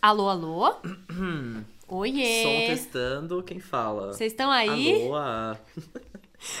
[0.00, 0.74] Alô, alô?
[1.88, 2.66] Som Oiê!
[2.68, 4.12] testando, quem fala?
[4.12, 5.08] Vocês estão aí?
[5.08, 5.56] Alô.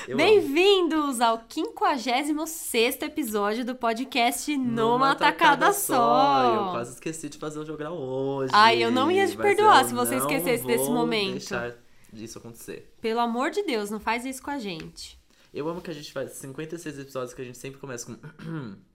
[0.16, 6.52] Bem-vindos ao 56 episódio do podcast Numa Tacada Só.
[6.52, 8.50] Eu quase esqueci de fazer o jogral hoje.
[8.52, 11.32] Ai, eu não ia te perdoar se você esquecesse desse vou momento.
[11.34, 11.76] deixar
[12.12, 12.92] disso acontecer.
[13.00, 15.16] Pelo amor de Deus, não faz isso com a gente.
[15.54, 18.18] Eu amo que a gente faz 56 episódios que a gente sempre começa com...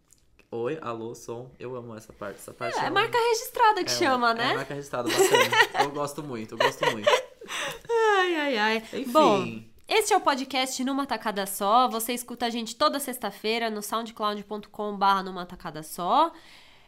[0.56, 1.50] Oi, alô, som.
[1.60, 2.36] Eu amo essa parte.
[2.36, 4.54] Essa parte É eu marca registrada que É, chama, é né?
[4.54, 5.84] marca registrada, bacana.
[5.84, 7.10] eu gosto muito, eu gosto muito.
[7.90, 8.78] Ai, ai, ai.
[8.94, 9.12] Enfim.
[9.12, 11.88] Bom, este é o podcast Numa Tacada Só.
[11.88, 16.32] Você escuta a gente toda sexta-feira no soundcloud.com.br Numa Tacada Só.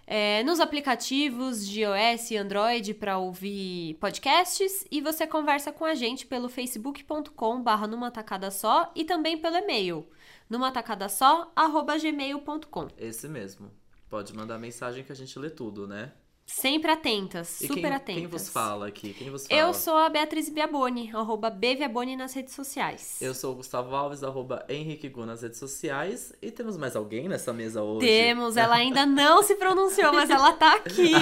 [0.06, 5.96] É, nos aplicativos de iOS e Android para ouvir podcasts e você conversa com a
[5.96, 10.08] gente pelo facebook.com.br Numa Tacada Só e também pelo e-mail
[10.50, 12.88] numatacadasó@gmail.com.
[12.98, 13.70] Esse mesmo.
[14.10, 16.12] Pode mandar mensagem que a gente lê tudo, né?
[16.48, 18.16] Sempre atentas, E super quem, atentas.
[18.22, 19.16] quem vos fala aqui?
[19.16, 19.60] Quem vos fala?
[19.60, 23.20] Eu sou a Beatriz Biaboni, arroba Bviaboni nas redes sociais.
[23.20, 26.34] Eu sou o Gustavo Alves, arroba Henrique Gu nas redes sociais.
[26.44, 28.06] E temos mais alguém nessa mesa hoje?
[28.06, 31.16] Temos, ela ainda não se pronunciou, mas ela tá aqui.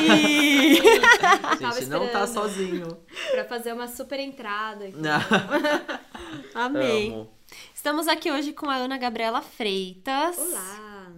[1.44, 2.98] A gente não tá sozinho.
[3.32, 4.84] Pra fazer uma super entrada.
[4.88, 4.98] aqui.
[6.54, 7.14] Amei.
[7.14, 7.32] Amo.
[7.74, 10.38] Estamos aqui hoje com a Ana Gabriela Freitas.
[10.38, 11.12] Olá!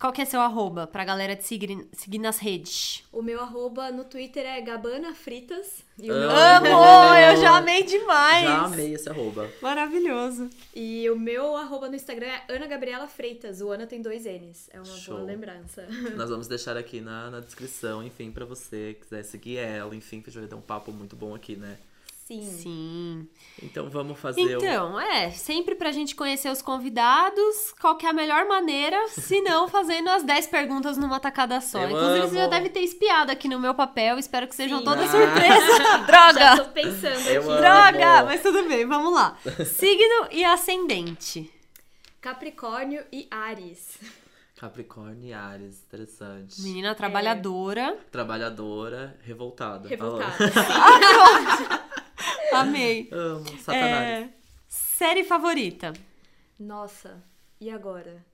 [0.00, 3.04] Qual que é seu arroba pra galera te seguir, seguir nas redes?
[3.12, 5.84] O meu arroba no Twitter é Gabana Fritas.
[5.96, 6.62] E o, Amo.
[6.62, 8.44] meu, Amor, eu já amei demais.
[8.44, 9.48] Já amei esse arroba.
[9.60, 10.50] Maravilhoso.
[10.74, 13.60] e o meu arroba no Instagram é Ana Gabriela Freitas.
[13.60, 14.68] O Ana tem dois N's.
[14.72, 15.14] É uma Show.
[15.16, 15.86] boa lembrança.
[16.16, 19.94] Nós vamos deixar aqui na, na descrição, enfim, pra você que quiser seguir ela.
[19.94, 21.78] Enfim, que a gente vai ter um papo muito bom aqui, né?
[22.40, 22.52] Sim.
[22.62, 23.28] Sim.
[23.62, 24.58] Então vamos fazer o...
[24.58, 29.40] Então, é, sempre pra gente conhecer os convidados, qual que é a melhor maneira, se
[29.42, 31.80] não fazendo as 10 perguntas numa tacada só.
[31.82, 32.50] Eu Inclusive, você já amo.
[32.50, 34.84] deve ter espiado aqui no meu papel, espero que sejam Sim.
[34.84, 35.12] todas Ah.
[35.12, 35.78] surpresas.
[36.08, 36.64] Já Droga!
[36.64, 37.50] tô pensando Eu aqui.
[37.50, 37.56] amo.
[37.60, 38.24] Droga!
[38.24, 39.36] Mas tudo bem, vamos lá.
[39.64, 41.50] Signo e ascendente.
[42.20, 43.98] Capricórnio e Ares.
[44.56, 46.60] Capricórnio e Ares, interessante.
[46.62, 47.98] Menina trabalhadora.
[48.12, 49.88] Trabalhadora, revoltada.
[49.88, 50.36] Revoltada.
[52.60, 53.08] Amei.
[53.12, 54.24] Amo, satanás.
[54.24, 54.34] É,
[54.68, 55.92] série favorita.
[56.58, 57.22] Nossa,
[57.60, 58.24] e agora?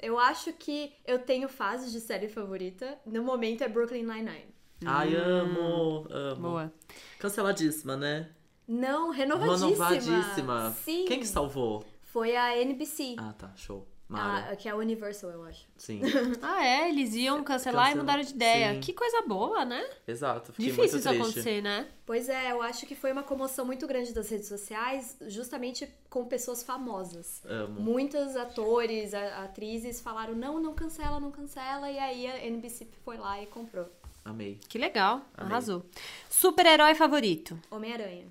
[0.00, 2.98] Eu acho que eu tenho fases de série favorita.
[3.04, 4.54] No momento é Brooklyn Nine-Nine.
[4.84, 6.40] Ai, amo, amo.
[6.40, 6.72] Boa.
[7.18, 8.30] Canceladíssima, né?
[8.66, 9.88] Não, renovadíssima.
[9.88, 10.70] Renovadíssima.
[10.84, 11.04] Sim.
[11.06, 11.84] Quem que salvou?
[12.02, 13.16] Foi a NBC.
[13.18, 13.86] Ah, tá, show.
[14.12, 15.66] Ah, que é a Universal, eu acho.
[15.76, 16.00] Sim,
[16.42, 16.88] Ah, é?
[16.88, 18.74] Eles iam cancelar e Cancela- mudaram de ideia.
[18.74, 18.80] Sim.
[18.80, 19.88] Que coisa boa, né?
[20.06, 20.52] exato.
[20.52, 21.22] Fiquei Difícil muito isso triste.
[21.22, 21.86] acontecer, né?
[22.04, 26.24] Pois é, eu acho que foi uma comoção muito grande das redes sociais, justamente com
[26.26, 27.40] pessoas famosas.
[27.44, 27.80] Amo.
[27.80, 31.90] Muitos atores, atrizes falaram: não, não cancela, não cancela.
[31.90, 33.86] E aí a NBC foi lá e comprou.
[34.24, 34.58] Amei.
[34.68, 35.22] Que legal.
[35.36, 35.52] Amei.
[35.52, 35.84] Arrasou.
[36.28, 37.58] Super-herói favorito.
[37.70, 38.26] Homem-Aranha.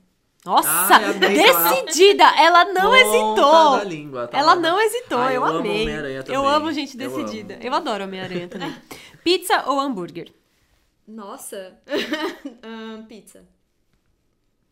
[0.45, 0.69] Nossa!
[0.95, 2.23] Ai, amei, decidida!
[2.37, 3.77] Ela não Ponta hesitou!
[3.77, 4.59] da língua, tá Ela lá.
[4.61, 5.87] não hesitou, Ai, eu, eu amo amei.
[6.27, 7.55] Eu amo gente Eu decidida.
[7.55, 7.63] amo.
[7.63, 8.73] Eu, adoro Homem-Aranha também.
[9.23, 10.31] Pizza ou hambúrguer?
[11.07, 11.77] Nossa!
[12.63, 13.43] Ahn, pizza.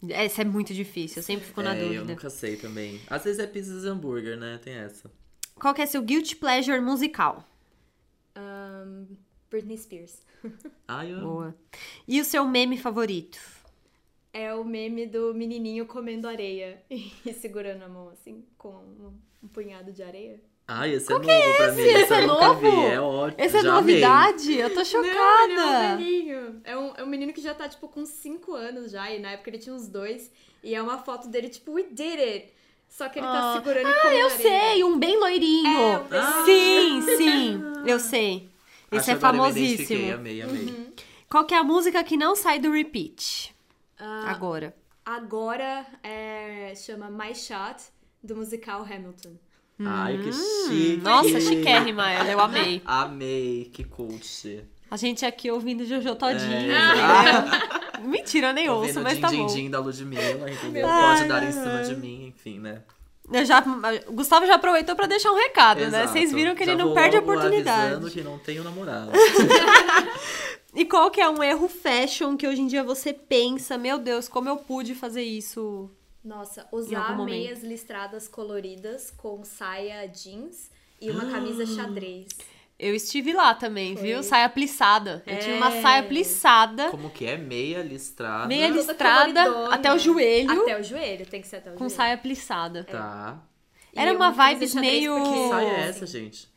[0.09, 2.05] Essa é muito difícil, eu sempre fico na é, eu dúvida.
[2.05, 3.01] nunca sei também.
[3.09, 4.59] Às vezes é pizza e hambúrguer, né?
[4.63, 5.11] Tem essa.
[5.59, 7.43] Qual que é seu guilty pleasure musical?
[8.35, 9.05] Ahn,
[9.49, 10.21] Britney Spears.
[10.87, 11.19] Ai, eu.
[11.21, 11.55] Boa.
[12.07, 13.39] E o seu meme favorito?
[14.39, 19.47] É o meme do menininho comendo areia e segurando a mão assim, com um, um
[19.47, 20.39] punhado de areia.
[20.67, 21.81] Ai, esse é novo pra mim.
[21.81, 22.59] Esse é eu nunca novo?
[22.59, 22.85] vi.
[22.87, 23.41] É ótimo.
[23.41, 24.01] Essa é Já amei.
[24.01, 24.53] novidade?
[24.57, 26.03] Eu tô Não, ele é um chocada!
[26.65, 29.09] É um, é um menino que já tá, tipo, com 5 anos já.
[29.09, 30.29] E na época ele tinha uns dois.
[30.63, 32.53] E é uma foto dele, tipo, we did it.
[32.89, 33.53] Só que ele tá Ah.
[33.55, 34.29] segurando e Ah, eu areia.
[34.29, 35.67] sei, um bem loirinho.
[35.79, 38.49] É, um bem Sim, sim, eu sei.
[38.91, 40.13] Esse Acho é eu famosíssimo.
[40.13, 40.87] Amei, amei.
[41.29, 43.55] Qual que é a música que não sai do repeat?
[43.99, 44.75] Ah, Agora.
[45.05, 47.83] agora é, chama My Shot,
[48.23, 49.33] do musical Hamilton.
[49.79, 50.97] Ai, que chique.
[50.99, 52.81] Hum, Nossa, chiquérrima ela, eu amei.
[52.85, 54.63] Amei, que cult.
[54.89, 56.71] A gente aqui ouvindo Jojo Todinho.
[56.71, 57.99] É.
[58.01, 59.45] Mentira, eu nem ouço, Ouvindo mas din, tá din, bom.
[59.47, 60.87] din da Ludmilla, entendeu?
[60.87, 61.83] Ai, Pode dar em cima ai.
[61.83, 62.81] de mim, enfim, né?
[63.29, 63.61] Eu já,
[64.07, 65.87] o Gustavo já aproveitou pra deixar um recado, né?
[65.87, 66.07] Exato.
[66.13, 68.09] Vocês viram que ele Já não vou perde a oportunidade.
[68.11, 69.11] que não tenho namorado.
[70.75, 74.27] E qual que é um erro fashion que hoje em dia você pensa, meu Deus,
[74.27, 75.89] como eu pude fazer isso?
[76.23, 80.69] Nossa, Em usar meias listradas coloridas com saia jeans
[80.99, 82.27] e uma camisa xadrez.
[82.77, 84.03] Eu estive lá também, Foi.
[84.05, 84.21] viu?
[84.21, 85.23] Saia plissada.
[85.25, 85.81] Eu tinha uma É.
[85.81, 87.35] saia plissada, Como que é?
[87.37, 88.45] Meia listrada.
[88.45, 90.61] Meia Toda listrada até o joelho.
[90.61, 91.95] Até o joelho, tem que ser até o com joelho.
[91.95, 92.83] saia plissada.
[92.83, 93.41] Tá.
[93.95, 96.47] E Era uma vibes xadrez meio- porque- Que saia é essa, gente?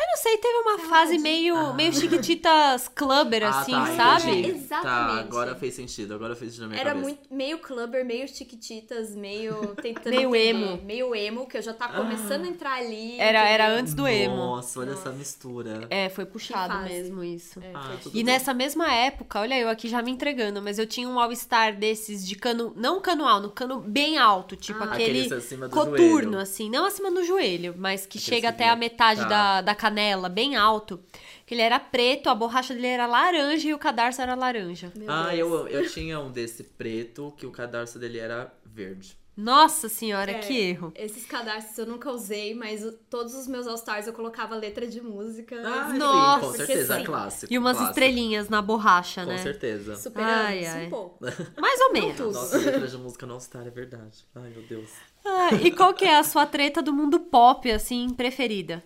[0.00, 4.30] Eu não sei, teve uma fase meio, meio chiquititas clubber, Ah, assim, tá, sabe?
[4.30, 4.50] entendi.
[4.58, 4.82] Exatamente.
[5.14, 7.06] Tá, agora fez sentido, agora fez sentido na minha Era cabeça.
[7.06, 10.82] muito meio clubber, meio chiquititas, meio tentando Meio entender, emo.
[10.84, 13.20] meio emo, que eu já tá começando a entrar ali.
[13.20, 14.36] Era, era antes do emo.
[14.36, 15.12] Nossa, olha essa Nossa.
[15.18, 15.86] mistura.
[15.90, 17.60] É, foi puxado mesmo isso.
[17.60, 18.24] É, Ah, E bem.
[18.24, 22.26] nessa mesma época, olha eu aqui já me entregando, mas eu tinha um All-Star desses
[22.26, 24.92] de cano, não cano alto, cano bem alto, tipo Ah.
[24.92, 26.38] aquele do coturno, joelho.
[26.38, 29.28] assim, não acima do joelho, mas que Aqueles chega até a metade tá.
[29.28, 31.00] da, da canela, bem alto.
[31.44, 34.92] Que ele era preto, a borracha dele era laranja e o cadarço era laranja.
[34.96, 35.38] Meu Ah, Deus.
[35.38, 39.18] eu, eu tinha um desse preto que o cadarço dele era verde.
[39.36, 40.92] Nossa senhora, É, que erro.
[40.94, 45.56] Esses cadarços eu nunca usei, mas todos os meus All-Stars eu colocava letra de música.
[45.64, 47.04] Ah, Nossa, sim, com certeza, sim.
[47.04, 47.52] clássico.
[47.52, 47.98] E umas clássico.
[47.98, 49.38] estrelinhas na borracha, Com né?
[49.38, 49.96] certeza.
[49.96, 50.86] Superamos Ai, ai.
[50.86, 51.24] um pouco.
[51.58, 52.34] Mais ou menos.
[52.34, 54.24] Nossa, letra de música não star, é verdade.
[54.34, 54.90] Ai, meu Deus.
[55.24, 58.84] Ah, e qual que é a sua treta do mundo pop, assim, preferida?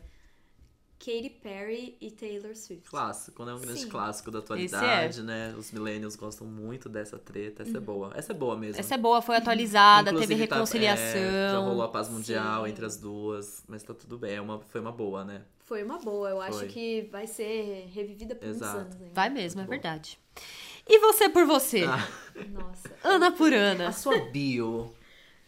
[1.04, 2.88] Katy Perry e Taylor Swift.
[2.88, 3.52] Clássico, né?
[3.52, 3.88] Um grande Sim.
[3.88, 4.42] clássico da é.
[4.42, 5.54] atualidade, né?
[5.58, 7.62] Os millennials gostam muito dessa treta.
[7.62, 8.12] Essa é boa.
[8.14, 8.80] Essa é boa mesmo.
[8.80, 11.20] Essa é boa, foi atualizada, Inclusive, teve tá- reconciliação.
[11.20, 12.70] é, já rolou a paz mundial Sim.
[12.70, 14.34] entre as duas, mas tá tudo bem.
[14.36, 15.42] É uma, foi uma boa, né?
[15.64, 16.68] Foi uma boa, eu acho Foi.
[16.68, 18.74] que vai ser revivida por Exato.
[18.76, 19.14] muitos anos ainda.
[19.14, 19.82] Vai mesmo, é Muito bom.
[19.82, 20.18] verdade.
[20.86, 21.84] E você por você?
[21.84, 22.06] Ah,
[22.50, 22.90] Nossa.
[23.02, 23.88] Ana por Ana.
[23.88, 24.94] a sua bio.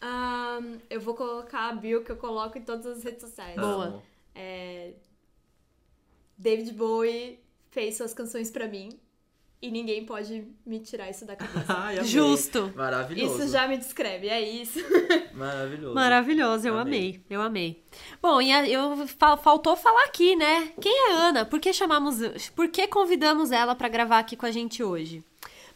[0.00, 3.56] Ahn, eu vou colocar a bio que eu coloco em todas as redes sociais.
[3.56, 4.02] Boa.
[4.34, 4.92] É,
[6.36, 7.38] David Bowie
[7.70, 8.90] fez suas canções pra mim
[9.62, 11.64] e ninguém pode me tirar isso da cabeça.
[11.68, 12.04] Ai.
[12.04, 12.72] Justo.
[12.76, 13.42] Maravilhoso.
[13.42, 14.78] isso já me descreve, é isso.
[15.34, 15.94] Maravilhoso.
[15.94, 16.98] Maravilhoso, eu Amei.
[17.08, 17.20] amei.
[17.30, 17.84] eu amei.
[18.20, 20.72] Bom, e a- eu fa- faltou falar aqui, né?
[20.80, 21.44] Quem é Ana?
[21.44, 22.16] Por que chamamos,
[22.54, 25.24] por que convidamos ela pra gravar aqui com a gente hoje?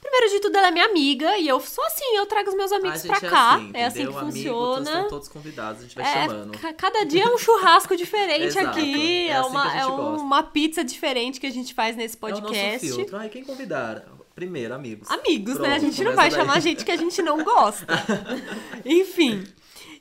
[0.01, 2.73] Primeiro de tudo, ela é minha amiga e eu sou assim, eu trago os meus
[2.73, 3.55] amigos pra é cá.
[3.57, 4.03] assim, é assim que?
[4.17, 4.91] Amigo, funciona.
[4.91, 6.59] Estão todos convidados, a gente vai É, chamando.
[6.59, 9.29] ca- cada dia é um churrasco diferente aqui.
[9.29, 10.23] É É, assim uma, que a gente é gosta.
[10.25, 12.89] uma pizza diferente que a gente faz nesse É o nosso podcast.
[12.93, 13.17] filtro.
[13.19, 14.05] Ai, quem convidar?
[14.35, 15.11] Primeiro, amigos.
[15.11, 15.69] Amigos, né?
[15.69, 16.39] A Pronto, gente não vai daí.
[16.39, 17.87] chamar gente que a gente não gosta.
[18.85, 19.45] Enfim.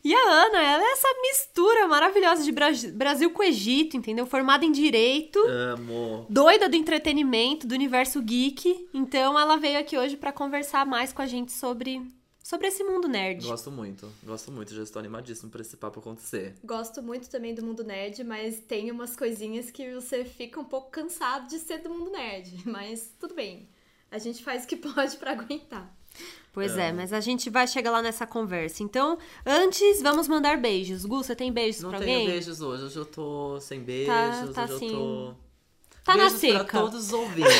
[0.03, 4.25] E a Ana, ela é essa mistura maravilhosa de Bra- Brasil com Egito, entendeu?
[4.25, 6.25] Formada em Direito, Amo.
[6.29, 8.87] doida do entretenimento, do universo geek.
[8.93, 12.01] Então ela veio aqui hoje pra conversar mais com a gente sobre,
[12.41, 13.45] sobre esse mundo nerd.
[13.45, 14.73] Gosto muito, gosto muito.
[14.73, 16.55] Já estou animadíssimo pra esse papo acontecer.
[16.63, 20.89] Gosto muito também do mundo nerd, mas tem umas coisinhas que você fica um pouco
[20.91, 22.63] cansado de ser do mundo nerd.
[22.65, 23.67] Mas tudo bem.
[24.09, 25.93] A gente faz o que pode pra aguentar.
[26.51, 28.81] Pois é, mas a gente vai chegar lá nessa conversa.
[28.83, 31.05] Então, antes, vamos mandar beijos.
[31.05, 32.27] Gu, você tem beijos Não pra tenho alguém?
[32.31, 34.07] beijos hoje, hoje eu tô sem beijos,
[34.53, 35.33] tá hoje assim, eu tô...
[36.03, 36.63] Tá na Beijos seca.
[36.65, 37.51] pra todos os ouvintes.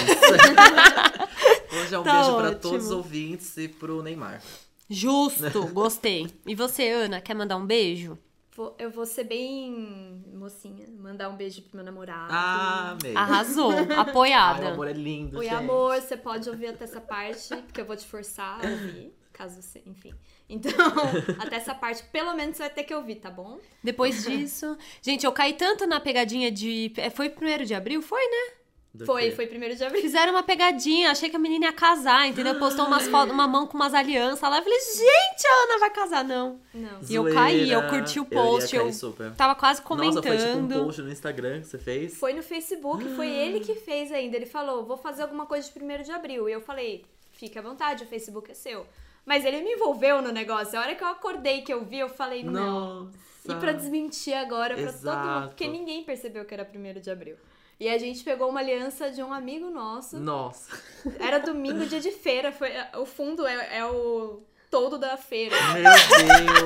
[1.82, 2.60] hoje é um Tá beijo pra ótimo.
[2.62, 4.42] todos os ouvintes e pro Neymar.
[4.90, 6.28] Justo, gostei.
[6.48, 8.18] E você, Ana, quer mandar um beijo?
[8.60, 12.28] Vou- eu vou ser bem mocinha, mandar um beijo pro meu namorado.
[12.30, 13.16] Ah, amei.
[13.16, 14.68] Arrasou, Ai, o apoiada.
[14.74, 15.56] amor é lindo, Oi, gente.
[15.56, 19.62] amor, você pode ouvir até essa parte, porque eu vou te forçar a ouvir, caso
[19.62, 20.14] você, enfim.
[20.50, 20.72] Então,
[21.40, 23.60] até essa parte, pelo menos você vai ter que ouvir, tá bom?
[23.82, 24.78] Depois disso.
[25.02, 26.92] Gente, eu caí tanto na pegadinha de.
[26.98, 28.02] é, Foi primeiro de abril?
[28.02, 28.56] Foi, né?
[28.92, 29.32] Do Foi, quê?
[29.36, 30.02] foi primeiro de abril.
[30.02, 32.58] Fizeram uma pegadinha, achei que a menina ia casar, entendeu?
[32.58, 34.58] Postou umas fotos, uma mão com umas alianças lá.
[34.58, 36.60] Eu falei, gente, a Ana vai casar, não.
[36.74, 37.00] Não.
[37.08, 39.32] E eu caí, eu curti o Eu post, eu super.
[39.36, 40.16] Tava quase comentando.
[40.26, 42.18] Nossa, foi tipo um post no Instagram que você fez?
[42.18, 43.46] Foi no Facebook, foi Ah.
[43.46, 44.36] ele que fez ainda.
[44.36, 46.50] Ele falou, vou fazer alguma coisa de primeiro de abril.
[46.50, 48.88] E eu falei, fica à vontade, o Facebook é seu.
[49.24, 50.80] Mas ele me envolveu no negócio.
[50.80, 53.04] A hora que eu acordei, que eu vi, eu falei, não.
[53.06, 53.12] Nossa.
[53.48, 57.36] E pra desmentir agora pra todo mundo, porque ninguém percebeu que era primeiro de abril.
[57.80, 60.20] E a gente pegou uma aliança de um amigo nosso.
[60.20, 60.78] Nossa.
[61.20, 62.52] Era domingo, dia de feira.
[62.52, 65.56] Foi, o fundo é, é o todo da feira.
[65.74, 65.84] Meu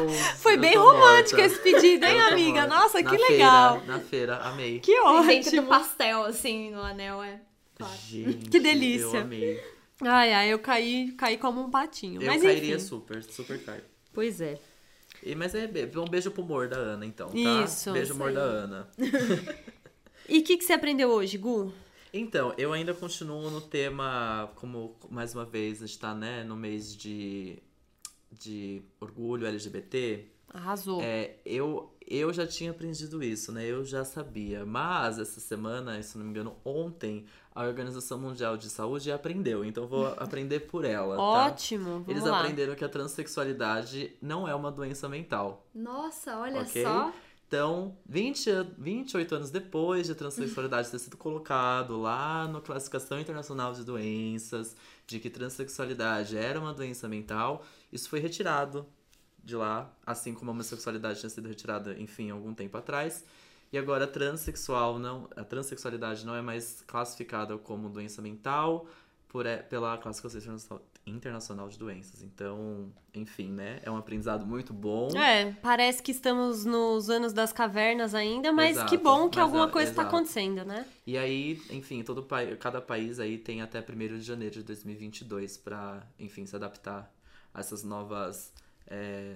[0.08, 0.18] Deus.
[0.40, 1.54] Foi bem romântico morta.
[1.54, 2.62] esse pedido, hein, amiga?
[2.62, 2.76] morta.
[2.76, 3.82] Nossa, Na que feira, legal.
[3.86, 4.80] Na feira, amei.
[4.80, 5.68] Que E dentro do ótimo.
[5.68, 7.40] pastel, assim, no anel, é.
[7.76, 7.94] Claro.
[8.08, 9.18] Gente, Que delícia.
[9.18, 9.64] Eu amei.
[10.02, 12.22] Ai, ai, eu caí, caí como um patinho.
[12.22, 12.86] Eu Mas cairia enfim.
[12.86, 13.84] super, super caio.
[14.12, 14.60] Pois é.
[15.22, 17.64] E, mas é um beijo pro humor da Ana, então, tá?
[17.64, 18.90] Isso, Beijo humor da Ana.
[20.28, 21.72] E o que, que você aprendeu hoje, Gu?
[22.14, 26.56] Então, eu ainda continuo no tema, como mais uma vez a gente tá, né, no
[26.56, 27.58] mês de,
[28.32, 30.28] de orgulho LGBT.
[30.54, 31.02] Arrasou.
[31.02, 33.66] É, eu, eu já tinha aprendido isso, né?
[33.66, 34.64] Eu já sabia.
[34.64, 37.26] Mas essa semana, se não me engano, ontem,
[37.56, 39.66] a Organização Mundial de Saúde aprendeu.
[39.66, 41.22] Então eu vou aprender por ela, tá?
[41.24, 42.40] Ótimo, vamos Eles lá.
[42.40, 45.66] aprenderam que a transexualidade não é uma doença mental.
[45.74, 46.84] Nossa, olha Ok.
[46.84, 47.12] só.
[47.54, 53.20] Então, 20, an- 28 anos depois de a transexualidade ter sido colocado lá na Classificação
[53.20, 58.88] Internacional de Doenças, de que transexualidade era uma doença mental, isso foi retirado
[59.44, 63.24] de lá, assim como a homossexualidade tinha sido retirada, enfim, algum tempo atrás.
[63.72, 68.88] E agora, transexual não, a transexualidade não é mais classificada como doença mental
[69.28, 72.22] por, é, pela classificação internacional- de doenças.
[72.22, 73.80] Então, enfim, né?
[73.84, 75.10] É um aprendizado muito bom.
[75.18, 79.68] É, parece que estamos nos anos das cavernas ainda, mas Exato, que bom que alguma
[79.68, 80.86] é- coisa está acontecendo, né?
[81.06, 82.26] E aí, enfim, todo
[82.60, 87.14] cada país aí tem até 1 de janeiro de 2022 para, enfim, se adaptar
[87.54, 88.52] a essas novas
[88.88, 89.36] é,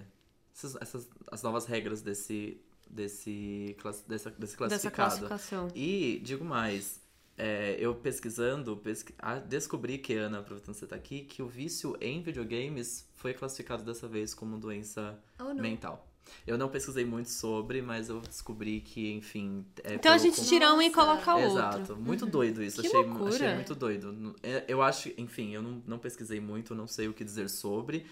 [0.53, 2.59] essas, essas- as novas regras desse
[2.89, 3.75] desse
[4.07, 5.09] dessa, desse Dessa classificado.
[5.27, 5.67] classificação.
[5.75, 7.01] E digo mais,
[7.37, 11.47] é, eu pesquisando, pesqui- ah, descobri que Ana, aproveitando que você tá aqui, que o
[11.47, 16.05] vício em videogames foi classificado dessa vez como doença Oh, mental.
[16.45, 19.65] Eu não pesquisei muito sobre, mas eu descobri que, enfim.
[19.81, 21.51] é Então a gente tira um e coloca outro.
[21.51, 22.81] Exato, muito doido isso.
[22.81, 23.29] Que achei, loucura.
[23.33, 24.35] achei muito doido.
[24.43, 28.05] É, Eu acho, enfim, eu não, não pesquisei muito, não sei o que dizer sobre,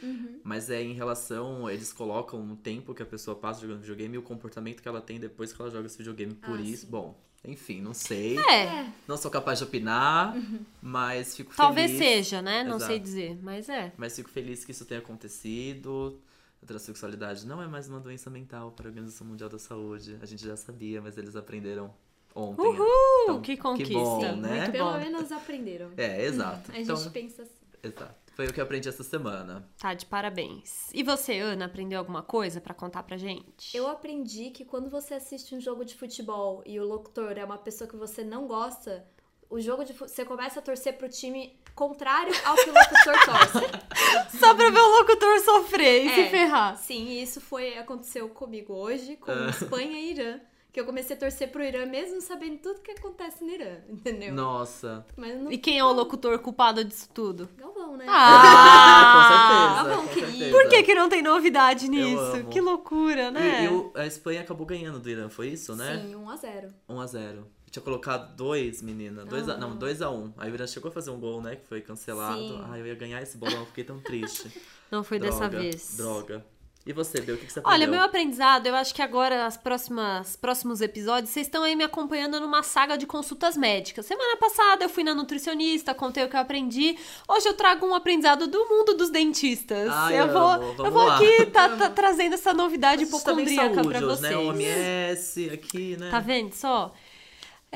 [0.46, 4.18] mas é em relação, eles colocam o tempo que a pessoa passa jogando videogame e
[4.18, 6.36] o comportamento que ela tem depois que ela joga esse videogame.
[6.36, 6.92] Por Ah, isso, sim.
[6.92, 8.38] bom, enfim, não sei.
[8.40, 10.36] É, Não sou capaz de opinar,
[10.82, 12.04] mas fico talvez feliz.
[12.28, 12.64] seja, né?
[12.64, 12.92] Não Exato.
[12.92, 13.92] sei dizer, mas é.
[13.98, 16.20] Mas fico feliz que isso tenha acontecido.
[16.62, 20.18] A transexualidade não é mais uma doença mental para a Organização Mundial da Saúde.
[20.22, 21.94] A gente já sabia, mas eles aprenderam
[22.34, 22.62] ontem.
[22.66, 22.86] Uhul!
[23.24, 23.94] Então, que conquista.
[23.94, 24.58] bom, Sim, né?
[24.62, 24.98] muito Pelo bom.
[25.00, 25.92] menos aprenderam.
[25.96, 26.72] É, exato.
[26.72, 27.52] A gente Então, pensa assim.
[27.84, 28.25] exato.
[28.36, 29.66] Foi o que eu aprendi essa semana.
[29.80, 30.90] Tá, de parabéns.
[30.94, 33.76] E você, Ana, aprendeu alguma coisa pra contar pra gente?
[33.76, 37.58] Eu aprendi que quando você assiste um jogo de futebol e o locutor é uma
[37.58, 39.08] pessoa que você não gosta,
[39.50, 43.66] o jogo de você começa a torcer pro time contrário ao que o locutor torce.
[44.38, 46.16] Só pra ver o locutor sofrer e É.
[46.26, 46.78] se ferrar.
[46.78, 49.50] Sim, e isso foi aconteceu comigo hoje com Ah.
[49.50, 50.40] Espanha e Irã,
[50.76, 54.34] que eu comecei a torcer pro Irã mesmo sabendo tudo que acontece no Irã, entendeu?
[54.34, 55.06] Nossa.
[55.16, 57.48] Mas não E quem é o locutor culpado disso tudo?
[57.58, 58.06] Galvão, né?
[58.10, 59.84] Ah!
[59.86, 59.96] com certeza.
[60.02, 60.52] com querido.
[60.52, 62.44] Por que, que não tem novidade nisso?
[62.52, 63.62] Que loucura, né?
[63.62, 66.04] E, e o- a Espanha acabou ganhando do Irã, foi isso, né?
[66.06, 66.74] Sim, 1 a 0.
[66.90, 67.46] 1x0.
[67.72, 69.24] Tinha colocado dois, menina.
[69.26, 69.58] Dois a, Ah.
[69.58, 70.34] não, 2x1.
[70.38, 71.56] Aí o Irã chegou a fazer um gol, né?
[71.56, 72.38] Que foi cancelado.
[72.38, 72.62] Sim.
[72.70, 74.52] Ai, eu ia ganhar esse bolão, eu fiquei tão triste.
[74.92, 75.96] Não foi dessa Droga, vez.
[75.98, 76.46] Droga.
[76.86, 77.80] E você, Bel, o que, que você aprendeu?
[77.80, 81.84] Olha, meu aprendizado, eu acho que agora, as próximas próximos episódios, vocês estão aí me
[81.84, 84.06] acompanhando numa saga de consultas médicas.
[84.06, 86.96] Semana passada eu fui na nutricionista, contei o que eu aprendi.
[87.28, 89.90] Hoje eu trago um aprendizado do mundo dos dentistas.
[89.90, 90.76] Ai, eu vou, amo.
[90.78, 91.16] eu vou lá.
[91.16, 94.22] aqui tá, tá trazendo essa novidade hipocondríaca pra saúde, vocês.
[94.22, 94.38] né?
[94.38, 96.12] OMS aqui, né?
[96.12, 96.94] Tá vendo só?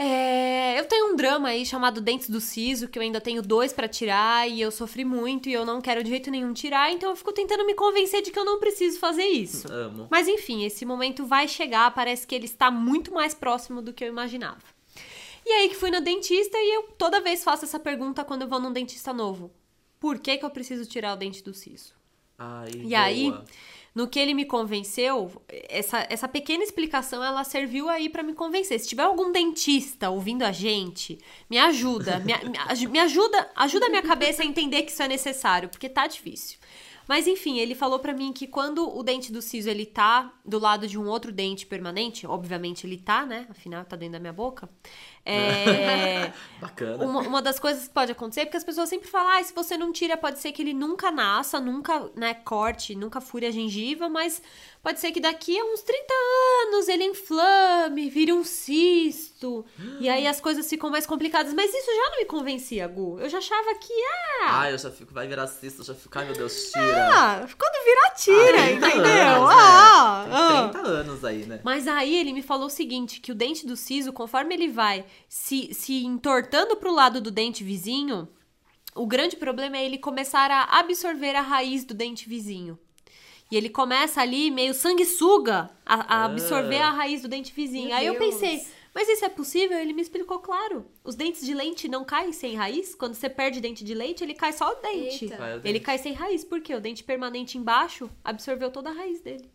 [0.01, 3.73] É, eu tenho um drama aí chamado Dentes do Siso, que eu ainda tenho dois
[3.73, 7.09] pra tirar e eu sofri muito e eu não quero de jeito nenhum tirar, então
[7.09, 9.67] eu fico tentando me convencer de que eu não preciso fazer isso.
[9.73, 10.07] Amo.
[10.09, 14.01] Mas enfim, esse momento vai chegar, parece que ele está muito mais próximo do que
[14.01, 14.61] eu imaginava.
[15.45, 18.47] E aí que fui na dentista e eu toda vez faço essa pergunta quando eu
[18.47, 19.51] vou num dentista novo.
[19.99, 21.93] Por que que eu preciso tirar o dente do siso?
[22.37, 23.01] Ai, E boa.
[23.01, 23.33] aí,
[23.99, 25.29] no que ele me convenceu,
[25.67, 28.79] essa, essa pequena explicação ela serviu aí pra me convencer.
[28.79, 33.87] Se tiver algum dentista ouvindo a gente, me ajuda, me, me aj- me ajuda, ajuda
[33.87, 36.57] a minha cabeça a entender que isso é necessário, porque tá difícil.
[37.09, 40.59] Mas enfim, ele falou pra mim que quando o dente do siso ele tá do
[40.59, 43.47] lado de um outro dente permanente, obviamente ele tá, né?
[43.49, 44.69] Afinal tá dentro da minha boca.
[45.29, 47.05] É, Bacana.
[47.05, 49.77] uma, uma das coisas que pode acontecer, porque as pessoas sempre falam, ah, se você
[49.77, 54.09] não tira, pode ser que ele nunca nasça, nunca, né, corte, nunca fure a gengiva,
[54.09, 54.41] mas
[54.81, 56.13] pode ser que daqui a uns 30
[56.67, 59.65] anos ele inflame, vire um cisto,
[59.99, 61.53] e aí as coisas ficam mais complicadas.
[61.53, 63.19] Mas isso já não me convencia, Gu.
[63.19, 63.93] Eu já achava que,
[64.41, 67.09] ah, Ai, eu já fico, vai virar cista, eu já fico, ai meu Deus, tira.
[67.13, 69.03] ah quando virar, tira, 30 entendeu?
[69.03, 70.35] anos, ah, né?
[70.35, 70.61] ah.
[70.61, 71.59] Tem 30 anos aí, né?
[71.63, 75.05] Mas aí ele me falou o seguinte, que o dente do siso, conforme ele vai
[75.27, 78.27] se, se entortando pro lado do dente vizinho,
[78.95, 82.77] o grande problema é ele começar a absorver a raiz do dente vizinho.
[83.51, 86.25] E ele começa ali meio sanguessuga a, a Ah.
[86.25, 87.87] absorver a raiz do dente vizinho.
[87.87, 88.25] Meu aí eu Deus.
[88.35, 89.77] pensei, mas isso é possível?
[89.79, 90.85] Ele me explicou, claro.
[91.03, 92.93] Os dentes de leite não caem sem raiz.
[92.93, 95.25] Quando você perde dente de leite, ele cai só o dente.
[95.25, 95.61] Eita.
[95.63, 99.49] O Ele cai sem raiz, porque o dente permanente embaixo absorveu toda a raiz dele.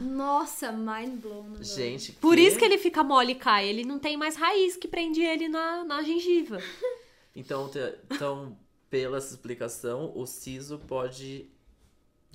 [0.00, 1.46] Nossa, mind blown.
[1.46, 1.64] agora.
[1.64, 3.68] Gente, Por isso que ele fica mole e cai.
[3.68, 6.58] Ele não tem mais raiz que prende ele na, na gengiva.
[7.34, 8.58] Então, te- então,
[8.90, 11.46] pela essa explicação, o siso pode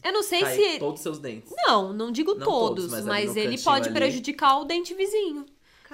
[0.03, 0.79] Eu não sei cair se.
[0.79, 1.53] todos os seus dentes.
[1.55, 3.95] Não, não digo Não todos, todos, mas mas ele pode ali.
[3.95, 5.45] prejudicar o dente vizinho.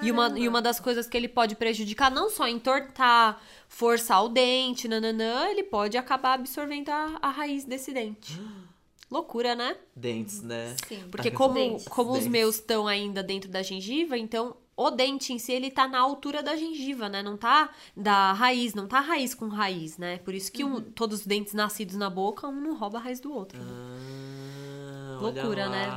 [0.02, 4.28] E uma, e uma das coisas que ele pode prejudicar, não só entortar, forçar o
[4.30, 8.40] dente, nananã, ele pode acabar absorvendo a, a raiz desse dente.
[9.14, 9.76] Loucura, né?
[9.94, 10.74] Dentes, né?
[10.88, 11.04] Sim.
[11.10, 15.32] Porque Ai, como, dentes, como os meus estão ainda dentro da gengiva, então o dente
[15.32, 17.22] em si, ele tá na altura da gengiva, né?
[17.22, 20.18] Não tá da raiz, não tá raiz com raiz, né?
[20.18, 23.20] Por isso que um- todos os dentes nascidos na boca, um não rouba a raiz
[23.20, 23.56] do outro.
[23.56, 23.64] né?
[23.70, 25.88] Ah, Loucura, né?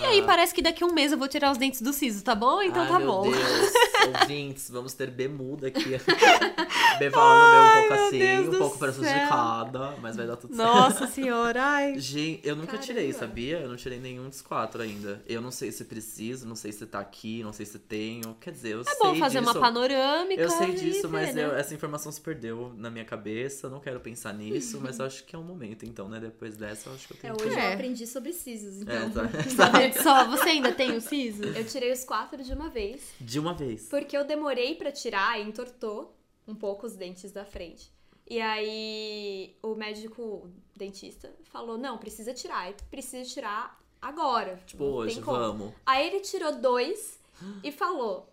[0.00, 2.22] E aí parece que daqui a um mês eu vou tirar os dentes do siso,
[2.24, 2.60] tá bom?
[2.62, 3.22] Então Ai, tá meu bom.
[3.30, 3.72] Deus,
[4.22, 5.90] ouvintes, vamos ter B muda aqui.
[6.98, 10.54] B falando meu um pouco meu assim, Deus um pouco prejudicada, mas vai dar tudo
[10.54, 10.68] certo.
[10.68, 11.98] Nossa senhora, ai.
[12.00, 12.86] Gente, eu nunca Caramba.
[12.86, 13.58] tirei, sabia?
[13.60, 15.22] Eu não tirei nenhum dos quatro ainda.
[15.26, 18.34] Eu não sei se preciso, não sei se tá aqui, não sei se tenho.
[18.40, 19.50] Quer dizer, eu É sei bom fazer disso.
[19.52, 20.40] uma panorâmica.
[20.40, 21.44] Eu sei disso, mas né?
[21.44, 23.68] eu- essa informação se perdeu na minha cabeça.
[23.68, 26.18] Não quero pensar nisso, mas eu acho que é um momento, então, né?
[26.20, 27.60] Depois dessa, eu acho que eu É, tenho hoje que.
[27.60, 27.74] eu É.
[27.74, 28.94] aprendi sobre sisos, então.
[28.94, 29.28] É, tá-
[29.92, 30.24] Tá só?
[30.28, 31.44] Você ainda tem o siso?
[31.44, 33.86] Eu tirei os quatro de uma vez, De uma vez.
[33.88, 36.17] porque eu demorei pra tirar e entortou
[36.48, 37.92] um pouco os dentes da frente.
[38.26, 44.60] E aí o médico o dentista falou: não, precisa tirar, e precisa tirar agora.
[44.66, 45.38] Tipo, não hoje, tem como.
[45.38, 45.74] vamos.
[45.86, 47.18] Aí ele tirou dois
[47.62, 48.32] e falou: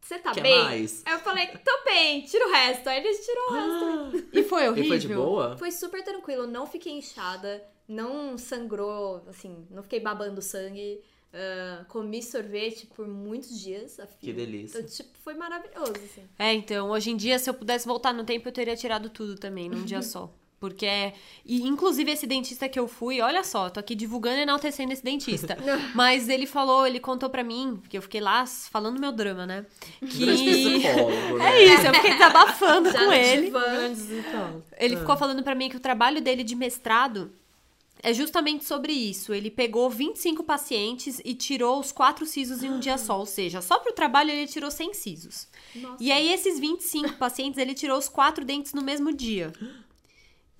[0.00, 0.62] Você tá Quer bem?
[0.64, 1.02] mais?
[1.06, 2.88] Aí eu falei, tô bem, tira o resto.
[2.88, 4.28] Aí ele tirou o resto.
[4.32, 4.84] E foi horrível?
[4.84, 5.56] E foi de boa?
[5.56, 11.02] Foi super tranquilo, não fiquei inchada, não sangrou, assim, não fiquei babando sangue.
[11.34, 14.06] Ah, comi sorvete por muitos dias a.
[14.06, 14.78] Que delícia.
[14.78, 16.22] Então, tipo, foi maravilhoso, assim.
[16.38, 19.34] É, então, hoje em dia, se eu pudesse voltar no tempo, eu teria tirado tudo
[19.34, 20.32] também, num dia só.
[20.60, 21.12] Porque é.
[21.44, 25.02] E, inclusive, esse dentista que eu fui, olha só, tô aqui divulgando e enaltecendo esse
[25.02, 25.58] dentista.
[25.92, 29.66] Mas ele falou, ele contou pra mim, que eu fiquei lá falando meu drama, né?
[30.00, 30.78] Que.
[30.78, 31.44] né?
[31.44, 33.52] É isso, eu fiquei desabafando com ele.
[34.78, 37.30] Ele ficou falando pra mim que o trabalho dele de mestrado
[38.04, 39.32] é justamente sobre isso.
[39.32, 43.18] Ele pegou 25 pacientes e tirou os quatro sisos em um dia só.
[43.18, 45.48] Ou seja, só pro trabalho ele tirou 100 sisos.
[45.74, 45.96] Nossa.
[45.98, 49.52] E aí, esses 25 pacientes, ele tirou os quatro dentes no mesmo dia.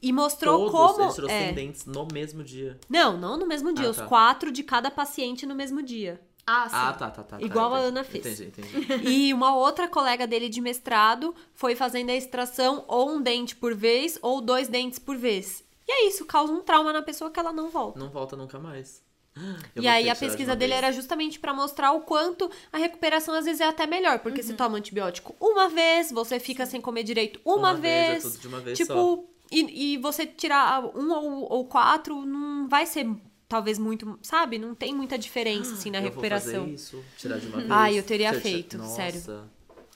[0.01, 1.03] E mostrou Todos, como.
[1.05, 1.47] ele tirou é.
[1.49, 2.81] 100 dentes no mesmo dia.
[2.89, 3.89] Não, não no mesmo dia.
[3.89, 4.07] Ah, os tá.
[4.07, 6.19] quatro de cada paciente no mesmo dia.
[6.47, 6.77] Ah, sim.
[6.77, 7.39] Ah, tá, tá, tá.
[7.39, 7.89] tá, Igual a entendi.
[7.89, 8.41] Ana fez.
[8.41, 9.09] Entendi, entendi.
[9.09, 13.75] E uma outra colega dele de mestrado foi fazendo a extração ou um dente por
[13.75, 15.64] vez ou dois dentes por vez.
[15.87, 17.99] E é isso, causa um trauma na pessoa que ela não volta.
[17.99, 19.03] Não volta nunca mais.
[19.75, 20.85] Eu e aí a pesquisa dele vez.
[20.85, 24.55] era justamente pra mostrar o quanto a recuperação às vezes é até melhor, porque se
[24.55, 28.39] toma antibiótico uma vez, você fica sem comer direito uma, Uma vez, é vez, tudo
[28.39, 29.25] de uma vez tipo, só.
[29.51, 33.09] e, e você tirar um ou, ou quatro não vai ser
[33.49, 34.59] talvez muito, sabe?
[34.59, 36.53] Não tem muita diferença assim na Eu recuperação.
[36.53, 37.71] Vou fazer isso, tirar de uma vez.
[37.71, 38.97] Ai, eu teria feito, Nossa.
[38.97, 39.51] sério.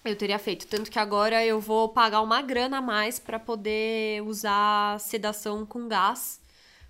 [0.08, 4.22] Eu teria feito, tanto que agora eu vou pagar uma grana a mais pra poder
[4.22, 6.40] usar sedação com gás,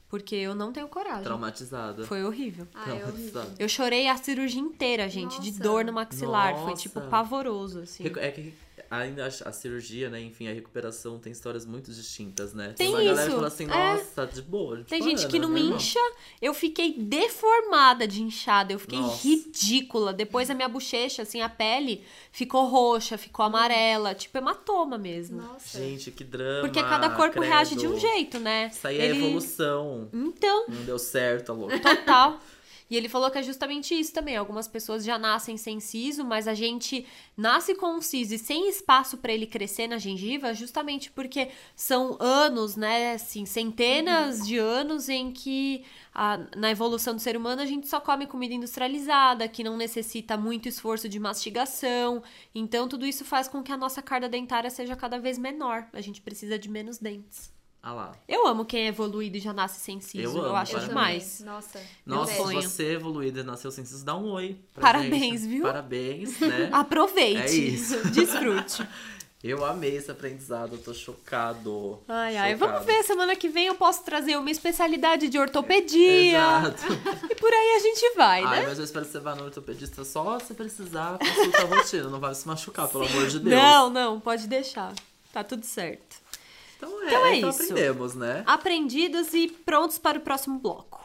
[0.09, 1.25] porque eu não tenho coragem.
[1.25, 2.05] Traumatizada.
[2.05, 2.67] Foi horrível.
[2.75, 3.45] Ah, é horrível.
[3.59, 5.63] Eu chorei a cirurgia inteira, gente, de Nossa.
[5.63, 6.55] dor no maxilar.
[6.55, 6.83] Foi, Nossa.
[6.83, 8.07] tipo, pavoroso, assim.
[8.07, 8.55] É que
[8.91, 10.21] ainda a, a cirurgia, né?
[10.21, 12.75] Enfim, a recuperação tem histórias muito distintas, né?
[12.77, 13.67] Tem uma galera que isso, fala assim, é.
[13.67, 14.77] nossa, tá de boa.
[14.85, 15.77] Tem tipo, gente que não normal.
[15.77, 15.99] incha.
[16.41, 18.73] Eu fiquei deformada de inchada.
[18.73, 19.27] Eu fiquei Nossa.
[19.27, 20.13] ridícula.
[20.13, 24.15] Depois a minha bochecha, assim, a pele ficou roxa, ficou amarela.
[24.15, 25.43] Tipo, hematoma mesmo.
[25.43, 25.79] Nossa.
[25.79, 26.61] Gente, que drama.
[26.63, 27.49] Porque cada corpo credo.
[27.51, 28.71] reage de um jeito, né?
[28.73, 30.09] Isso aí é Ele- evolução.
[30.13, 31.79] Então, Não deu certo, louco.
[31.81, 32.39] Total.
[32.91, 34.37] E ele falou que é justamente isso também.
[34.37, 38.69] Algumas pessoas já nascem sem siso, mas a gente nasce com um siso e sem
[38.69, 43.13] espaço para ele crescer na gengiva, justamente porque são anos, né?
[43.13, 48.01] Assim, centenas de anos em que a- na evolução do ser humano a gente só
[48.01, 52.23] come comida industrializada, que não necessita muito esforço de mastigação.
[52.55, 55.87] Então, tudo isso faz com que a nossa carga dentária seja cada vez menor.
[55.93, 57.58] A gente precisa de menos dentes.
[57.83, 58.13] Ah lá.
[58.29, 60.23] Eu amo quem é evoluído e já nasce sem siso.
[60.25, 60.89] Eu Eu, amo, acho Eu parabéns.
[60.89, 61.41] demais.
[61.41, 61.81] Nossa.
[62.05, 64.57] Nossa, se você evoluída e nasceu sem siso, dá um oi.
[64.75, 65.49] pra Parabéns, gente.
[65.49, 65.63] viu?
[65.63, 66.69] Parabéns, né?
[66.75, 67.41] Aproveite.
[67.41, 67.97] É isso.
[68.11, 68.87] Desfrute.
[69.41, 72.01] Eu amei esse aprendizado, eu tô chocado.
[72.09, 72.53] Ai, ai.
[72.55, 72.73] Chocado.
[72.73, 76.39] Vamos ver, semana que vem eu posso trazer uma especialidade de ortopedia.
[76.39, 76.83] Exato.
[77.31, 78.67] E por aí a gente vai, Ai, né?
[78.67, 82.09] mas eu espero que você vá no ortopedista só se precisar consulta rotina.
[82.11, 83.55] Não vai se machucar, pelo amor de Deus.
[83.55, 84.93] Não, não, pode deixar.
[85.33, 86.17] Tá tudo certo.
[86.79, 87.63] Então é, Então é então isso.
[87.63, 88.45] aprendemos, né?
[88.47, 91.05] Aprendidos e prontos para o próximo bloco.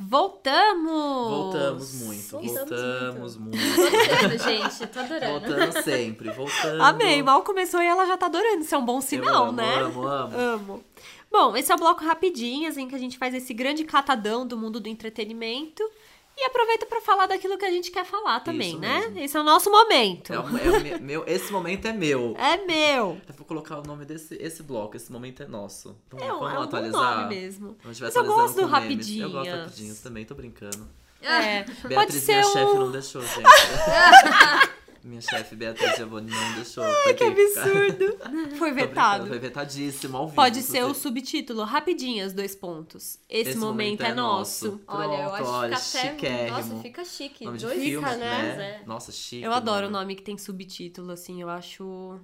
[0.00, 1.28] Voltamos!
[1.28, 3.58] Voltamos muito, Voltamos voltamos muito.
[3.58, 4.86] Tô adorando, gente.
[4.86, 5.46] Tô adorando.
[5.46, 6.82] Voltando sempre, voltando.
[6.82, 8.62] Amei, mal começou e ela já tá adorando.
[8.62, 9.80] Isso é um bom sinal, amo, né?
[9.80, 10.38] amo, amo.
[10.38, 10.84] Amo.
[11.30, 14.56] Bom, esse é o bloco rapidinhas em que a gente faz esse grande catadão do
[14.56, 15.82] mundo do entretenimento
[16.36, 19.00] e aproveita pra falar daquilo que a gente quer falar também, Isso né?
[19.00, 19.18] mesmo.
[19.18, 20.32] Esse é o nosso momento.
[20.32, 22.34] É, o- é o me- meu, esse momento é meu.
[22.38, 23.20] É meu.
[23.28, 25.96] Eu vou colocar o nome desse esse bloco, esse momento é nosso.
[26.10, 27.16] Vamos, É vamos é um bom atualizar.
[27.22, 27.76] nome mesmo.
[27.84, 29.08] Mas eu gosto do memes.
[29.18, 29.98] Eu gosto rapidinhas.
[29.98, 30.88] do também, tô brincando.
[31.20, 31.64] É.
[31.82, 32.78] Pode Beatriz, ser minha chefe, um...
[32.78, 33.42] não deixou, gente.
[35.08, 36.84] Minha chefe Beatriz Giovanni não deixou.
[36.84, 38.18] Ai, que absurdo.
[38.58, 39.26] Foi vetado.
[39.26, 40.36] Foi vetadíssimo ao vivo.
[40.36, 43.18] Pode ser o subtítulo, rapidinhas, dois pontos.
[43.26, 44.82] Esse, momento, é nosso.
[44.86, 46.50] Olha, eu Pronto, acho olha, que fica até.
[46.50, 47.44] Nossa, fica chique.
[47.46, 48.80] Nome Dois filme, fica, né?
[48.82, 48.86] É.
[48.86, 49.42] Nossa, chique.
[49.42, 52.20] Eu adoro o nome que tem subtítulo, assim, eu acho.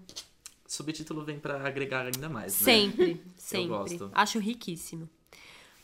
[0.66, 2.64] Subtítulo vem pra agregar ainda mais, né?
[2.66, 3.68] Sempre, sempre.
[3.68, 4.10] gosto.
[4.12, 5.08] Acho riquíssimo.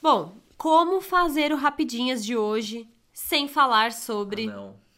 [0.03, 4.51] Bom, como fazer o Rapidinhas de hoje sem falar sobre.
[4.51, 4.90] Ah, não.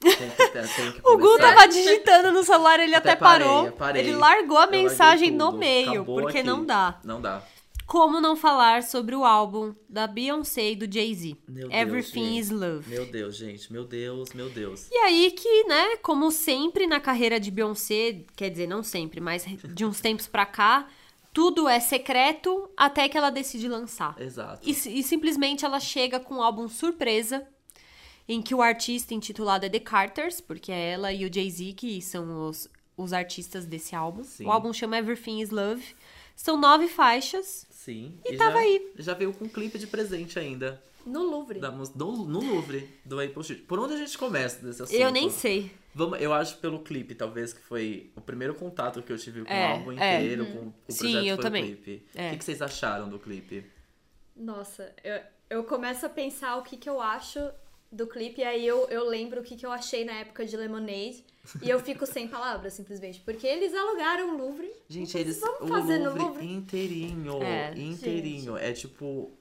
[0.00, 3.72] Tem que, tem, que o Gu tava digitando no celular, ele até, Até parei, parou.
[3.72, 4.02] parei.
[4.02, 6.46] Ele largou a mensagem no meio, Acabou porque aqui.
[6.46, 6.98] não dá.
[7.04, 7.42] Não dá.
[7.86, 11.36] Como não falar sobre o álbum da Beyoncé e do Jay-Z?
[11.48, 12.88] Deus, Everything is Love.
[12.88, 13.72] Meu Deus, gente.
[13.72, 14.88] Meu Deus, meu Deus.
[14.90, 19.44] E aí que, né, como sempre na carreira de Beyoncé, quer dizer, não sempre, mas
[19.44, 20.86] de uns tempos pra cá,
[21.32, 24.14] tudo é secreto até que ela decide lançar.
[24.20, 24.60] Exato.
[24.62, 27.44] E, e simplesmente ela chega com um álbum surpresa,
[28.30, 32.00] em que o artista intitulado é The Carters, porque é ela e o Jay-Z que
[32.00, 34.22] são os, os artistas desse álbum.
[34.22, 34.46] Sim.
[34.46, 35.84] O álbum chama Everything is Love.
[36.36, 37.66] São nove faixas.
[37.70, 38.14] Sim.
[38.24, 38.92] E tava já, aí.
[38.98, 40.80] Já veio com um clipe de presente ainda.
[41.04, 41.58] No Louvre.
[41.58, 43.62] Da, do, no Louvre, do Apple Street.
[43.64, 44.96] Por onde a gente começa desse assunto?
[44.96, 45.72] Eu nem sei.
[45.92, 49.52] Vamos, eu acho pelo clipe, talvez, que foi o primeiro contato que eu tive com
[49.52, 50.22] É, o álbum é.
[50.22, 51.64] inteiro, com, com o Sim, projeto eu foi também.
[51.64, 52.06] o clipe.
[52.14, 52.28] É.
[52.28, 53.66] O que, que vocês acharam do clipe?
[54.36, 57.40] Nossa, eu, eu começo a pensar o que, que eu acho
[57.92, 60.56] do clipe, e aí eu, eu lembro o que, que eu achei na época de
[60.56, 61.24] Lemonade,
[61.62, 63.20] e eu fico sem palavras, simplesmente.
[63.20, 64.70] Porque eles alugaram o Louvre.
[64.88, 65.40] Gente, eles.
[65.40, 66.46] vamos o fazer no Louvre, Louvre?
[66.46, 67.42] inteirinho.
[67.42, 68.56] É, inteirinho.
[68.56, 69.32] É tipo.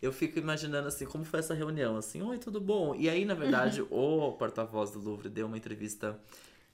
[0.00, 2.94] Eu fico imaginando assim, como foi essa reunião, assim, oi, tudo bom?
[2.94, 6.20] E aí, na verdade, o porta-voz do Louvre deu uma entrevista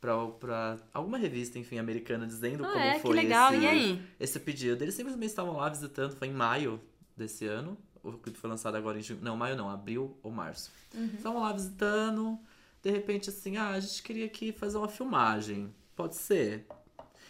[0.00, 2.94] pra, pra alguma revista, enfim, americana, dizendo Ah, como é?
[2.94, 3.54] Que foi legal.
[3.54, 4.02] esse, E aí?
[4.18, 4.82] esse pedido.
[4.82, 6.80] Eles simplesmente estavam lá visitando, foi em maio
[7.16, 7.78] desse ano.
[8.02, 9.20] O clipe foi lançado agora em junho.
[9.22, 10.70] Não, maio não, abril ou março.
[11.14, 12.38] Estavam lá visitando,
[12.82, 15.72] de repente assim, ah, a gente queria aqui fazer uma filmagem.
[15.94, 16.66] Pode ser?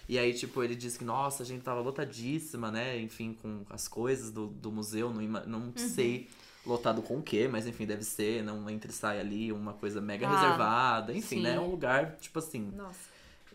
[0.09, 2.99] E aí, tipo, ele disse que, nossa, a gente tava lotadíssima, né?
[3.01, 6.29] Enfim, com as coisas do, do museu, não, não sei
[6.65, 10.01] lotado com o quê, mas enfim, deve ser, não entra e sai ali, uma coisa
[10.01, 11.13] mega Ah, reservada.
[11.13, 11.43] Enfim, sim.
[11.43, 11.55] né?
[11.57, 12.99] É um lugar, tipo assim, Nossa.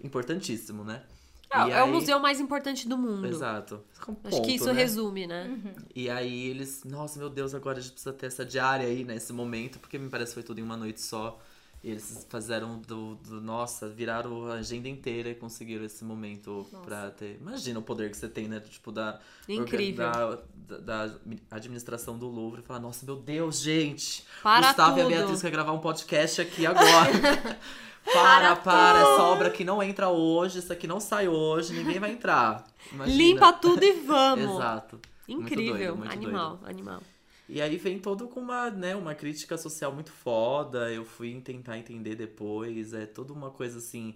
[0.04, 1.04] importantíssimo, né?
[1.50, 3.28] É, E é o aí- museu mais importante do mundo.
[3.28, 3.76] Exato.
[4.08, 4.74] Um Acho ponto, que isso né?
[4.74, 5.58] resume, né?
[5.96, 9.32] E aí eles, nossa, meu Deus, agora a gente precisa ter essa diária aí, nesse
[9.32, 11.40] momento, porque me parece que foi tudo em uma noite só.
[11.84, 17.12] E eles fizeram do, do nossa, viraram a agenda inteira e conseguiram esse momento pra
[17.12, 17.38] ter.
[17.40, 18.60] Imagina o poder que você tem, né?
[18.60, 20.12] Tipo, da, Incrível.
[20.12, 20.40] da,
[20.80, 21.16] da, da
[21.52, 22.64] administração do Louvre.
[22.64, 24.26] Falar, nossa, meu Deus, gente!
[24.42, 25.16] Para Gustavo e a tudo.
[25.16, 26.82] Beatriz quer gravar um podcast aqui agora.
[28.14, 32.12] para, para, essa obra aqui não entra hoje, isso aqui não sai hoje, ninguém vai
[32.12, 32.66] entrar.
[32.92, 33.18] Imagina.
[33.18, 34.56] Limpa tudo e vamos.
[34.56, 35.00] Exato.
[35.28, 35.76] Muito Incrível.
[35.76, 36.70] doido, muito animal, doido.
[36.70, 37.02] animal.
[37.50, 40.92] E aí vem todo com uma, né, uma crítica social muito foda.
[40.92, 42.94] Eu fui tentar entender depois.
[42.94, 44.16] É toda uma coisa assim.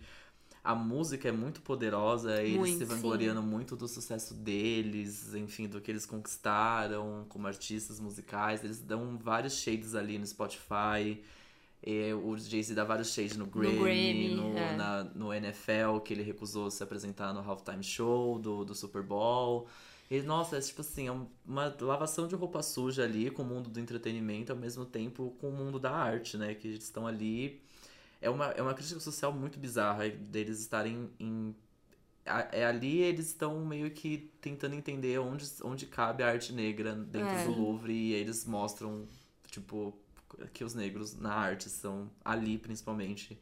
[0.63, 5.81] A música é muito poderosa, eles Muito, se vangloriando muito do sucesso deles, enfim, do
[5.81, 8.63] que eles conquistaram como artistas musicais.
[8.63, 11.19] Eles dão vários shades ali no Spotify.
[11.83, 14.75] É, o Jay-Z dá vários shades no Grammy, no, Grammy, é.
[14.75, 19.67] na- no NFL, que ele recusou se apresentar no halftime show do, do Super Bowl.
[20.09, 23.45] E, nossa, é tipo assim, é um- uma lavação de roupa suja ali com o
[23.45, 26.53] mundo do entretenimento, ao mesmo tempo com o mundo da arte, né?
[26.53, 27.59] Que eles estão ali.
[28.21, 31.55] É uma, é uma crítica social muito bizarra deles estarem em.
[32.51, 37.27] É ali eles estão meio que tentando entender onde, onde cabe a arte negra dentro
[37.29, 37.45] É.
[37.45, 39.07] do Louvre e eles mostram,
[39.49, 39.97] tipo,
[40.53, 43.39] que os negros na arte são, ali principalmente,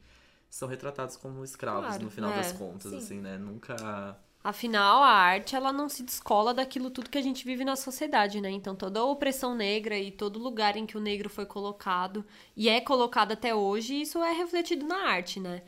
[0.50, 2.96] são retratados como escravos Claro, no final é, das contas, sim.
[2.96, 3.38] assim, né?
[3.38, 4.18] Nunca.
[4.42, 8.40] Afinal, a arte, ela não se descola daquilo tudo que a gente vive na sociedade,
[8.40, 8.50] né?
[8.50, 12.24] Então, toda a opressão negra e todo lugar em que o negro foi colocado
[12.56, 15.62] e é colocado até hoje, isso é refletido na arte, né?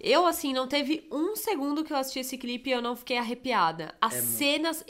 [0.00, 3.18] Eu, assim, não teve um segundo que eu assisti esse clipe e eu não fiquei
[3.18, 3.94] arrepiada.
[4.00, 4.84] As É cenas.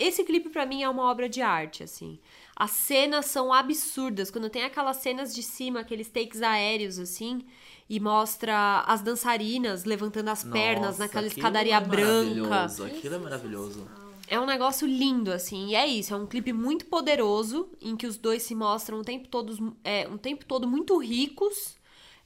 [0.00, 2.18] Esse clipe, pra mim, é uma obra de arte, assim.
[2.56, 4.30] As cenas são absurdas.
[4.30, 7.44] Quando tem aquelas cenas de cima, aqueles takes aéreos, assim,
[7.88, 12.48] e mostra as dançarinas levantando as pernas Nossa, naquela aquilo escadaria é branca.
[12.48, 13.88] maravilhoso, Aquilo é maravilhoso.
[14.26, 16.14] É um negócio lindo, assim, e é isso.
[16.14, 20.08] É um clipe muito poderoso, em que os dois se mostram o tempo todo, é,
[20.08, 21.76] um tempo todo muito ricos,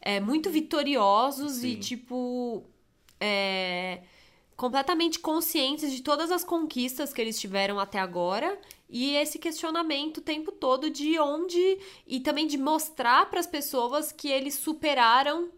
[0.00, 1.80] é, muito vitoriosos e, Sim.
[1.80, 2.62] tipo,
[3.18, 4.02] é,
[4.56, 8.58] completamente conscientes de todas as conquistas que eles tiveram até agora.
[8.88, 11.78] E esse questionamento o tempo todo de onde.
[12.06, 15.50] E também de mostrar para as pessoas que eles superaram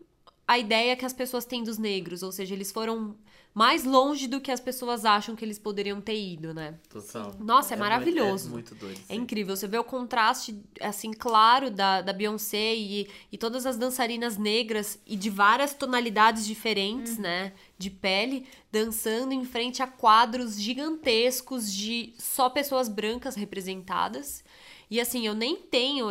[0.46, 3.16] a ideia que as pessoas têm dos negros, ou seja, eles foram
[3.56, 6.74] mais longe do que as pessoas acham que eles poderiam ter ido, né?
[6.90, 7.34] Total.
[7.40, 8.48] Nossa, é, muito- maravilhoso.
[8.48, 9.00] é muito doido.
[9.08, 9.20] É sim.
[9.20, 14.36] incrível, você vê o contraste, assim, claro da, da Beyoncé e, e todas as dançarinas
[14.36, 21.72] negras e de várias tonalidades diferentes, né, de pele, dançando em frente a quadros gigantescos
[21.72, 24.44] de só pessoas brancas representadas.
[24.90, 26.08] E assim, eu nem tenho,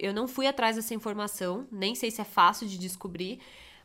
[0.00, 3.38] eu não fui atrás dessa informação, nem sei se é fácil de descobrir,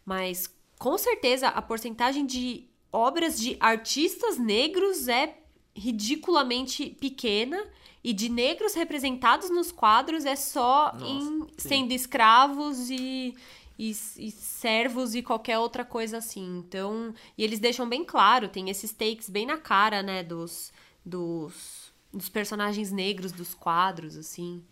[0.04, 2.66] mas com certeza a porcentagem de
[2.98, 5.38] obras de artistas negros é
[5.76, 7.64] ridiculamente pequena
[8.04, 11.48] e de negros representados nos quadros é só Nossa, em sim.
[11.58, 13.36] sendo escravos e,
[13.78, 16.58] e, e servos e qualquer outra coisa assim.
[16.58, 20.74] Então, e eles deixam bem claro, tem esses takes bem na cara, né, dos,
[21.06, 24.64] dos, dos personagens negros dos quadros, assim.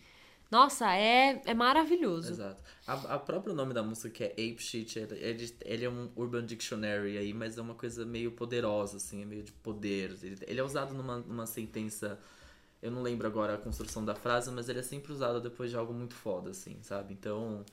[0.56, 2.32] Nossa, é, é maravilhoso.
[2.32, 2.64] Exato.
[2.88, 6.46] A, a próprio nome da música, que é Ape Shit, ele, ele, é um Urban
[6.46, 10.18] Dictionary aí, mas é uma coisa meio poderosa, assim, é meio de poder.
[10.24, 12.18] Ele, ele é usado numa, numa sentença.
[12.82, 15.76] Eu não lembro agora a construção da frase, mas ele é sempre usado depois de
[15.76, 17.14] algo muito foda, assim, sabe?
[17.14, 17.66] Então.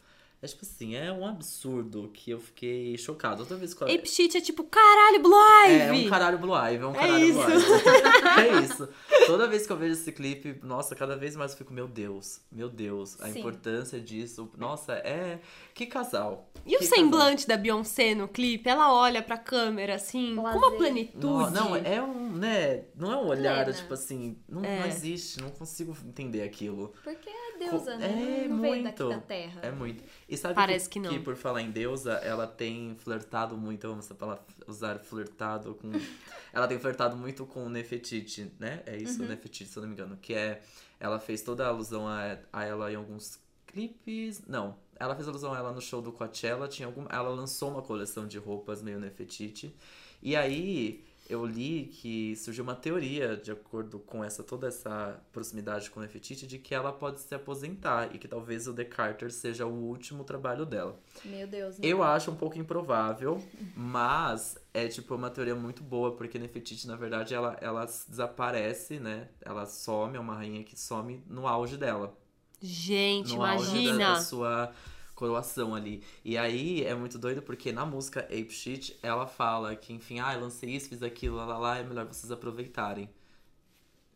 [0.43, 3.45] É tipo assim, é um absurdo que eu fiquei chocado.
[3.47, 3.87] Toda vez que eu.
[3.87, 5.75] Ape Shit é tipo, caralho, Blue Ivy!
[5.81, 7.39] É, é um caralho Blue Ivy, é um É caralho isso.
[7.39, 8.49] Blue Ivy.
[8.59, 8.89] é isso.
[9.27, 12.41] Toda vez que eu vejo esse clipe, nossa, cada vez mais eu fico, meu Deus,
[12.51, 13.39] meu Deus, a Sim.
[13.39, 14.51] importância disso.
[14.59, 15.39] Nossa, é.
[15.75, 16.51] Que casal.
[16.67, 18.69] E o Que semblante da Beyoncé no clipe?
[18.69, 21.25] Ela olha pra câmera assim, com uma plenitude.
[21.25, 22.85] Não, não, é um, né?
[22.97, 23.73] Não é um olhar, Plena.
[23.79, 24.81] tipo assim, não, É.
[24.81, 26.93] não existe, não consigo entender aquilo.
[27.03, 28.45] Porque é deusa, né?
[28.45, 29.21] É não veio daqui muito.
[29.21, 29.61] da terra.
[29.63, 30.05] É muito.
[30.29, 31.23] E sabe Parece que, que não.
[31.23, 33.87] por falar em deusa, ela tem flertado muito,
[34.19, 35.91] palavra, usar flertado com...
[36.53, 38.83] ela tem flertado muito com o Nefertiti, né?
[38.87, 39.29] É isso, Uhum.
[39.29, 40.17] Nefertiti, se eu não me engano.
[40.21, 40.63] Que é...
[40.99, 44.43] Ela fez toda a alusão a, a ela em alguns clipes...
[44.47, 46.69] Não, ela fez alusão a ela no show do Coachella.
[46.69, 49.75] Tinha algum, ela lançou uma coleção de roupas meio Nefertiti.
[50.23, 51.05] E aí...
[51.33, 56.03] Eu li que surgiu uma teoria, de acordo com essa toda essa proximidade com o
[56.03, 59.73] Nefertiti, de que ela pode se aposentar e que talvez o The Carter seja o
[59.73, 61.01] último trabalho dela.
[61.25, 61.79] Meu Deus.
[61.79, 61.89] né?
[61.89, 63.43] Eu acho um pouco improvável,
[63.75, 69.31] mas é tipo uma teoria muito boa, porque Nefertiti, na verdade, ela, ela desaparece, né?
[69.41, 72.15] Ela some, é uma rainha que some no auge dela.
[72.61, 74.15] Gente, no auge da, imagina.
[74.15, 74.71] da sua
[75.15, 76.03] coroação ali.
[76.25, 80.35] E aí é muito doido porque na música Ape Shit ela fala que, enfim, ah,
[80.35, 83.09] eu lancei isso, fiz aquilo, lá, lá, lá, é melhor vocês aproveitarem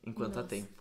[0.04, 0.48] enquanto há Nossa.
[0.48, 0.76] tempo.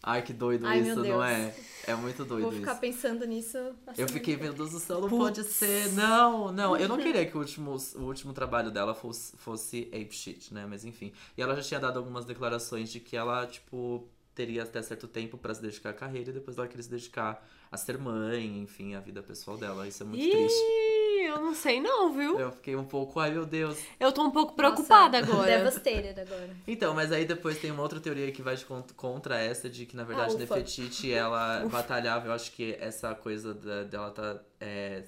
[0.00, 1.54] Ai, que doido Ai, isso, não é?
[1.84, 2.60] É muito doido Vou isso.
[2.60, 3.58] ficar pensando nisso.
[3.96, 5.22] Eu fiquei, meu Deus do céu, não Putz.
[5.22, 5.92] pode ser.
[5.92, 6.76] Não, não.
[6.76, 10.66] Eu não queria que o último, o último trabalho dela fosse, fosse Ape Shit, né?
[10.68, 11.12] Mas enfim.
[11.36, 15.36] E ela já tinha dado algumas declarações de que ela, tipo, teria até certo tempo
[15.36, 18.94] pra se dedicar à carreira e depois ela queria se dedicar a ser mãe, enfim,
[18.94, 19.88] a vida pessoal dela.
[19.88, 20.60] Isso é muito triste.
[20.60, 22.38] Ih, eu não sei não, viu?
[22.38, 23.76] Eu fiquei um pouco, ai meu Deus.
[23.98, 25.50] Eu tô um pouco preocupada Nossa, agora.
[25.58, 26.56] Devastated agora.
[26.68, 28.56] Então, mas aí depois tem uma outra teoria que vai
[28.94, 30.38] contra essa, de que na verdade Ah, ufa.
[30.38, 35.02] Nefertiti, ela batalhava, eu acho que essa coisa da- dela tá é,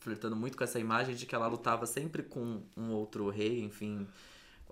[0.00, 4.08] flertando muito com essa imagem de que ela lutava sempre com um outro rei, enfim,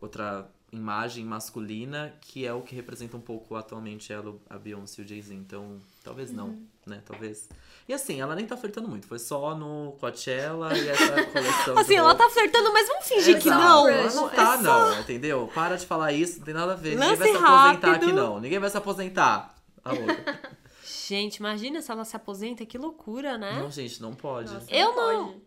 [0.01, 5.05] outra imagem masculina, que é o que representa um pouco atualmente ela, a Beyoncé e
[5.05, 5.35] o Jay-Z.
[5.35, 6.67] Então, talvez não, Uhum.
[6.87, 7.03] né?
[7.05, 7.49] Talvez.
[7.87, 11.79] E assim, ela nem tá flertando muito, foi só no Coachella e essa coleção.
[11.79, 13.63] Assim, ela tá flertando, mas vamos fingir que Exato.
[13.63, 13.89] não.
[13.89, 15.51] Ela não tá, É só- não, entendeu?
[15.55, 16.91] Para de falar isso, não tem nada a ver.
[16.95, 17.89] Ninguém Lance vai se aposentar rápido.
[18.05, 18.41] aqui, não.
[18.41, 19.55] Ninguém vai se aposentar.
[19.85, 20.41] A outra.
[21.09, 23.59] Gente, imagina se ela se aposenta, que loucura, né?
[23.61, 24.53] Não, gente, não pode.
[24.53, 25.43] Nossa, Eu não- pode.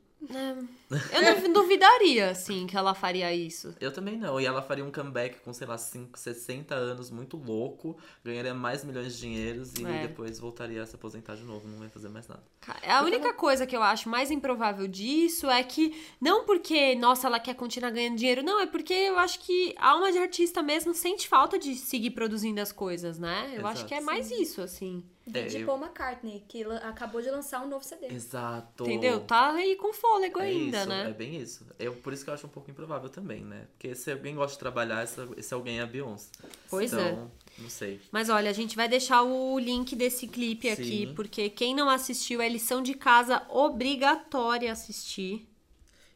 [1.12, 3.76] Eu não duvidaria, assim, que ela faria isso.
[3.80, 4.40] Eu também não.
[4.40, 7.98] E ela faria um comeback com, sei lá, 5, 60 anos, muito louco.
[8.24, 10.08] Ganharia mais milhões de dinheiros e É.
[10.08, 11.68] depois voltaria a se aposentar de novo.
[11.68, 12.44] Não ia fazer mais nada.
[12.88, 17.40] A única coisa que eu acho mais improvável disso é que, não porque, nossa, ela
[17.40, 20.94] quer continuar ganhando dinheiro, não, é porque eu acho que a alma de artista mesmo
[20.94, 23.54] sente falta de seguir produzindo as coisas, né?
[23.56, 23.88] Eu acho Exato.
[23.88, 25.04] que é mais isso, assim.
[25.34, 28.08] É, De eu- Paul McCartney, que acabou de lançar um novo CD.
[28.14, 28.84] Exato.
[28.84, 29.22] Entendeu?
[29.22, 31.10] Tá aí com fôlego É ainda, isso, né?
[31.10, 31.66] É bem isso.
[31.80, 33.66] Eu, por isso que eu acho um pouco improvável também, né?
[33.72, 36.30] Porque se alguém gosta de trabalhar, esse, esse alguém é a Beyoncé.
[36.70, 37.62] Pois então, é.
[37.62, 38.00] não sei.
[38.12, 41.14] Mas olha, a gente vai deixar o link desse clipe aqui, Sim.
[41.16, 45.48] porque quem não assistiu é lição de casa obrigatória assistir.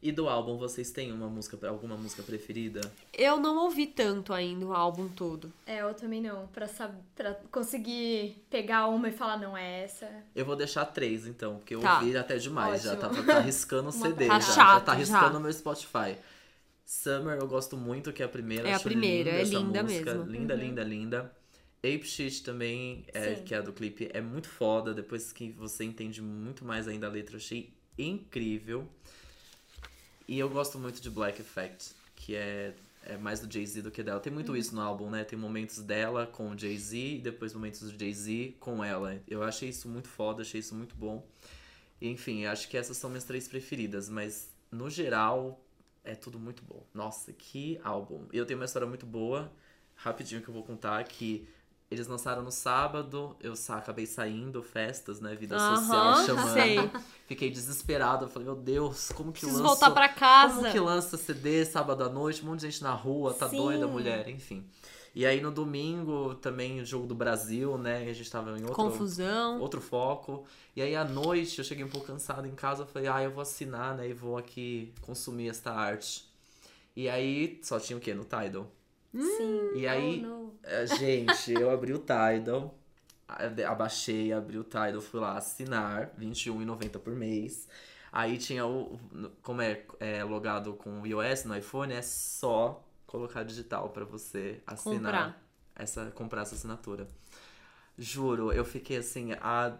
[0.02, 2.80] E do álbum, vocês têm uma música, alguma música preferida?
[3.12, 5.52] Eu não ouvi tanto ainda o álbum todo.
[5.66, 6.46] É, eu também não.
[6.46, 6.94] Pra, sab...
[7.14, 10.08] pra conseguir pegar uma e falar, não, é essa.
[10.34, 11.98] Eu vou deixar três, então, porque eu Tá.
[11.98, 12.82] ouvi até demais.
[12.82, 13.22] Já Ótimo.
[13.24, 15.38] tá, tá riscando o CD, Tá já, já chato, tá riscando já.
[15.38, 16.16] o meu Spotify.
[16.86, 18.68] Summer eu gosto muito, que é a primeira.
[18.68, 20.32] É a acho primeira, é essa linda música, mesmo.
[20.32, 21.32] Linda, linda, linda.
[21.78, 24.94] Ape Shit também, é, que é a do clipe, é muito foda.
[24.94, 28.88] Depois que você entende muito mais ainda a letra, eu achei incrível.
[30.30, 32.72] E eu gosto muito de Black Effect, que é,
[33.04, 34.20] é mais do Jay-Z do que dela.
[34.20, 35.24] Tem muito isso no álbum, né?
[35.24, 39.20] Tem momentos dela com o Jay-Z e depois momentos do Jay-Z com ela.
[39.26, 41.26] Eu achei isso muito foda, achei isso muito bom.
[42.00, 45.60] E, enfim, acho que essas são minhas três preferidas, mas no geral
[46.04, 46.86] é tudo muito bom.
[46.94, 48.28] Nossa, que álbum.
[48.32, 49.50] E eu tenho uma história muito boa,
[49.96, 51.48] rapidinho que eu vou contar, que
[51.90, 55.34] eles lançaram no sábado, eu sa- acabei saindo, festas, né?
[55.34, 56.52] Vida social Aham, chamando.
[56.54, 56.90] sei.
[57.26, 58.28] Fiquei desesperado.
[58.28, 59.74] Falei, meu Deus, como que Preciso lança...
[59.74, 60.54] voltar pra casa.
[60.54, 63.56] Como que lança CD sábado à noite, um monte de gente na rua, tá Sim.
[63.56, 64.64] doida, mulher, enfim.
[65.12, 68.06] E aí no domingo também o jogo do Brasil, né?
[68.06, 69.58] E a gente tava em outro, Confusão.
[69.60, 70.44] outro foco.
[70.76, 73.42] E aí à noite eu cheguei um pouco cansado em casa, falei, ah, eu vou
[73.42, 74.08] assinar, né?
[74.08, 76.24] E vou aqui consumir esta arte.
[76.94, 78.14] E aí só tinha o quê?
[78.14, 78.70] No Tidal.
[79.14, 79.70] Sim.
[79.74, 80.54] E aí- Oh, no.
[80.62, 82.74] É, Gente, eu abri o Tidal,
[83.66, 87.66] abaixei, abri o Tidal, fui lá assinar, R$21,90 por mês.
[88.12, 88.98] Aí tinha o.
[89.42, 94.60] Como é, é logado com o iOS no iPhone, é só colocar digital pra você
[94.66, 94.96] assinar.
[95.12, 95.42] Comprar.
[95.76, 97.06] Essa, comprar essa assinatura.
[97.96, 99.76] Juro, eu fiquei assim, a.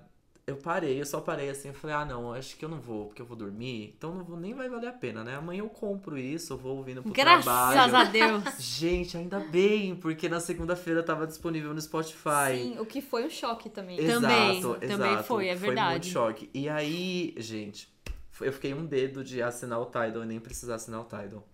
[0.50, 3.06] Eu parei, eu só parei assim, eu falei, ah não, acho que eu não vou,
[3.06, 5.36] porque eu vou dormir, então não vou, nem vai valer a pena, né?
[5.36, 7.96] Amanhã eu compro isso, eu vou ouvindo pro Graças trabalho.
[7.96, 8.42] a Deus.
[8.58, 12.56] Gente, ainda bem, porque na segunda-feira tava disponível no Spotify.
[12.56, 13.98] Sim, o que foi um choque também.
[14.00, 14.86] Exato, Também, exato.
[14.88, 15.90] também foi, é Foi verdade.
[15.90, 16.50] muito choque.
[16.52, 17.88] E aí, gente,
[18.30, 21.46] foi- eu fiquei um dedo de assinar o Tidal e nem precisar assinar o Tidal.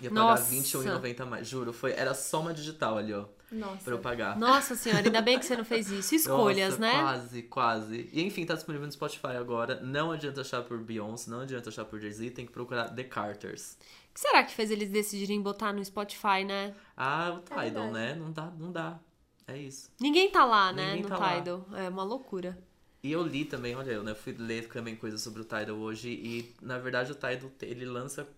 [0.00, 0.50] Ia pagar Nossa.
[0.54, 1.48] R$21,90 a mais.
[1.48, 3.84] Juro, foi, era só uma digital ali, ó, Nossa.
[3.84, 4.38] pra eu pagar.
[4.38, 6.14] Nossa senhora, ainda bem que você não fez isso.
[6.16, 7.00] Escolhas, Nossa, né?
[7.00, 8.10] Quase, quase.
[8.12, 9.80] E enfim, tá disponível no Spotify agora.
[9.80, 13.78] Não adianta achar por Beyoncé, não adianta achar por Jay-Z, tem que procurar The Carters.
[14.10, 16.74] O que será que fez eles decidirem botar no Spotify, né?
[16.96, 17.92] Ah, o Tidal, verdade.
[17.92, 18.14] né?
[18.14, 18.98] Não dá, não dá.
[19.46, 19.90] É isso.
[20.00, 20.88] Ninguém tá lá, né?
[20.88, 21.36] Ninguém no tá lá.
[21.36, 21.66] Tidal.
[21.74, 22.58] É uma loucura.
[23.02, 26.10] E eu li também, olha, eu né, fui ler também coisas sobre o Tidal hoje
[26.10, 28.28] e na verdade o Tidal ele lança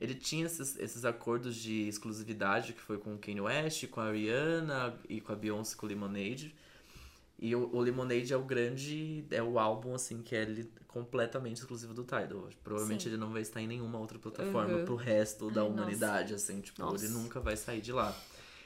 [0.00, 4.10] ele tinha esses, esses acordos de exclusividade que foi com o Kanye West, com a
[4.10, 6.54] Rihanna e com a Beyoncé com o Lemonade.
[7.38, 10.46] E o, o Lemonade é o grande, é o álbum assim que é
[10.86, 12.48] completamente exclusivo do Tidal.
[12.62, 13.10] Provavelmente Sim.
[13.10, 14.84] ele não vai estar em nenhuma outra plataforma Uhum.
[14.84, 15.80] pro resto da Ai, nossa.
[15.82, 17.04] humanidade, assim, tipo, Nossa.
[17.04, 18.14] ele nunca vai sair de lá.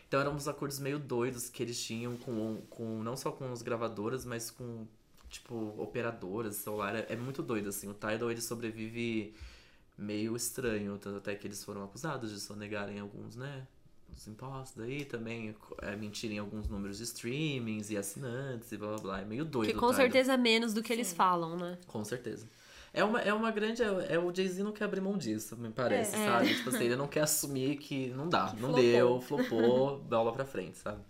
[0.09, 3.63] Então eram uns acordos meio doidos que eles tinham com, com não só com as
[3.63, 4.87] gravadoras, mas com,
[5.29, 6.95] tipo, operadoras, celular.
[6.97, 7.89] É, é muito doido, assim.
[7.89, 9.35] O Tidal, ele sobrevive
[9.97, 13.67] meio estranho, tanto até que eles foram acusados de sonegarem alguns, né?
[14.17, 18.99] Os impostos aí também, é, mentirem alguns números de streamings e assinantes e blá blá
[18.99, 19.21] blá.
[19.23, 19.69] É meio doido.
[19.73, 19.95] Que com Tidal.
[20.03, 21.17] certeza é menos do que eles Sim.
[21.17, 21.79] falam, né?
[21.87, 22.47] Com certeza.
[22.93, 23.83] É uma, é uma grande.
[23.83, 26.27] É, é o Jay-Z não quer abrir mão disso, me parece, É.
[26.27, 26.55] sabe?
[26.55, 28.83] Tipo assim, ele não quer assumir que não dá, Que não flopou.
[28.83, 31.03] deu, flopou, bola pra frente, sabe?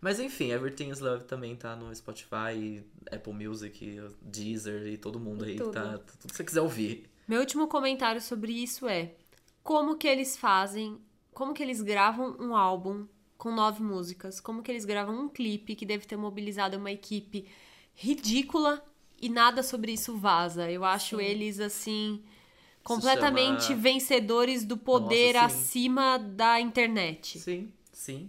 [0.00, 5.44] Mas enfim, Everything is Love também tá no Spotify, Apple Music, Deezer e todo mundo
[5.44, 5.70] E aí tudo.
[5.70, 5.98] que tá.
[5.98, 7.09] Tudo que você quiser ouvir.
[7.30, 9.12] Meu último comentário sobre isso é
[9.62, 10.98] como que eles fazem,
[11.32, 13.06] como que eles gravam um álbum
[13.38, 17.46] com nove músicas, como que eles gravam um clipe que deve ter mobilizado uma equipe
[17.94, 18.84] ridícula
[19.22, 20.68] e nada sobre isso vaza.
[20.68, 21.22] Eu acho Sim.
[21.22, 22.20] eles assim
[22.82, 27.38] completamente chama- vencedores do poder Nossa, acima da internet.
[27.38, 28.28] Sim, sim.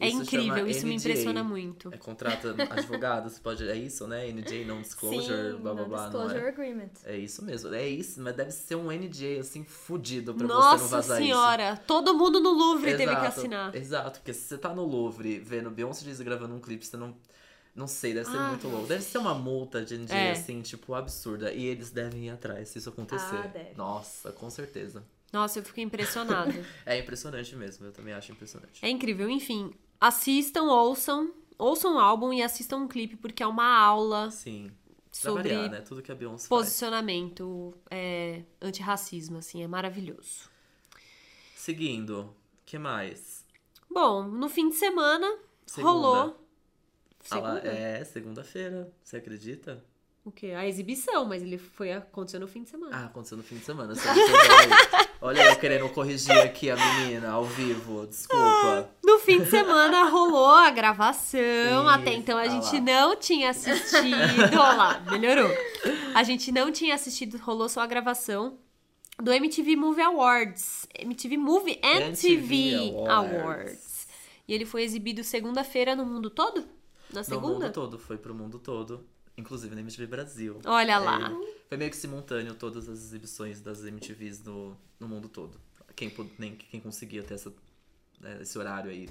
[0.00, 1.00] É Isso incrível, isso me NDA.
[1.10, 1.92] impressiona muito.
[1.92, 3.68] É, contrata advogados, pode.
[3.68, 4.30] É isso, né?
[4.30, 6.02] NDA, non disclosure, Sim, blá blá blá.
[6.04, 6.48] Disclosure é?
[6.48, 6.90] Agreement.
[7.04, 10.60] é isso mesmo, é isso, mas deve ser um NDA assim fudido pra você não
[10.60, 11.26] Nossa vazar isso.
[11.26, 13.74] senhora, todo mundo no Louvre teve que Exato, assinar.
[13.74, 17.16] Exato, porque se você tá no Louvre vendo Beyoncé Jay-Z gravando um clipe, você não.
[17.74, 18.86] Não sei, deve ser Ah, muito louco.
[18.88, 20.30] Deve ser uma multa de NDA, É.
[20.32, 21.52] assim, tipo, absurda.
[21.52, 23.36] E eles devem ir atrás se isso acontecer.
[23.36, 23.74] Ah, deve.
[23.76, 25.04] Nossa, com certeza.
[25.32, 26.52] Nossa, eu fiquei impressionada.
[26.84, 28.84] É impressionante mesmo, eu também acho impressionante.
[28.84, 29.28] É incrível.
[29.30, 34.70] Enfim, assistam, ouçam, ouçam o álbum e assistam um clipe, porque é uma aula Sim.
[35.20, 35.80] Pra sobre variar, né?
[35.80, 40.48] Tudo que a Beyoncé posicionamento é, antirracismo, assim, é maravilhoso.
[41.56, 42.34] Seguindo,
[42.64, 43.44] que mais?
[43.90, 45.26] Bom, no fim de semana
[45.66, 45.90] Segunda.
[45.90, 46.48] rolou.
[47.30, 47.68] Ah Segunda?
[47.68, 48.92] é, segunda-feira.
[49.02, 49.84] Você acredita?
[50.24, 50.48] O quê?
[50.48, 52.96] A exibição, mas ele foi aconteceu no fim de semana.
[52.96, 53.94] Ah, aconteceu no fim de semana.
[53.94, 54.08] você.
[55.20, 58.06] Olha eu querendo corrigir aqui a menina ao vivo.
[58.06, 58.88] Desculpa.
[59.04, 61.40] No fim de semana rolou a gravação.
[61.40, 62.80] Isso, Até então a ah gente lá.
[62.80, 64.14] não tinha assistido.
[64.52, 65.50] Olha lá, melhorou.
[66.14, 68.58] A gente não tinha assistido, rolou só a gravação
[69.20, 70.86] do MTV Movie Awards.
[70.96, 73.34] MTV Movie MTV, MTV Awards.
[73.42, 74.08] Awards.
[74.46, 76.60] E ele foi exibido segunda-feira no mundo todo?
[77.12, 77.54] Na No segunda?
[77.66, 79.04] mundo todo, foi pro mundo todo.
[79.38, 80.60] Inclusive na MTV Brasil.
[80.64, 81.30] Olha lá.
[81.30, 85.58] É, foi meio que simultâneo todas as exibições das MTVs no, no mundo todo.
[85.94, 87.52] Quem, nem, quem conseguia ter essa,
[88.20, 89.08] né, esse horário aí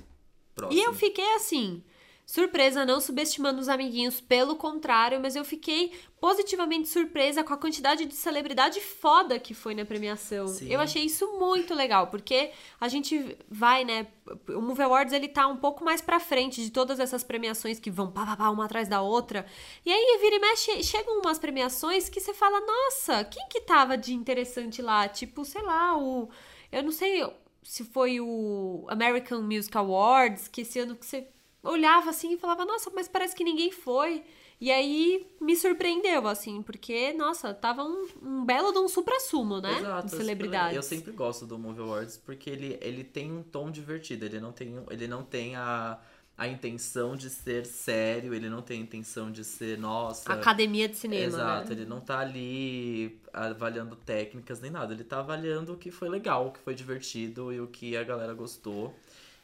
[0.54, 0.80] próximo.
[0.80, 1.82] E eu fiquei assim,
[2.28, 8.06] surpresa, não subestimando os amiguinhos, pelo contrário, mas eu fiquei positivamente surpresa com a quantidade
[8.06, 10.46] de celebridade foda que foi na premiação.
[10.46, 10.68] Sim.
[10.70, 12.52] Eu achei isso muito legal, porque
[12.82, 14.08] a gente vai, né,
[14.50, 17.90] o Movie Awards ele tá um pouco mais pra frente de todas essas premiações que
[17.90, 19.46] vão pá, pá, pá, uma atrás da outra.
[19.86, 23.98] E aí vira e mexe, chegam umas premiações que você fala, nossa, quem que tava
[23.98, 25.08] de interessante lá?
[25.08, 26.28] Tipo, sei lá, o
[26.74, 27.26] eu não sei
[27.64, 31.28] se foi o American Music Awards, que esse ano que você
[31.64, 34.24] olhava assim e falava, nossa, mas parece que ninguém foi.
[34.60, 39.78] E aí me surpreendeu, assim, porque, nossa, tava um, um belo de um supra-sumo, né?
[39.78, 40.76] Exato, de celebridades.
[40.76, 44.52] Eu sempre gosto do Movie Awards porque ele, ele tem um tom divertido, ele não
[44.52, 46.00] tem, ele não tem a,
[46.36, 50.34] a intenção de ser sério, ele não tem a intenção de ser, nossa.
[50.34, 51.76] Academia de cinema, Exato, né?
[51.76, 56.48] ele não tá ali avaliando técnicas nem nada, ele tá avaliando o que foi legal,
[56.48, 58.96] o que foi divertido e o que a galera gostou.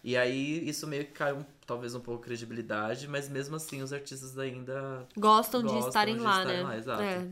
[0.03, 3.93] E aí isso meio que caiu talvez um pouco de credibilidade, mas mesmo assim os
[3.93, 6.63] artistas ainda Gostam, de Gostam estarem de lá, estarem né?
[6.63, 7.01] lá, exato.
[7.01, 7.27] É.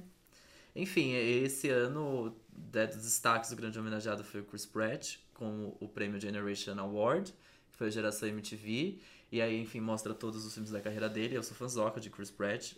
[0.74, 2.34] Enfim, esse ano,
[2.74, 7.34] né, dos destaques, o grande homenageado foi o Chris Pratt, com o prêmio Generation Award,
[7.72, 9.00] que foi a geração MTV.
[9.32, 11.36] E aí, enfim, mostra todos os filmes da carreira dele.
[11.36, 12.74] Eu sou fãzoca de Chris Pratt.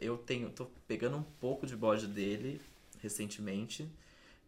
[0.00, 2.60] Eu tenho, tô pegando um pouco de bode dele
[3.00, 3.90] recentemente.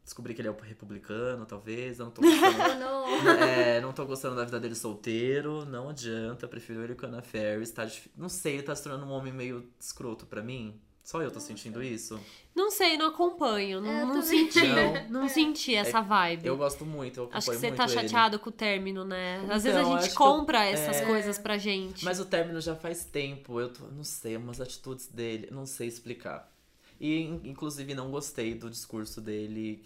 [0.07, 1.99] Descobri que ele é um republicano, talvez.
[1.99, 2.57] Eu não tô gostando.
[2.79, 3.29] Não.
[3.43, 7.23] É, não tô gostando da vida dele solteiro, não adianta, prefiro ele com a Anna
[7.23, 10.81] Ferris, tá difí- Não sei, ele tá se tornando um homem meio escroto pra mim.
[11.03, 12.19] Só eu tô sentindo isso.
[12.55, 13.81] Não sei, não acompanho.
[13.81, 14.61] Não, É, não senti.
[14.67, 15.07] Não.
[15.23, 16.47] Não, senti essa vibe.
[16.47, 17.93] Eu gosto muito, eu acompanho Acho que você muito tá ele.
[17.95, 19.39] chateado com o término, né?
[19.51, 21.05] Às vezes Então, a gente que eu- compra essas é.
[21.05, 22.05] coisas pra gente.
[22.05, 25.87] Mas o término já faz tempo, eu tô, não sei, umas atitudes dele, não sei
[25.89, 26.53] explicar.
[27.01, 29.83] E, in- inclusive, não gostei do discurso dele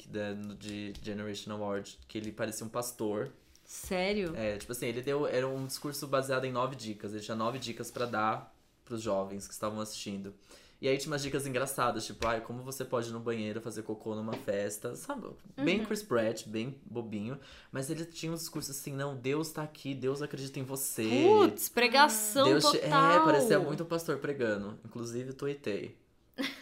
[0.58, 3.30] de Generation Award, que ele parecia um pastor.
[3.64, 4.34] Sério?
[4.36, 5.26] É, tipo assim, ele deu.
[5.26, 7.12] Era um discurso baseado em nove dicas.
[7.12, 8.54] Ele tinha nove dicas pra dar
[8.84, 10.34] pros jovens que estavam assistindo.
[10.82, 13.82] E aí tinha umas dicas engraçadas, tipo, ai, como você pode ir no banheiro fazer
[13.82, 15.28] cocô numa festa, sabe?
[15.54, 17.38] Bem Chris Pratt, bem bobinho.
[17.70, 21.04] Mas ele tinha um discurso assim, não, Deus tá aqui, Deus acredita em você.
[21.04, 23.12] Putz, pregação Deus te- total.
[23.12, 24.78] É, parecia muito o pastor pregando.
[24.82, 25.98] Inclusive, tuitei.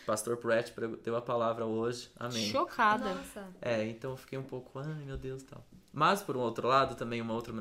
[0.06, 0.70] Pastor Pratt
[1.02, 2.10] deu a palavra hoje.
[2.16, 2.48] Amém.
[2.50, 3.14] Chocada.
[3.14, 3.46] Nossa.
[3.60, 5.64] É, então eu fiquei um pouco, ai meu Deus tal.
[5.92, 7.52] Mas por um outro lado, também uma outra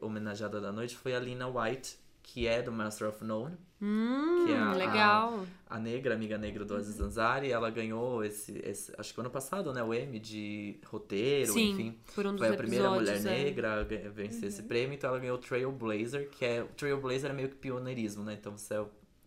[0.00, 4.52] homenageada, da noite foi a Lina White, que é do Master of None, Hum, que
[4.52, 5.44] é a- legal.
[5.68, 7.50] a negra, amiga negra do Aziz Ansari.
[7.52, 11.98] Ela ganhou esse, esse, acho que ano passado, né, o Emmy de roteiro, Sim, enfim.
[12.14, 13.20] por um dos Foi a primeira mulher é.
[13.20, 16.62] negra a vencer esse prêmio, então ela ganhou o Trailblazer, que é.
[16.62, 18.34] O Trailblazer é meio que pioneirismo, né?
[18.40, 18.84] Então você é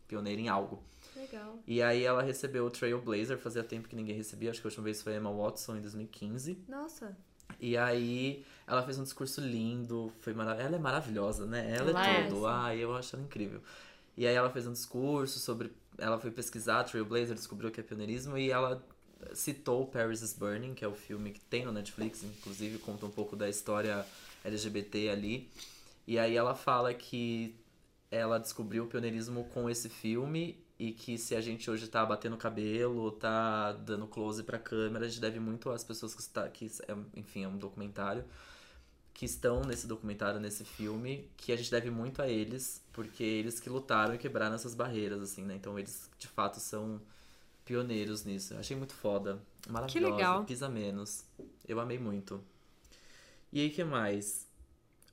[0.07, 0.81] pioneiro em algo.
[1.31, 1.59] Legal.
[1.67, 4.83] E aí ela recebeu o Trailblazer, fazia tempo que ninguém recebia, acho que a última
[4.83, 6.65] vez foi Emma Watson em 2015.
[6.67, 7.17] Nossa.
[7.59, 11.75] E aí ela fez um discurso lindo, foi marav ela é maravilhosa, né?
[11.75, 12.45] Ela, Ela é é, tudo.
[12.45, 13.61] Ai, eu acho ela incrível.
[14.15, 15.71] E aí ela fez um discurso sobre.
[15.97, 18.83] Ela foi pesquisar Trailblazer, descobriu que é pioneirismo e ela
[19.33, 23.11] citou Paris is Burning, que é o filme que tem no Netflix, inclusive conta um
[23.11, 24.05] pouco da história
[24.43, 25.49] LGBT ali.
[26.05, 27.55] E aí ela fala que
[28.09, 32.37] ela descobriu o pioneirismo com esse filme e que se a gente hoje tá batendo
[32.37, 36.65] cabelo, tá dando close pra câmera, a gente deve muito às pessoas que está que
[36.87, 38.23] é, enfim, é um documentário
[39.17, 43.59] que estão nesse documentário, nesse filme, que a gente deve muito a eles, porque eles
[43.59, 45.55] que lutaram e quebraram essas barreiras assim, né?
[45.55, 47.01] Então eles de fato são
[47.65, 48.53] pioneiros nisso.
[48.53, 50.45] Eu achei muito foda, maravilhosa, legal.
[50.45, 51.25] pisa menos.
[51.67, 52.39] Eu amei muito.
[53.51, 54.46] E aí que mais?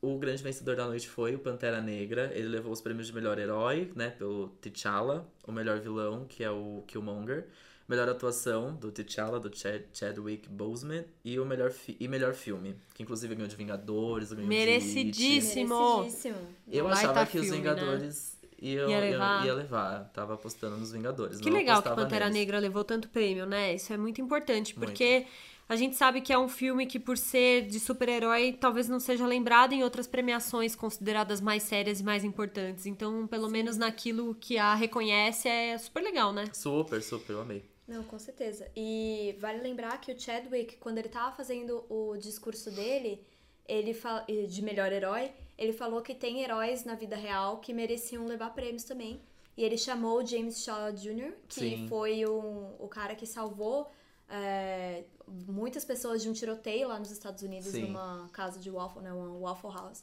[0.05, 2.31] O grande vencedor da noite foi o Pantera Negra.
[2.35, 6.51] Ele levou os prêmios de melhor herói, né, pelo T'Challa, o melhor vilão, que é
[6.51, 7.47] o Killmonger,
[7.89, 13.03] melhor atuação do T'Challa, do Chad Chadwick Boseman e o melhor e melhor filme, que
[13.03, 14.67] inclusive ganhou de Vingadores, ganhou de It.
[14.67, 15.99] Merecidíssimo.
[16.01, 16.37] Merecidíssimo.
[16.71, 19.11] Eu Baita achava que os filme, Vingadores iam, Ia ia, levar.
[19.11, 19.47] levar.
[19.47, 20.11] ia levar.
[20.13, 21.39] Tava apostando nos Vingadores.
[21.41, 22.41] Que não legal que Pantera neles.
[22.41, 23.75] Negra levou tanto prêmio, né?
[23.75, 25.25] Isso é muito importante, porque
[25.69, 29.27] a gente sabe que é um filme que, por ser de super-herói, talvez não seja
[29.27, 32.85] lembrado em outras premiações consideradas mais sérias e mais importantes.
[32.87, 36.45] Então, pelo menos naquilo que a reconhece, é super legal, né?
[36.53, 37.65] Super, super, eu amei.
[37.89, 38.71] Não, com certeza.
[38.77, 43.25] E vale lembrar que o Chadwick, quando ele tava fazendo o discurso dele,
[43.67, 48.27] ele fala, de melhor herói, ele falou que tem heróis na vida real que mereciam
[48.27, 49.21] levar prêmios também.
[49.57, 51.89] E ele chamou o James Shaw Jr., que Sim.
[51.89, 53.91] foi um, o cara que salvou
[54.37, 55.05] é,
[55.47, 57.83] muitas pessoas de um tiroteio lá nos Estados Unidos, Sim.
[57.87, 60.03] numa casa de waffle, né, uma Waffle House.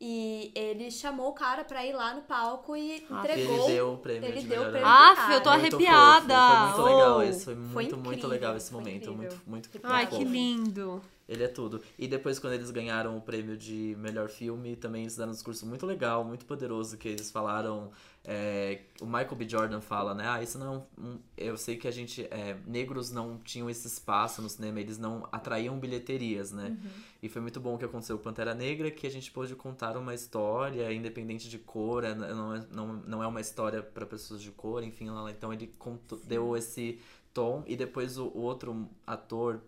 [0.00, 3.64] E ele chamou o cara pra ir lá no palco e Ah, entregou.
[3.64, 5.34] Ele deu o prêmio ele de deu o prêmio Ah, cara.
[5.34, 6.34] eu tô Muito arrepiada!
[6.34, 9.12] fofo, foi muito legal Oh, mas foi muito, Foi muito incrível, legal esse momento.
[9.12, 10.28] Muito, muito, muito Ai, que fofo.
[10.28, 11.02] lindo.
[11.28, 11.82] Ele é tudo.
[11.98, 15.66] E depois, quando eles ganharam o prêmio de melhor filme, também eles deram um discurso
[15.66, 17.90] muito legal, muito poderoso, que eles falaram.
[18.30, 19.48] É, o Michael B.
[19.48, 20.28] Jordan fala, né?
[20.28, 20.86] Ah, isso não.
[20.98, 22.24] é um- Eu sei que a gente.
[22.30, 26.76] é, negros não tinham esse espaço no cinema, eles não atraíam bilheterias, né?
[27.22, 29.96] E foi muito bom o que aconteceu com Pantera Negra, que a gente pôde contar
[29.96, 34.42] uma história, independente de cor, é- não é, não, não é uma história para pessoas
[34.42, 35.08] de cor, enfim.
[35.08, 37.00] ela- Então ele contou- deu esse
[37.32, 37.64] tom.
[37.66, 39.60] E depois o, o outro ator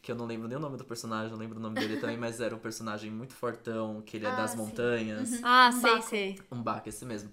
[0.00, 2.16] que eu não lembro nem o nome do personagem, eu lembro o nome dele também,
[2.18, 4.58] mas era um personagem muito fortão, que ele é Ah, das sim.
[4.58, 5.40] montanhas.
[5.42, 6.38] Ah, Um sei, sei.
[6.52, 7.30] Um Baca, esse mesmo.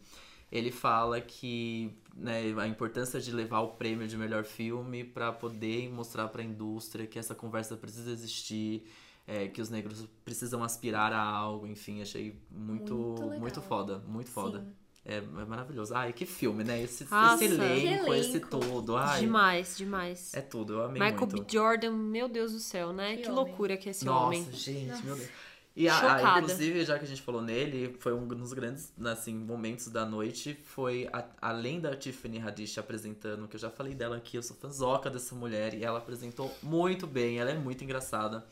[0.52, 5.90] Ele fala que né, a importância de levar o prêmio de melhor filme pra poder
[5.90, 8.84] mostrar pra indústria que essa conversa precisa existir,
[9.26, 14.30] é, que os negros precisam aspirar a algo, enfim, achei muito, Muito muito, foda, muito
[14.30, 14.60] foda.
[14.60, 14.74] Sim.
[15.04, 15.96] É, é maravilhoso.
[15.96, 16.84] Ai, que filme, né?
[16.84, 17.44] Esse, Nossa.
[17.44, 18.96] esse elenco, esse tudo.
[18.98, 20.32] Ai, Demais, demais.
[20.34, 21.44] é tudo, eu amei Michael muito.
[21.44, 21.48] B.
[21.52, 23.16] Jordan, meu Deus do céu, né?
[23.16, 24.48] Que, Que loucura que é esse Nossa, homem.
[24.52, 25.30] gente, meu Deus.
[25.76, 29.34] E a, a- inclusive, já que a gente falou nele, foi um dos grandes assim,
[29.34, 30.58] momentos da noite.
[30.66, 34.56] Foi a- além da Tiffany Haddish apresentando, que eu já falei dela aqui, eu sou
[34.58, 38.46] fãzoca dessa mulher, e ela apresentou muito bem, ela é muito engraçada.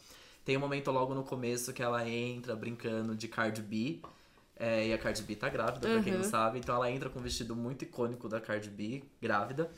[0.45, 3.99] Tem um momento logo no começo que ela entra brincando de Cardi B.
[4.60, 6.30] é, e a Cardi B tá grávida, pra quem não Uhum.
[6.30, 6.60] sabe.
[6.60, 9.72] Então ela entra com um vestido muito icônico da Cardi B, grávida.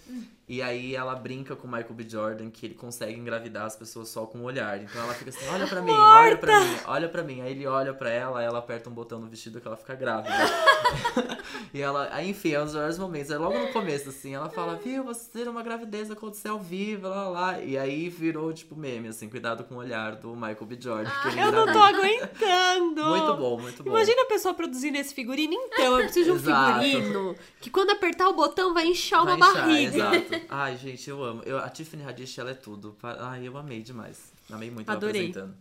[0.50, 2.06] E aí ela brinca com o Michael B.
[2.10, 4.82] Jordan que ele consegue engravidar as pessoas só com o olhar.
[4.82, 7.42] Então ela fica assim, olha pra mim, olha pra mim, olha pra mim.
[7.42, 10.34] Aí ele olha pra ela, ela aperta um botão no vestido que ela fica grávida.
[11.74, 13.32] e ela, aí, enfim, é um dos melhores momentos.
[13.32, 17.08] Aí logo no começo, assim, ela fala, viu, você ter uma gravidez aconteceu ao vivo,
[17.08, 17.60] lá, lá.
[17.62, 20.78] E aí virou, tipo, meme, assim, cuidado com o olhar do Michael B.
[20.80, 21.10] Jordan.
[21.22, 23.06] que ele Eu não tô aguentando.
[23.06, 23.90] Muito bom, muito bom.
[23.92, 25.54] Imagina a pessoa produzindo esse figurino.
[25.54, 26.82] Então, eu preciso de um Exato.
[26.84, 30.16] figurino que quando apertar o botão vai inchar Vai uma inchar, barriga.
[30.16, 30.46] Exato.
[30.50, 31.44] Ai, gente, eu amo.
[31.44, 32.96] Eu, a Tiffany Haddish, ela é tudo.
[33.04, 34.32] Ai, eu amei demais.
[34.50, 35.28] Amei muito Adorei.
[35.30, 35.56] apresentando.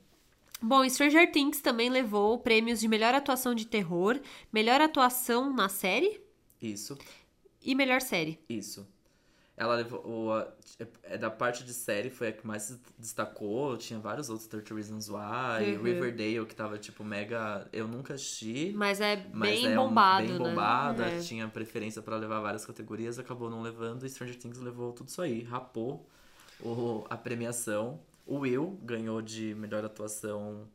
[0.62, 4.20] Bom, Stranger Things também levou prêmios de melhor atuação de terror,
[4.52, 6.20] melhor atuação na série
[6.60, 6.98] Isso,
[7.62, 8.38] e melhor série.
[8.48, 8.86] isso.
[9.60, 10.00] Ela levou.
[10.06, 10.48] O, a-
[11.02, 13.76] é da parte de série foi a que mais se destacou.
[13.76, 15.82] Tinha vários outros, 30 Reasons Why, Uhum.
[15.82, 17.68] Riverdale, que tava tipo mega.
[17.70, 18.72] Eu nunca assisti.
[18.74, 20.38] Mas é Mas bem é um- bombado, bem né?
[20.48, 21.20] bombada, É.
[21.20, 25.20] tinha preferência pra levar várias categorias, acabou não levando, e Stranger Things levou tudo isso
[25.20, 26.06] aí, rapou
[26.62, 28.00] o, a premiação.
[28.26, 30.66] O Will ganhou de melhor atuação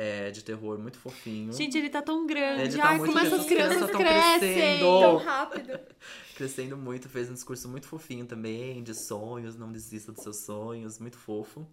[0.00, 1.52] é, de terror, muito fofinho.
[1.52, 2.62] Gente, ele tá tão grande.
[2.62, 4.54] Ele tá Ai, muito como essas as crianças crianças crescem.
[4.54, 5.00] crescendo.
[5.00, 5.80] Tão rápido.
[6.34, 10.98] Crescendo muito, fez um discurso muito fofinho também, de sonhos, não desista dos seus sonhos,
[10.98, 11.66] muito fofo.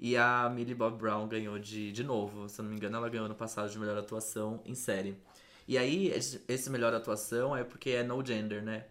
[0.00, 3.08] E a Millie Bob Brown ganhou de, de novo, se eu não me engano, ela
[3.08, 5.16] ganhou no passado de melhor atuação em série.
[5.68, 6.08] E aí,
[6.48, 8.86] esse melhor atuação é porque é no gender, né?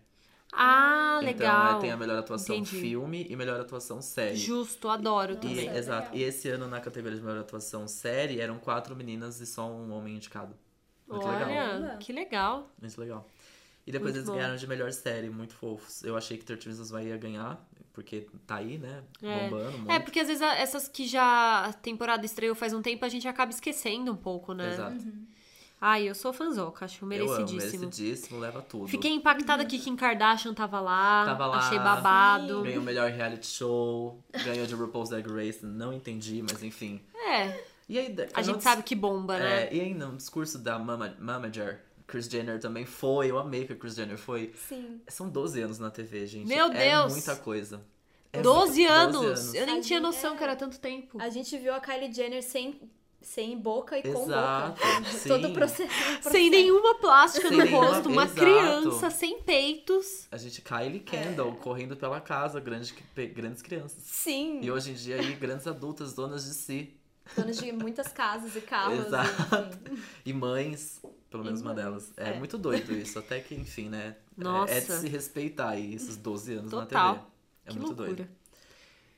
[0.53, 1.65] Ah, legal.
[1.67, 2.79] Então, é, tem a melhor atuação Entendi.
[2.79, 4.35] filme e melhor atuação série.
[4.37, 5.65] Justo, adoro E, também.
[5.65, 6.01] Nossa, exato.
[6.11, 6.17] legal.
[6.17, 9.91] E esse ano, na categoria de melhor atuação série, eram quatro meninas e só um
[9.91, 10.55] homem indicado.
[11.07, 11.49] Muito legal.
[11.49, 12.69] Olha, que legal.
[12.81, 13.27] Muito legal.
[13.85, 14.35] E depois Muito eles bom.
[14.35, 16.03] ganharam de melhor série, muito fofos.
[16.03, 19.01] Eu achei que 13 Reasons ia ganhar, porque tá aí, né?
[19.21, 19.49] É.
[19.49, 19.91] Bombando muito.
[19.91, 23.25] É, porque às vezes essas que já a temporada estreou faz um tempo, a gente
[23.27, 24.73] acaba esquecendo um pouco, né?
[24.73, 24.97] Exato.
[25.79, 27.81] Ai, eu sou fãzoca, acho Eu amo, merecidíssimo.
[27.81, 28.87] merecidíssimo, leva tudo.
[28.87, 31.23] Fiquei impactada que Kim Kardashian tava lá.
[31.25, 31.57] Tava lá.
[31.59, 32.63] Achei babado.
[32.63, 36.99] Ganhou o melhor reality show, ganhou de RuPaul's Drag Race, não entendi, mas enfim.
[37.15, 39.65] É, E aí, a gente sabe que bomba, né?
[39.67, 43.73] É, e aí no discurso da Mama, Mamager, Chris Jenner também foi, eu amei que
[43.73, 44.51] a Chris Jenner foi.
[44.67, 44.99] Sim.
[45.07, 46.47] São 12 anos na TV, gente.
[46.47, 47.13] Meu É Deus!
[47.13, 47.81] muita coisa.
[48.33, 49.13] É 12 muita- anos.
[49.21, 49.53] 12 anos.
[49.53, 50.37] Eu nem A tinha gente- noção é.
[50.37, 51.21] que era tanto tempo.
[51.21, 52.79] A gente viu a Kylie Jenner sem,
[53.27, 55.03] sem boca e com Exato, boca.
[55.11, 55.27] sim.
[55.29, 55.91] Todo o processo.
[56.31, 58.39] Sem nenhuma plástica Sem no nenhuma- rosto, uma exato.
[58.39, 60.27] criança sem peitos.
[60.31, 62.93] A gente, Kylie Kendall, correndo pela casa, grandes,
[63.35, 64.01] grandes crianças.
[64.03, 64.59] Sim.
[64.63, 66.93] E hoje em dia aí, grandes adultas, donas de si.
[67.35, 69.05] Donos de muitas casas e carros.
[69.07, 69.77] Exato.
[69.91, 70.01] enfim.
[70.25, 72.13] E mães, pelo menos E uma mães, delas.
[72.15, 72.39] É, é.
[72.39, 73.19] muito doido isso.
[73.19, 74.15] Até que, enfim, né?
[74.39, 74.73] é- Nossa.
[74.73, 77.13] É, de se respeitar aí, esses 12 anos na Total.
[77.15, 77.25] TV.
[77.65, 78.15] É que muito loucura.
[78.15, 78.29] doido.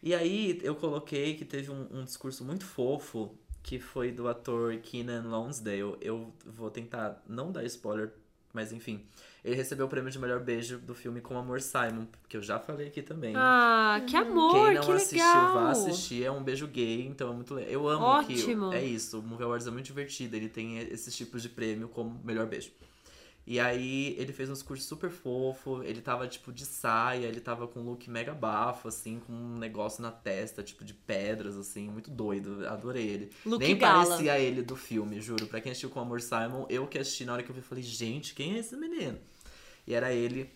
[0.01, 3.35] E aí, eu coloquei que teve um, um discurso muito fofo,
[3.69, 5.95] que foi do ator Keenan Lonsdale.
[6.01, 8.11] Eu vou tentar não dar spoiler,
[8.51, 9.05] mas enfim.
[9.45, 12.57] Ele recebeu o prêmio de melhor beijo do filme Com Amor Simon, que eu já
[12.57, 13.35] falei aqui também.
[13.37, 15.53] Ah, que amor, Quem não que assistiu, legal.
[15.53, 16.23] vá assistir.
[16.23, 17.71] É um beijo gay, então é muito legal.
[17.71, 18.71] Eu amo Ótimo.
[18.71, 18.75] que.
[18.77, 20.35] É isso, o Movie Awards é muito divertido.
[20.35, 22.71] Ele tem esses tipos de prêmio como melhor beijo.
[23.49, 25.81] E aí ele fez um discurso super fofo.
[25.81, 29.57] Ele tava, tipo, de saia, ele tava com um look mega bafo, assim, com um
[29.57, 32.67] negócio na testa, tipo, de pedras, assim, muito doido.
[32.67, 33.31] Adorei ele.
[33.43, 34.05] Look Nem gala.
[34.05, 35.47] parecia ele do filme, juro.
[35.47, 37.83] Pra quem assistiu com Amor Simon, eu que assisti na hora que eu vi, falei,
[37.83, 39.17] gente, quem é esse menino?
[39.87, 40.47] E era ele.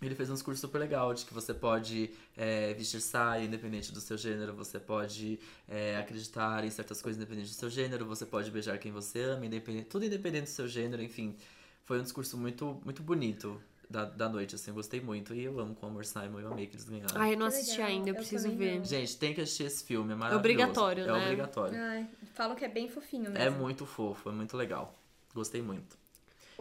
[0.00, 4.00] Ele fez um discurso super legal de que você pode é, vestir saia independente do
[4.00, 8.50] seu gênero, você pode é, acreditar em certas coisas independente do seu gênero, você pode
[8.50, 11.36] beijar quem você ama, independente, tudo independente do seu gênero, enfim.
[11.84, 13.60] Foi um discurso muito, muito bonito
[13.90, 15.34] da, da noite, assim, eu gostei muito.
[15.34, 17.20] E eu amo com o Amor Simon, eu amei que eles ganharam.
[17.20, 18.78] Ai, eu não Que assisti legal, ainda, eu eu preciso ver.
[18.78, 18.84] não.
[18.84, 20.38] Gente, tem que assistir esse filme, é maravilhoso.
[20.38, 21.24] obrigatório, É né?
[21.24, 21.78] obrigatório.
[21.78, 23.38] Ai, falam que é bem fofinho mesmo.
[23.38, 24.94] É muito fofo, é muito legal.
[25.34, 25.98] Gostei muito.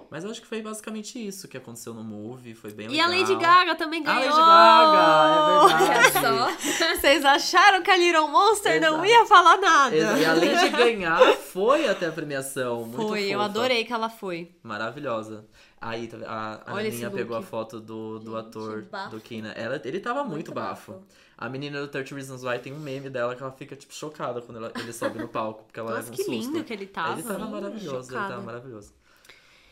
[0.10, 3.08] Mas eu acho que foi basicamente isso que aconteceu no movie, foi bem E legal.
[3.08, 4.30] a Lady Gaga também A ganhou!
[4.30, 6.12] Lady Gaga, é Olha verdade.
[6.82, 6.96] só.
[7.02, 9.06] Vocês acharam que a Little Monster não Exato.
[9.06, 9.96] ia falar nada?
[9.96, 12.86] E além de ganhar, foi até a premiação.
[12.86, 13.46] Muito Foi, eu fofa.
[13.46, 14.52] adorei que ela foi.
[14.64, 15.46] Maravilhosa.
[15.80, 19.10] Aí tá- a, a Olha pegou a foto do, do Gente, ator bafo.
[19.10, 19.50] do Kina.
[19.54, 20.92] Ela, ele tava muito, Muito bafo.
[20.94, 21.06] bafo.
[21.36, 24.42] A menina do 30 Reasons Why tem um meme dela que ela fica, tipo, chocada
[24.42, 26.32] quando ela- ele sobe no palco, porque ela Nossa, leva um que susto.
[26.52, 27.14] lindo que ele tava.
[27.14, 28.30] Ele tava Sim, maravilhoso, ele chocada.
[28.30, 28.94] tava maravilhoso.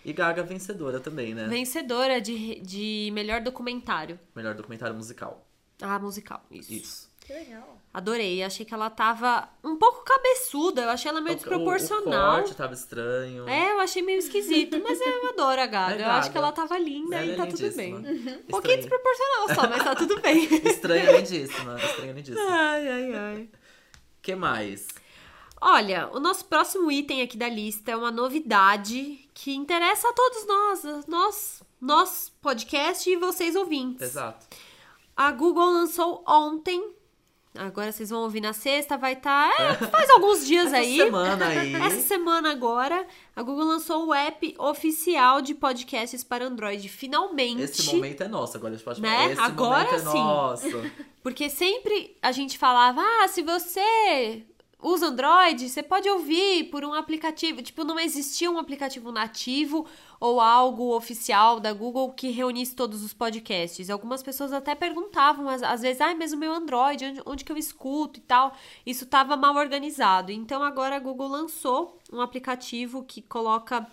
[0.05, 1.47] E Gaga vencedora também, né?
[1.47, 4.19] Vencedora de, de melhor documentário.
[4.35, 5.45] Melhor documentário musical.
[5.81, 6.73] Ah, musical, isso.
[6.73, 7.09] Isso.
[7.19, 7.77] Que legal.
[7.93, 12.31] Adorei, achei que ela tava um pouco cabeçuda, eu achei ela meio O- desproporcional.
[12.31, 13.47] O, o corte tava estranho.
[13.47, 15.95] É, eu achei meio esquisito, mas eu adoro a Gaga.
[16.01, 16.31] É Eu acho Gaga.
[16.31, 17.95] que ela tava linda Ela e é tá tudo bem.
[17.95, 18.31] lindíssima.
[18.37, 20.43] Um pouquinho desproporcional só, mas tá tudo bem.
[20.65, 21.75] Estranha lindíssima.
[21.79, 22.47] Estranha lindíssima.
[22.49, 23.49] ai, ai, ai.
[24.21, 24.87] que mais?
[25.61, 30.45] Olha, o nosso próximo item aqui da lista é uma novidade que interessa a todos
[30.45, 34.01] nós, nós, nós podcast e vocês ouvintes.
[34.01, 34.45] Exato.
[35.15, 36.93] A Google lançou ontem.
[37.57, 39.49] Agora vocês vão ouvir na sexta, vai estar.
[39.89, 40.97] faz alguns dias Essa aí.
[40.97, 41.73] semana aí.
[41.81, 46.87] Essa semana agora, a Google lançou o app oficial de podcasts para Android.
[46.89, 47.61] Finalmente.
[47.63, 49.09] Esse momento é nosso, agora a gente pode Né?
[49.09, 49.31] falar.
[49.31, 50.17] Esse Agora momento é sim.
[50.17, 50.91] nosso.
[51.23, 54.43] Porque sempre a gente falava, ah, se você
[54.81, 57.61] usa Android, você pode ouvir por um aplicativo.
[57.61, 59.85] Tipo, não existia um aplicativo nativo
[60.19, 63.89] ou algo oficial da Google que reunisse todos os podcasts.
[63.89, 67.51] Algumas pessoas até perguntavam, às, às vezes, ah, mas o meu Android, onde, onde que
[67.51, 68.55] eu escuto e tal.
[68.85, 70.31] Isso estava mal organizado.
[70.31, 73.85] Então agora a Google lançou um aplicativo que coloca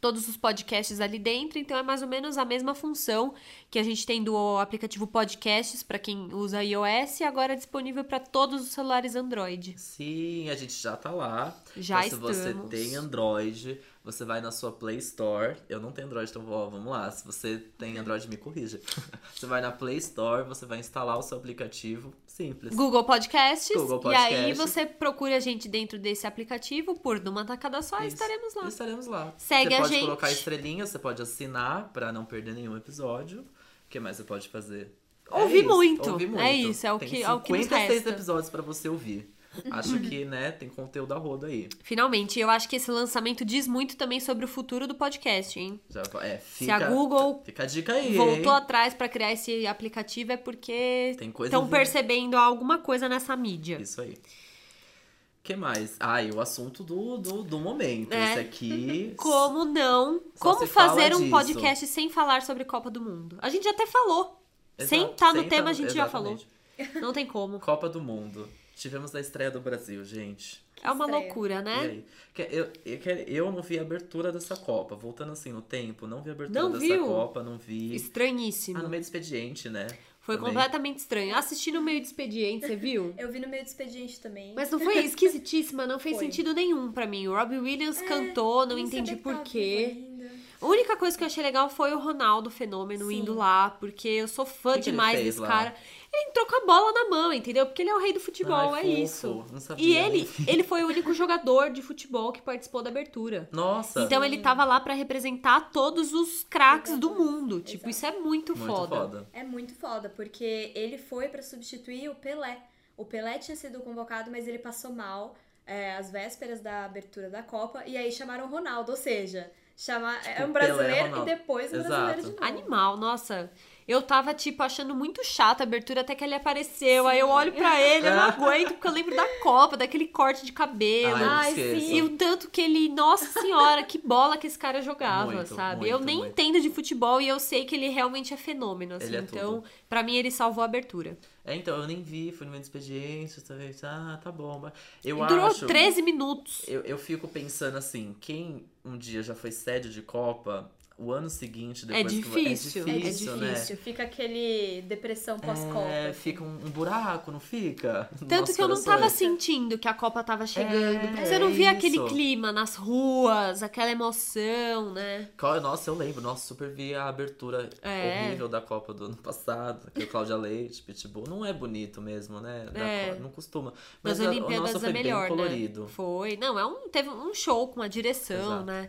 [0.00, 3.34] todos os podcasts ali dentro, então é mais ou menos a mesma função
[3.70, 8.04] que a gente tem do aplicativo Podcasts para quem usa iOS e agora é disponível
[8.04, 9.74] para todos os celulares Android.
[9.78, 11.56] Sim, a gente já tá lá.
[11.76, 12.70] Já então, se você estamos.
[12.70, 15.56] tem Android, você vai na sua Play Store.
[15.68, 17.10] Eu não tenho Android, então ó, vamos lá.
[17.10, 18.80] Se você tem Android, me corrija.
[19.34, 22.14] você vai na Play Store, você vai instalar o seu aplicativo.
[22.24, 22.74] Simples.
[22.74, 27.82] Google Podcasts, Google e aí você procura a gente dentro desse aplicativo por numa tacada
[27.82, 28.68] só e estaremos lá.
[28.68, 29.34] Estaremos lá.
[29.36, 30.04] Segue você a pode gente.
[30.04, 33.40] colocar estrelinhas, você pode assinar pra não perder nenhum episódio.
[33.40, 34.94] O que mais você pode fazer?
[35.30, 36.10] Ouvir isso, muito.
[36.10, 36.40] ouvir muito.
[36.40, 38.10] É isso, é o Tem que- é o que nos 56 resta.
[38.10, 39.34] episódios pra você ouvir.
[39.70, 41.68] Acho que, né, tem conteúdo a rodo aí.
[41.82, 45.80] Finalmente, eu acho que esse lançamento diz muito também sobre o futuro do podcast, hein?
[45.88, 48.14] Já, é, Se fica, a Google Fica a dica aí.
[48.14, 48.58] voltou hein?
[48.58, 53.80] atrás para criar esse aplicativo é porque estão percebendo alguma coisa nessa mídia.
[53.80, 54.12] Isso aí.
[54.14, 55.94] O que mais?
[56.00, 58.12] Ah, e o assunto do, do, do momento.
[58.12, 58.32] É.
[58.32, 59.14] Esse aqui.
[59.18, 60.20] Como não?
[60.40, 61.30] Como se fazer um disso.
[61.30, 63.38] podcast sem falar sobre Copa do Mundo?
[63.40, 64.42] A gente até falou.
[64.76, 66.32] Exato, sem estar no sem tema, tá- a gente já falou.
[66.76, 67.00] exatamente.
[67.00, 67.60] Não tem como.
[67.60, 68.48] Copa do Mundo.
[68.76, 70.62] Tivemos a estreia do Brasil, gente.
[70.82, 71.24] É uma estreia.
[71.24, 72.02] loucura, né?
[72.34, 74.94] Que Eu, eu, que eu não vi a abertura dessa Copa.
[74.94, 77.06] Voltando assim no tempo, não vi a abertura Não dessa viu?
[77.06, 77.94] Copa, não vi.
[77.94, 78.78] Estranhíssimo.
[78.78, 79.86] Ah, no meio do expediente, né?
[80.20, 80.52] Foi Também.
[80.52, 81.34] completamente estranho.
[81.34, 83.14] Assisti no meio de expediente, você viu?
[83.18, 84.52] Eu vi no meio do expediente também.
[84.54, 86.26] Mas não foi esquisitíssima, não fez Foi.
[86.26, 87.26] sentido nenhum pra mim.
[87.28, 89.94] O Robbie Williams cantou, não Nem entendi sabia que por tava quê.
[89.94, 90.30] vivo ainda.
[90.60, 93.20] A única coisa que eu achei legal foi o Ronaldo Fenômeno Sim.
[93.20, 95.48] indo lá, porque eu sou fã que que demais fez desse lá?
[95.48, 95.76] cara.
[96.18, 97.66] Ele entrou com a bola na mão, entendeu?
[97.66, 99.02] Porque ele é o rei do futebol, Ai, é fofo.
[99.02, 99.44] isso.
[99.52, 103.48] Não sabia, E ele, ele foi o único jogador de futebol que participou da abertura.
[103.52, 104.00] Nossa.
[104.00, 107.60] Então ele tava lá pra representar todos os craques do mundo.
[107.60, 108.96] Tipo, isso é muito, muito foda.
[108.96, 109.28] foda.
[109.32, 112.58] É muito foda, porque ele foi pra substituir o Pelé.
[112.96, 115.34] O Pelé tinha sido convocado, mas ele passou mal
[115.66, 120.14] é, às vésperas da abertura da Copa, e aí chamaram o Ronaldo, ou seja, chamar,
[120.26, 121.24] é um Tipo, Pelé, brasileiro e Ronaldo.
[121.26, 121.88] depois um Exato.
[121.88, 122.44] brasileiro de novo.
[122.44, 123.50] Animal, nossa.
[123.88, 127.06] Eu tava, tipo, achando muito chata a abertura até que ele apareceu.
[127.06, 130.44] Aí eu olho pra ele, eu não aguento, porque eu lembro da Copa, daquele corte
[130.44, 131.16] de cabelo.
[131.24, 131.92] Ai, esqueço.
[131.92, 135.82] E o tanto que ele, nossa senhora, que bola que esse cara jogava, Muito, sabe?
[135.82, 136.30] muito, eu nem muito.
[136.30, 139.06] entendo de futebol e eu sei que ele realmente é fenômeno, assim.
[139.06, 139.70] Ele é então, tudo.
[139.88, 141.16] pra mim, ele salvou a abertura.
[141.44, 143.84] É, então, eu nem vi, fui no meio do expediente, talvez.
[143.84, 144.58] Ah, tá bom.
[144.60, 144.72] mas
[145.04, 145.64] Eu Durou acho.
[145.64, 146.62] 13 minutos.
[146.66, 150.68] Eu, eu fico pensando assim, quem um dia já foi sede de Copa,
[150.98, 152.90] o ano seguinte, É depois difícil, que...
[152.90, 153.52] é é difícil, né?
[153.52, 155.86] Difícil, fica aquele depressão pós-copa.
[155.88, 158.08] É, fica um, um buraco, não fica?
[158.26, 161.18] Tanto que eu não tava sentindo que a Copa tava chegando.
[161.18, 162.06] É, você não via aquele isso.
[162.06, 165.28] clima nas ruas, aquela emoção, né?
[165.62, 166.20] Nossa, eu lembro.
[166.22, 168.24] Nossa, super vi a abertura É.
[168.28, 169.90] horrível da Copa do ano passado.
[169.92, 171.24] Que o Cláudia Leite, Pitbull.
[171.28, 172.66] Não é bonito mesmo, né?
[172.72, 173.18] Da É.
[173.20, 173.72] Não costuma.
[174.02, 175.82] Nas Mas a- o Olimpíadas nosso é foi melhor, bem colorido.
[175.82, 175.88] né?
[175.90, 176.36] Foi.
[176.38, 178.64] Não, é um, teve um show com a direção, Exato.
[178.64, 178.88] né?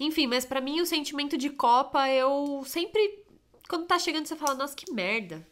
[0.00, 3.24] Enfim, mas pra mim o sentimento de Copa, eu sempre.
[3.68, 5.46] Quando tá chegando, você fala, nossa, que merda.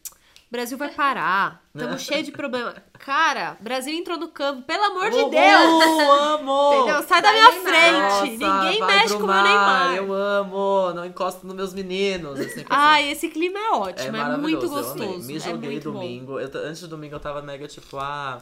[0.49, 1.61] O Brasil vai parar.
[1.77, 2.77] Tamo cheio de problema.
[3.01, 5.83] Cara, o Brasil entrou no campo, pelo amor de Deus!
[6.21, 6.75] amo!
[6.75, 7.03] Entendeu?
[7.03, 7.65] Sai da minha Neymar.
[7.65, 8.39] frente.
[8.39, 9.97] Nossa, Ninguém mexe com o meu mar, Neymar.
[9.97, 10.93] Eu amo!
[10.95, 12.39] Não encosto nos meus meninos.
[12.39, 12.67] É sempre assim.
[12.71, 15.07] Ai, esse clima é É ótimo, é, muito maravilhoso, eu amei.
[15.09, 15.27] gostoso.
[15.27, 15.93] Me é joguei bom.
[15.93, 16.39] domingo.
[16.41, 18.41] Eu antes do domingo eu tava mega tipo, ah,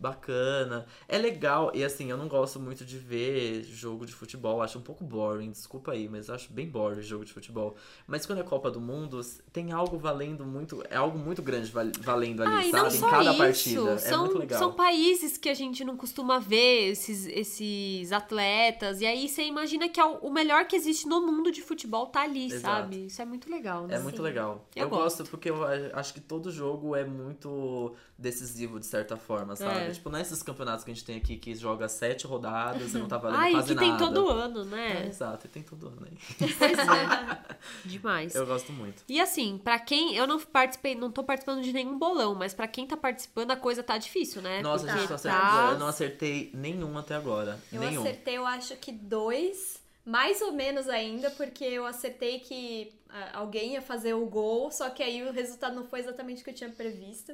[0.00, 0.86] bacana.
[1.06, 1.70] É legal.
[1.74, 4.62] E assim, eu não gosto muito de ver jogo de futebol.
[4.62, 7.76] Acho um pouco boring, desculpa aí, mas acho bem boring jogo de futebol.
[8.06, 9.20] Mas quando é Copa do Mundo,
[9.52, 10.82] tem algo valendo muito.
[10.88, 12.82] É algo muito grande val- valendo ali, Ah, e sabe?
[12.82, 13.98] não em só cada isso, partida.
[13.98, 14.58] são, é muito legal.
[14.58, 19.88] são países que a gente não costuma ver, esses, esses atletas, e aí você imagina
[19.88, 22.62] que é o melhor que existe no mundo de futebol tá ali, Exato.
[22.62, 23.06] sabe?
[23.06, 23.96] Isso é muito legal, né?
[23.96, 24.22] É muito Sim.
[24.22, 24.66] legal.
[24.74, 25.02] Eu Eu, gosto.
[25.18, 25.56] gosto porque eu
[25.92, 29.80] acho que todo jogo é muito decisivo de certa forma, sabe?
[29.80, 29.89] É.
[29.92, 32.98] Tipo, não é esses campeonatos que a gente tem aqui que joga sete rodadas e
[32.98, 34.04] não tá valendo Ai, quase que tem nada.
[34.06, 35.06] todo ano, É, né?
[35.08, 36.18] exato, e tem todo ano aí.
[36.58, 37.40] Pois é.
[37.84, 38.34] Demais.
[38.34, 39.02] Eu gosto muito.
[39.08, 40.14] E assim, pra quem.
[40.16, 43.56] Eu não participei, não tô participando de nenhum bolão, mas pra quem tá participando, a
[43.56, 44.62] coisa tá difícil, né?
[44.62, 47.58] Nossa, Porque gente, só tá- acertei, eu não acertei nenhum até agora.
[47.72, 48.00] Eu nenhum.
[48.02, 53.72] acertei, eu acho que dois, mais ou menos ainda, porque eu acertei que ah, alguém
[53.74, 56.54] ia fazer o gol, só que aí o resultado não foi exatamente o que eu
[56.54, 57.32] tinha previsto.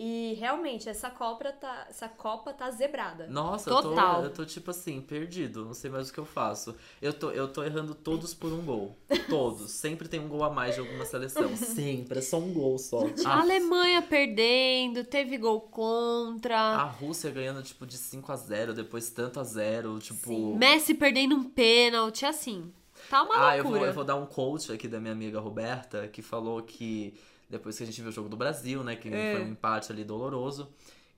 [0.00, 3.26] E realmente, essa Copa tá, essa Copa tá zebrada.
[3.26, 4.16] Nossa, Total.
[4.18, 6.76] Eu, tô, eu tô tipo assim, perdido, não sei mais o que eu faço.
[7.02, 8.96] Eu tô, eu tô errando todos por um gol.
[9.28, 9.72] Todos.
[9.72, 11.48] Sempre tem um gol a mais de alguma seleção.
[11.56, 13.00] Sempre, é só um gol só.
[13.26, 16.56] A Ah, Alemanha perdendo, teve gol contra.
[16.56, 20.28] A Rússia ganhando, tipo, de 5 a 0 depois tanto a 0 tipo...
[20.28, 20.56] Sim.
[20.56, 22.72] Messi perdendo um pênalti, assim.
[23.10, 23.78] Tá uma Ah, eu loucura.
[23.80, 27.14] vou, eu vou dar um coach aqui da minha amiga Roberta, que falou que
[27.48, 29.34] depois que a gente viu o jogo do Brasil, né, que É.
[29.36, 30.68] foi um empate ali doloroso,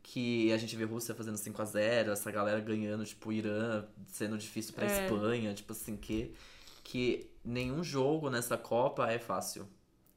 [0.03, 3.33] que a gente vê a Rússia fazendo 5 a 0 essa galera ganhando, tipo, o
[3.33, 5.05] Irã sendo difícil pra É.
[5.05, 6.33] Espanha, tipo assim, que,
[6.85, 9.69] que nenhum jogo nessa Copa é fácil.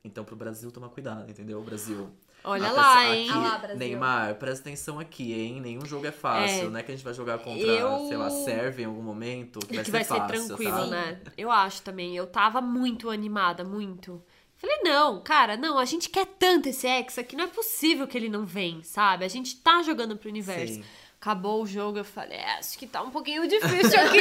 [0.04, 1.60] Então pro Brasil tomar cuidado, entendeu?
[1.60, 2.10] O Brasil.
[2.46, 3.30] Olha A lá, hein?
[3.30, 3.76] aqui, Ah lá.
[3.76, 5.62] Neymar, presta atenção aqui, hein?
[5.62, 6.70] Nenhum jogo é fácil, É.
[6.70, 9.60] não é que a gente vai jogar contra, Eu- sei lá, Sérvia em algum momento,
[9.60, 10.90] que vai que ser vai ser fácil, tranquilo, sabe?
[10.90, 11.22] né?
[11.38, 12.18] Eu acho também.
[12.18, 14.22] Eu tava muito animada, muito.
[14.64, 18.18] Falei, não, cara, não, a gente quer tanto esse Hexa que não é possível que
[18.18, 19.26] ele não vem, sabe?
[19.26, 20.76] A gente tá jogando pro universo.
[20.76, 20.84] Sim.
[21.20, 24.20] Acabou o jogo, eu falei, é, acho que tá um pouquinho difícil aqui.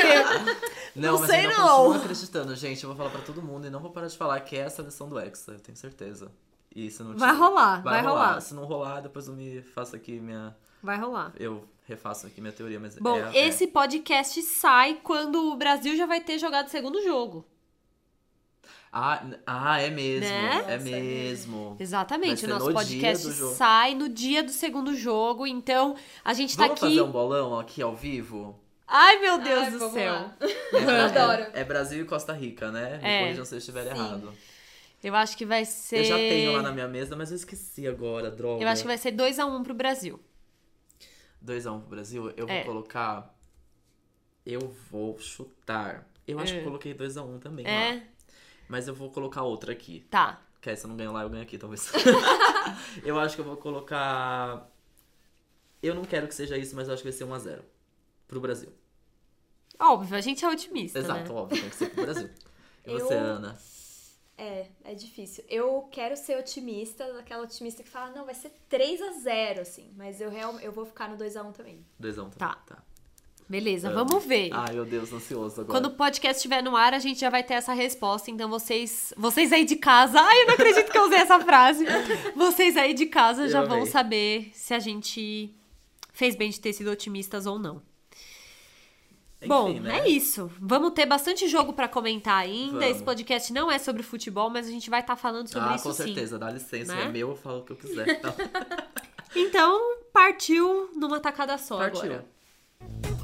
[0.97, 1.77] Não, Não mas sei, eu não.
[1.79, 2.83] continuo acreditando, gente.
[2.83, 4.71] Eu vou falar pra todo mundo e não vou parar de falar que é a
[4.71, 6.31] seleção do Hexa, eu tenho certeza.
[6.75, 8.41] E se não Vai tiver- rolar, vai rolar.
[8.41, 10.57] Se não rolar, depois eu me faço aqui minha.
[10.83, 11.33] Vai rolar.
[11.39, 15.97] Eu refaço aqui minha teoria, mas Bom, é, é- esse podcast sai quando o Brasil
[15.97, 17.45] já vai ter jogado o segundo jogo.
[18.95, 20.29] Ah, ah, é mesmo.
[20.29, 20.65] Né?
[20.69, 21.77] É é mesmo.
[21.81, 26.65] Exatamente, o nosso no podcast sai no dia do segundo jogo, então a gente tá
[26.65, 26.91] Vamos aqui.
[26.91, 28.61] fazer um bolão aqui ao vivo?
[28.87, 30.13] Ai, meu Deus Ai, do vamos céu.
[30.75, 31.43] É, Bra- Adoro.
[31.55, 32.99] É, é Brasil e Costa Rica, né?
[32.99, 33.21] Me É.
[33.23, 33.91] corrijam se eu estiver Sim.
[33.91, 34.35] errado.
[35.03, 36.01] Eu acho que vai ser.
[36.01, 38.63] Eu já tenho lá na minha mesa, mas eu esqueci agora, droga.
[38.63, 40.21] Eu acho que vai ser 2x1 pro Brasil.
[41.43, 42.57] 2x1 pro Brasil, eu É.
[42.63, 43.35] vou colocar.
[44.45, 46.07] Eu vou chutar.
[46.29, 46.61] Eu acho que É.
[46.61, 48.01] eu coloquei 2x1 também lá.
[48.73, 50.01] Mas eu vou colocar outra aqui.
[50.09, 50.41] Tá.
[50.59, 51.93] Que aí se eu não ganho lá, eu ganho aqui, talvez.
[53.05, 54.67] eu acho que eu vou colocar.
[55.83, 57.61] Eu não quero que seja isso, mas eu acho que vai ser 1x0.
[58.27, 58.73] Pro Brasil.
[59.79, 60.99] Óbvio, a gente é otimista.
[60.99, 61.39] Exato, Né?
[61.39, 62.31] óbvio, tem que ser pro Brasil.
[62.87, 63.59] E você, Eu- Ana?
[64.39, 65.45] É, é difícil.
[65.51, 69.93] Eu quero ser otimista, aquela otimista que fala, não, vai ser 3 a 0 assim.
[69.95, 71.85] Mas eu, real, eu vou ficar no 2x1 também.
[72.01, 72.55] 2x1 Tá.
[72.67, 72.83] tá.
[73.53, 74.07] Beleza, Amo.
[74.07, 74.49] vamos ver.
[74.51, 75.79] Ai, meu Deus, ansioso agora.
[75.79, 78.31] Quando o podcast estiver no ar, a gente já vai ter essa resposta.
[78.31, 80.19] Então, vocês, vocês aí de casa.
[80.19, 81.85] Ai, eu não acredito que eu usei essa frase.
[82.35, 83.91] Vocês aí de casa Eu já vão amei.
[83.91, 85.55] saber se a gente
[86.15, 87.83] fez bem de ter sido otimistas ou não.
[89.37, 89.99] Enfim, Bom, né?
[89.99, 90.51] é isso.
[90.59, 92.79] Vamos ter bastante jogo pra comentar ainda.
[92.79, 92.87] Vamos.
[92.87, 95.85] Esse podcast não é sobre futebol, mas a gente vai estar falando sobre ah, isso
[95.85, 96.05] com sim.
[96.05, 96.95] certeza, dá licença.
[96.95, 97.05] Né?
[97.05, 98.19] É meu, eu falo o que eu quiser.
[99.37, 102.03] Então, Então, partiu numa tacada só Partiu.
[102.03, 103.22] agora.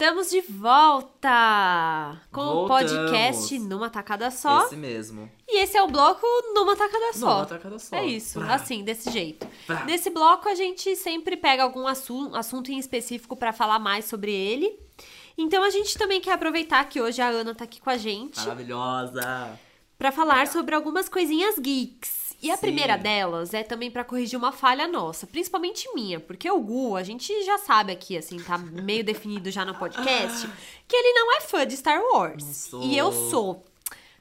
[0.00, 2.90] Estamos de volta com o Voltamos.
[2.90, 4.64] podcast numa tacada só.
[4.64, 5.30] Esse mesmo.
[5.46, 7.34] E esse é o bloco numa tacada só.
[7.34, 7.96] Numa tacada só.
[7.96, 8.54] É isso, Vrá.
[8.54, 9.46] assim, desse jeito.
[9.66, 9.84] Vrá.
[9.84, 14.32] Nesse bloco a gente sempre pega algum assu- assunto em específico pra falar mais sobre
[14.32, 14.74] ele.
[15.36, 18.40] Então a gente também quer aproveitar que hoje a Ana tá aqui com a gente
[18.40, 19.60] Maravilhosa.
[19.98, 22.19] pra falar sobre algumas coisinhas geeks.
[22.42, 22.60] E a Sim.
[22.62, 27.02] primeira delas é também pra corrigir uma falha nossa, principalmente minha, porque o Gu, a
[27.02, 30.48] gente já sabe aqui, assim, tá meio definido já no podcast,
[30.88, 32.44] que ele não é fã de Star Wars.
[32.44, 32.82] Não sou.
[32.82, 33.64] E eu sou.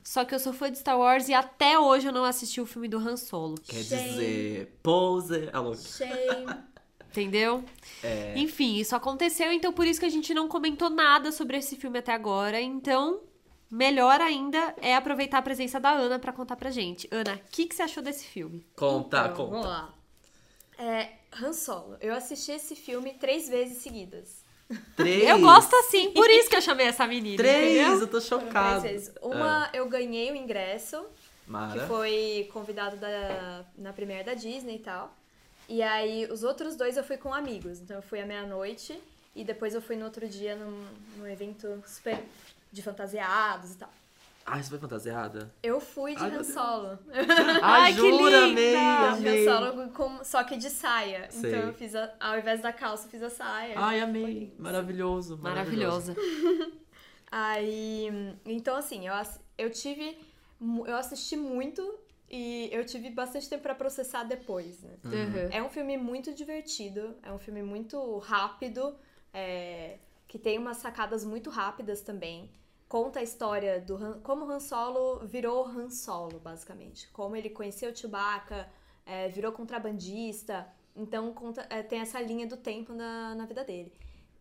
[0.04, 2.66] Só que eu sou fã de Star Wars e até hoje eu não assisti o
[2.66, 3.56] filme do Han Solo.
[3.68, 4.10] Quer Shame.
[4.10, 5.50] dizer, pose.
[5.54, 5.76] Alô.
[5.76, 6.48] Shame.
[7.12, 7.64] Entendeu?
[8.04, 8.34] É.
[8.38, 12.00] Enfim, isso aconteceu, então por isso que a gente não comentou nada sobre esse filme
[12.00, 12.60] até agora.
[12.62, 13.20] Então,
[13.70, 17.08] melhor ainda é aproveitar a presença da Ana pra contar pra gente.
[17.12, 18.66] Ana, o que, que você achou desse filme?
[18.76, 19.68] Conta, Então, Vamos conta.
[19.68, 19.94] lá.
[20.78, 21.10] É,
[21.42, 21.98] Han Solo.
[22.00, 24.44] Eu assisti esse filme três vezes seguidas.
[24.96, 25.28] Três.
[25.28, 27.38] Eu gosto assim, por isso que eu chamei essa menina.
[27.38, 28.00] Três, entendeu?
[28.02, 28.82] eu tô chocado.
[28.82, 29.16] Três vezes.
[29.22, 31.02] Uma, eu ganhei o ingresso,
[31.46, 31.88] que Mara.
[31.88, 35.14] foi convidado da, na premiere da Disney e tal.
[35.68, 37.80] E aí, os outros dois eu fui com amigos.
[37.80, 39.00] Então, eu fui à meia-noite
[39.36, 40.86] e depois eu fui no outro dia num,
[41.18, 42.20] num evento super
[42.72, 43.90] de fantasiados e tal.
[44.46, 45.54] Ai, você foi fantasiada?
[45.62, 46.44] Eu fui de Ai, Han.
[46.44, 47.00] Solo.
[47.62, 48.52] Ai, que jura, linda!
[48.52, 49.48] amei, De amei.
[49.48, 51.30] Han Solo, com, só que de saia.
[51.30, 51.52] Sei.
[51.52, 53.76] Então, eu fiz, a, ao invés da calça, eu fiz a saia.
[53.78, 54.54] Ai, amei.
[54.58, 55.38] Maravilhoso.
[55.38, 56.16] Maravilhosa.
[57.32, 58.08] Aí,
[58.44, 59.14] então assim, eu,
[59.56, 60.18] eu tive,
[60.60, 64.98] eu assisti muito e eu tive bastante tempo pra processar depois, né?
[65.04, 65.50] Uhum.
[65.52, 68.96] É um filme muito divertido, é um filme muito rápido,
[69.32, 69.98] é,
[70.30, 72.52] que tem umas sacadas muito rápidas também.
[72.88, 77.10] Conta a história do Han, como o Han Solo virou Han Solo, basicamente.
[77.10, 78.70] Como ele conheceu o Chewbacca,
[79.06, 80.68] é, virou contrabandista.
[80.96, 83.92] Então conta, é, tem essa linha do tempo na, na vida dele.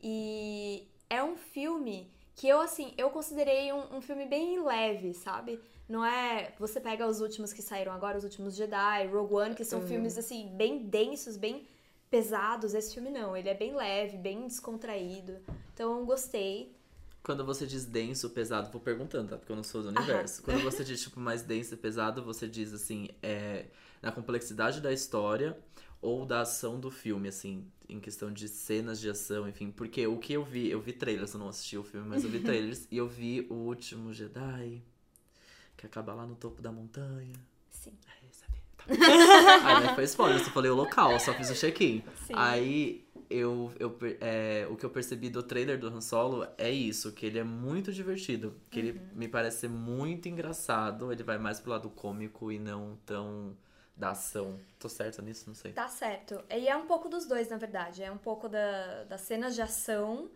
[0.01, 5.59] E é um filme que eu, assim, eu considerei um, um filme bem leve, sabe?
[5.89, 6.53] Não é.
[6.59, 10.19] Você pega os últimos que saíram agora, os últimos Jedi, Rogue One, que são filmes,
[10.19, 11.67] assim, bem densos, bem
[12.11, 12.75] pesados.
[12.75, 13.37] Esse filme não.
[13.37, 15.39] Ele é bem leve, bem descontraído.
[15.75, 16.77] Então eu gostei.
[17.23, 19.37] Quando você diz denso, pesado, vou perguntando, tá?
[19.37, 20.43] Porque eu não sou do universo.
[20.43, 23.67] Quando você diz, tipo, mais denso e pesado, você diz, assim, é,
[24.01, 25.59] na complexidade da história
[26.01, 29.71] ou da ação do filme, assim, em questão de cenas de ação, enfim.
[29.71, 32.31] Porque o que eu vi, eu vi trailers, eu não assisti o filme, mas eu
[32.31, 34.83] vi trailers e eu vi o último Jedi,
[35.77, 37.35] que acaba lá no topo da montanha.
[37.69, 37.93] Sim.
[38.89, 42.03] Aí não foi spoiler, eu só falei o local, só fiz o check-in.
[42.33, 47.13] Aí eu, eu é, o que eu percebi do trailer do Han Solo é isso,
[47.13, 48.55] que ele é muito divertido.
[48.71, 49.09] Que ele Uhum.
[49.15, 51.13] me parece ser muito engraçado.
[51.13, 53.57] Ele vai mais pro lado cômico e não tão
[53.97, 54.59] da ação.
[54.79, 55.45] Tô certa nisso?
[55.47, 55.73] Não sei.
[55.73, 56.41] Tá certo.
[56.51, 58.03] E é um pouco dos dois, na verdade.
[58.03, 60.31] É um pouco da, das cenas de ação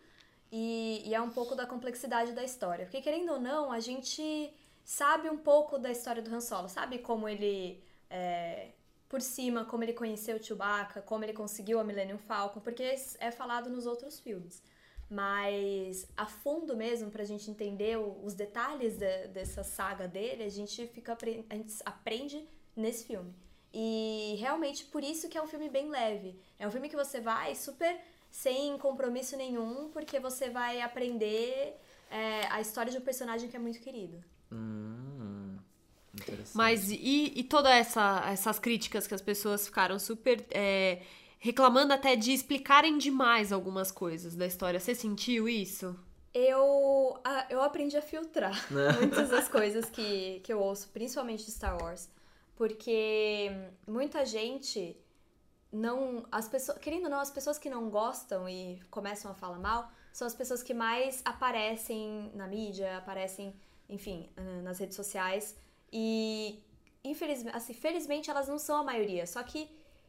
[0.51, 2.85] e, e é um pouco da complexidade da história.
[2.85, 4.53] Porque, querendo ou não, a gente
[4.85, 6.69] sabe um pouco da história do Han Solo.
[6.69, 7.83] Sabe como ele,
[8.13, 8.69] é,
[9.09, 13.31] por cima, como ele conheceu o Chewbacca, como ele conseguiu a Millennium Falcon, porque é
[13.31, 14.63] falado nos outros filmes.
[15.11, 20.87] Mas a fundo mesmo, pra gente entender os detalhes de- dessa saga dele, a gente
[20.87, 21.17] fica
[21.51, 23.35] a gente aprende nesse filme.
[23.75, 26.39] E realmente por isso que é um filme bem leve.
[26.59, 27.99] É um filme que você vai super
[28.31, 31.79] sem compromisso nenhum, porque você vai aprender
[32.11, 34.23] é, a história de um personagem que é muito querido.
[34.51, 35.22] Hum.
[36.55, 41.03] Mas e, e todas essa, essas críticas que as pessoas ficaram super é,
[41.39, 44.79] reclamando até de explicarem demais algumas coisas da história.
[44.79, 45.99] Você sentiu isso?
[46.35, 48.55] Eu, ah, eu aprendi a filtrar
[48.99, 52.09] muitas das coisas que, que eu ouço, principalmente de Star Wars,
[52.57, 53.51] porque
[53.87, 54.97] muita gente
[55.73, 56.25] não.
[56.31, 59.91] As pessoas, querendo ou não, as pessoas que não gostam e começam a falar mal
[60.13, 63.55] são as pessoas que mais aparecem na mídia, aparecem,
[63.89, 64.29] enfim,
[64.63, 65.57] nas redes sociais.
[65.93, 66.59] E
[67.05, 69.27] infelizmente, assim, felizmente elas não são a maioria.
[69.27, 69.69] Só que,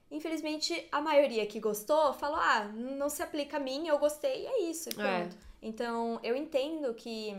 [0.10, 4.46] infelizmente, a maioria que gostou falou: ah, não se aplica a mim, eu gostei, e
[4.46, 5.20] é isso, e É.
[5.20, 5.38] pronto.
[5.62, 7.34] Então, eu entendo que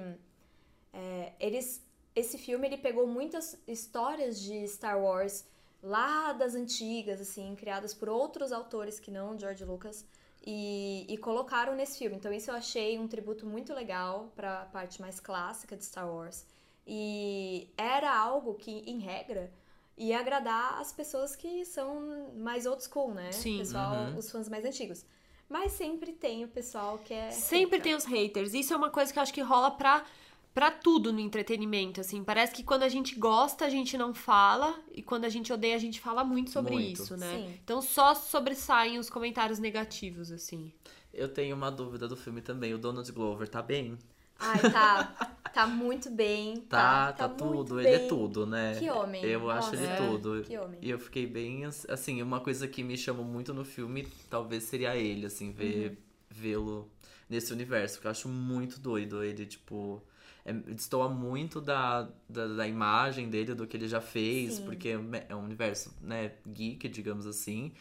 [0.92, 1.82] é, eles.
[2.14, 5.44] Esse filme ele pegou muitas histórias de Star Wars
[5.82, 10.04] lá das antigas, assim, criadas por outros autores que não George Lucas,
[10.46, 12.16] e, e colocaram nesse filme.
[12.16, 16.08] Então, isso eu achei um tributo muito legal para a parte mais clássica de Star
[16.08, 16.46] Wars.
[16.86, 19.52] E era algo que, em regra,
[19.96, 23.32] ia agradar as pessoas que são mais old school, né?
[23.32, 23.58] Sim.
[23.58, 24.18] Pessoal, Uhum.
[24.18, 25.04] os fãs mais antigos.
[25.48, 27.30] Mas sempre tem o pessoal que é.
[27.30, 27.82] Sempre hater.
[27.82, 28.54] tem os haters.
[28.54, 30.04] Isso é uma coisa que eu acho que rola pra,
[30.54, 32.24] pra tudo no entretenimento, assim.
[32.24, 34.74] Parece que quando a gente gosta, a gente não fala.
[34.92, 37.02] E quando a gente odeia, a gente fala muito sobre Muito.
[37.02, 37.30] isso, né?
[37.36, 37.58] Sim.
[37.62, 40.72] Então só sobressaem os comentários negativos, assim.
[41.12, 42.74] Eu tenho uma dúvida do filme também.
[42.74, 43.96] O Donald Glover tá bem?
[44.38, 45.30] Ai, tá.
[45.54, 46.56] Tá muito bem.
[46.62, 47.80] Tá, Tá, tá, muito tudo.
[47.80, 48.08] Ele é bem.
[48.08, 48.74] tudo, né?
[48.78, 49.24] Que homem.
[49.24, 49.96] Eu acho Nossa, ele É.
[49.96, 50.42] tudo.
[50.42, 50.78] Que homem.
[50.82, 54.96] E eu fiquei bem, assim, uma coisa que me chamou muito no filme, talvez seria
[54.96, 55.96] ele, assim, ver Uhum.
[56.30, 56.90] vê-lo
[57.30, 59.22] nesse universo, que eu acho muito doido.
[59.22, 60.02] Ele, tipo,
[60.44, 64.64] é, destoa muito da, da, da imagem dele, do que ele já fez, Sim.
[64.64, 64.88] porque
[65.28, 67.72] é um universo, né, geek, digamos assim.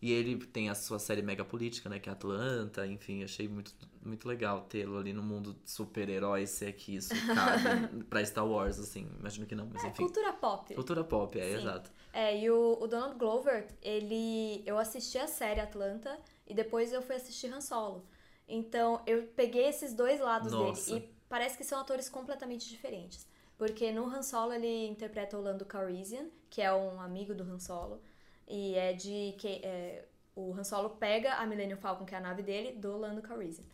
[0.00, 3.74] E ele tem a sua série mega política, né, que é Atlanta, enfim, achei muito,
[4.04, 8.46] muito legal tê-lo ali no mundo de super-heróis, se é que isso cabe pra Star
[8.46, 10.02] Wars, assim, imagino que não, mas É, enfim.
[10.04, 10.74] cultura pop.
[10.74, 11.54] Cultura pop, é, Sim.
[11.54, 11.90] exato.
[12.12, 14.62] É, e o, o Donald Glover, ele.
[14.66, 18.06] Eu assisti a série Atlanta e depois eu fui assistir Han Solo.
[18.48, 20.94] Então eu peguei esses dois lados Nossa.
[20.94, 21.04] dele.
[21.06, 23.26] E parece que são atores completamente diferentes.
[23.58, 27.58] Porque no Han Solo ele interpreta o Lando Calrissian, que é um amigo do Han
[27.58, 28.00] Solo.
[28.46, 32.20] E é de que é, o Han Solo pega a Millennium Falcon, que é a
[32.20, 33.64] nave dele, do Lando Calrissian.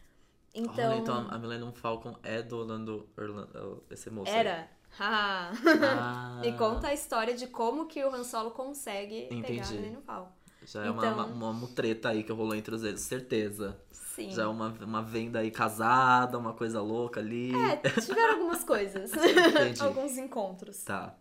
[0.55, 4.69] Então, Olha, então a Millennium Falcon é do Orlando, Orlando esse moço era.
[4.97, 5.51] Haha.
[5.83, 9.75] Ah, E conta a história de como que o Han Solo consegue pegar a Entendi.
[9.75, 10.33] Millennium Falcon.
[10.67, 13.79] Já é uma, então- uma, uma mutreta aí que rolou entre os eles, certeza.
[13.91, 14.31] Sim.
[14.31, 17.51] Já é uma, uma venda aí casada, uma coisa louca ali.
[17.53, 19.11] É, tiveram algumas coisas.
[19.13, 19.83] Entendi.
[19.83, 20.85] Alguns encontros.
[20.85, 21.17] Tá.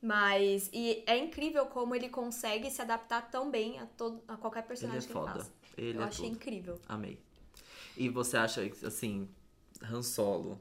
[0.00, 0.70] Mas.
[0.72, 4.64] E é incrível como ele consegue se adaptar tão bem a, todo, a qualquer Ele
[4.64, 5.32] é personagem que ele foda.
[5.32, 5.52] faz.
[5.76, 6.34] Ele Eu é achei tudo.
[6.36, 6.80] incrível.
[6.88, 7.20] Amei.
[7.98, 9.28] E você acha, assim,
[9.82, 10.60] Han Solo,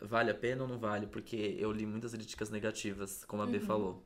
[0.00, 1.06] vale a pena ou não vale?
[1.06, 3.52] Porque eu li muitas críticas negativas, como a Uhum.
[3.52, 4.02] B falou.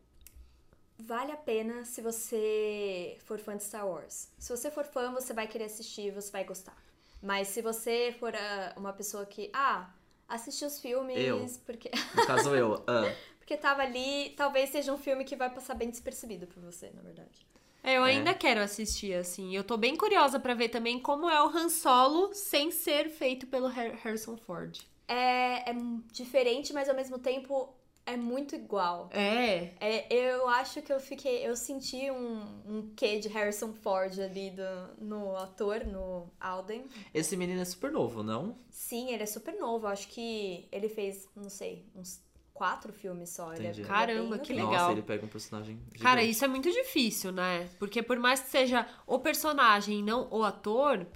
[0.98, 4.28] Vale a pena se você for fã de Star Wars.
[4.38, 6.76] Se você for fã, você vai querer assistir, você vai gostar.
[7.22, 9.90] Mas se você for ah, uma pessoa que, ah,
[10.28, 11.48] assistiu os filmes Eu.
[11.64, 15.74] porque No caso eu, ah, porque tava ali, talvez seja um filme que vai passar
[15.74, 17.46] bem despercebido por você, na verdade.
[17.88, 18.10] É, eu É.
[18.10, 19.54] ainda quero assistir, assim.
[19.56, 23.46] Eu tô bem curiosa pra ver também como é o Han Solo sem ser feito
[23.46, 24.78] pelo Har- Harrison Ford.
[25.06, 25.74] É, é
[26.12, 27.72] diferente, mas ao mesmo tempo
[28.04, 29.08] é muito igual.
[29.12, 29.70] É.
[29.80, 31.46] É, eu acho que eu fiquei.
[31.46, 36.84] Eu senti um, um quê de Harrison Ford ali do, no ator, no Alden.
[37.14, 38.58] esse menino é super novo, não?
[38.70, 39.86] Sim, ele é super novo.
[39.86, 42.20] Eu acho que ele fez, não sei, uns
[42.58, 43.52] quatro filmes só.
[43.54, 43.80] Ele é- Entendi.
[43.82, 44.72] ele é Caramba, bem que legal.
[44.72, 46.30] Nossa, ele pega um personagem Cara, gigante.
[46.36, 47.68] isso é muito difícil, né?
[47.78, 51.06] Porque por mais que seja o personagem e não o ator,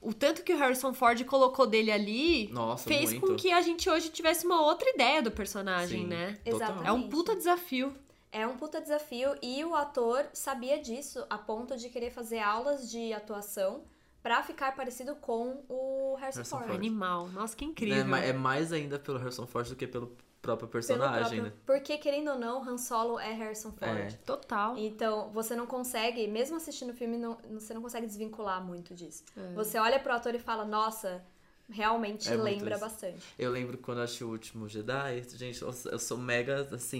[0.00, 3.26] o tanto que o Harrison Ford colocou dele ali Nossa, fez muito.
[3.26, 6.38] com que a gente hoje tivesse uma outra ideia do personagem, Sim, né?
[6.44, 6.86] Exatamente.
[6.88, 7.92] É um puta desafio.
[8.30, 12.90] É um puta desafio e o ator sabia disso a ponto de querer fazer aulas
[12.90, 13.82] de atuação
[14.22, 16.66] pra ficar parecido com o Harrison, Harrison Ford.
[16.68, 16.76] Ford.
[16.78, 17.28] Animal.
[17.28, 18.04] Nossa, que É, incrível.
[18.06, 21.52] ma- é mais ainda pelo Harrison Ford do que pelo próprio personagem, próprio- né?
[21.64, 23.98] Porque, querendo ou não, Han Solo é Harrison Ford.
[23.98, 24.08] É.
[24.26, 24.76] Total.
[24.76, 29.22] Então, você não consegue, mesmo assistindo o filme, não, você não consegue desvincular muito disso.
[29.36, 29.54] É.
[29.54, 31.22] Você olha pro ator e fala, nossa,
[31.70, 33.22] realmente É lembra bastante.
[33.38, 36.98] Eu lembro quando eu achei o último Jedi, gente, eu, eu sou mega, assim,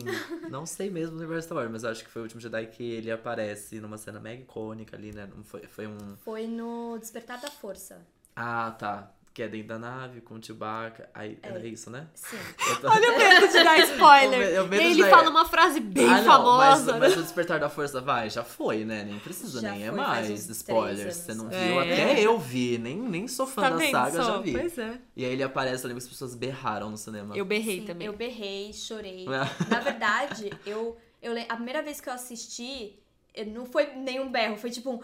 [0.49, 2.67] não sei mesmo do universo Star Wars, mas eu acho que foi o último Jedi
[2.69, 5.29] que ele aparece numa cena mega icônica ali, né?
[5.35, 6.17] Não foi, foi um.
[6.19, 8.07] Foi no Despertar da Força.
[8.37, 9.13] Ah, tá.
[9.35, 11.09] Que é dentro da nave, com o Chewbacca.
[11.15, 12.07] Aí, era isso, né?
[12.15, 12.37] Sim.
[12.83, 14.39] Tô- Olha o medo de dar spoiler.
[14.43, 16.99] O me- o medo e ele dar- fala uma frase bem ah, não, mas, famosa.
[16.99, 19.05] mas o Despertar da Força vai, já foi, né?
[19.05, 20.99] Nem precisa, Já nem é foi, faz mais spoilers.
[21.01, 21.57] três Você não anos.
[21.57, 21.81] viu?
[21.81, 21.93] É.
[21.93, 24.33] Até eu vi, nem, nem sou fã Tá da saga, só?
[24.35, 24.53] já vi.
[24.53, 24.99] Pois é.
[25.17, 27.35] E aí ele aparece, eu lembro que as pessoas berraram no cinema.
[27.35, 28.07] Eu berrei Sim, também.
[28.07, 29.25] Eu berrei, chorei.
[29.27, 29.29] É.
[29.73, 32.99] Na verdade, eu, eu a primeira vez que eu assisti,
[33.47, 35.01] não foi nenhum berro, foi tipo um.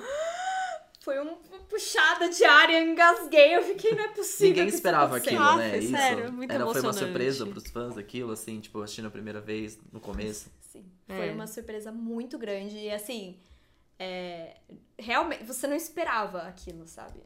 [1.01, 4.49] Foi um- uma puxada de ar, eu engasguei, eu fiquei, não é possível.
[4.49, 5.41] Ninguém esperava aconteceu.
[5.41, 5.71] aquilo, né?
[5.71, 9.11] foi Isso sério, muito era, foi uma surpresa pros fãs aquilo, assim, tipo, assistindo a
[9.11, 10.51] primeira vez no começo.
[10.61, 11.33] Sim, foi É.
[11.33, 12.77] uma surpresa muito grande.
[12.77, 13.39] E assim,
[13.99, 14.57] é,
[14.99, 17.21] realmente, você não esperava aquilo, sabe?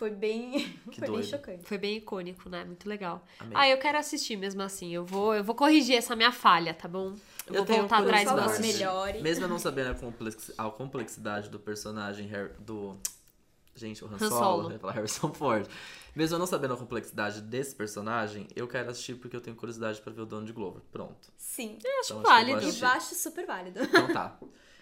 [0.00, 0.52] Foi bem,
[0.90, 1.62] Que foi bem chocante.
[1.66, 2.64] Foi bem icônico, né?
[2.64, 3.22] Muito legal.
[3.38, 3.52] Amei.
[3.54, 4.90] Ah, eu quero assistir mesmo assim.
[4.94, 7.08] Eu vou, eu vou corrigir essa minha falha, tá bom?
[7.46, 9.20] Eu, Eu vou tenho voltar atrás do favor, melhore.
[9.20, 12.30] Mesmo eu não sabendo a, complexi- a complexidade do personagem
[12.60, 12.96] do.
[13.74, 14.62] Gente, o Han, Han Solo, Solo.
[14.68, 15.66] eu ia falar Harrison Ford.
[16.16, 20.00] Mesmo eu não sabendo a complexidade desse personagem, eu quero assistir porque eu tenho curiosidade
[20.00, 20.80] pra ver o Donald Glover.
[20.90, 21.30] Pronto.
[21.36, 21.78] Sim.
[21.84, 22.84] Eu acho Então, acho que eu válido.
[22.84, 23.80] Eu acho super válido.
[23.82, 24.38] Então tá.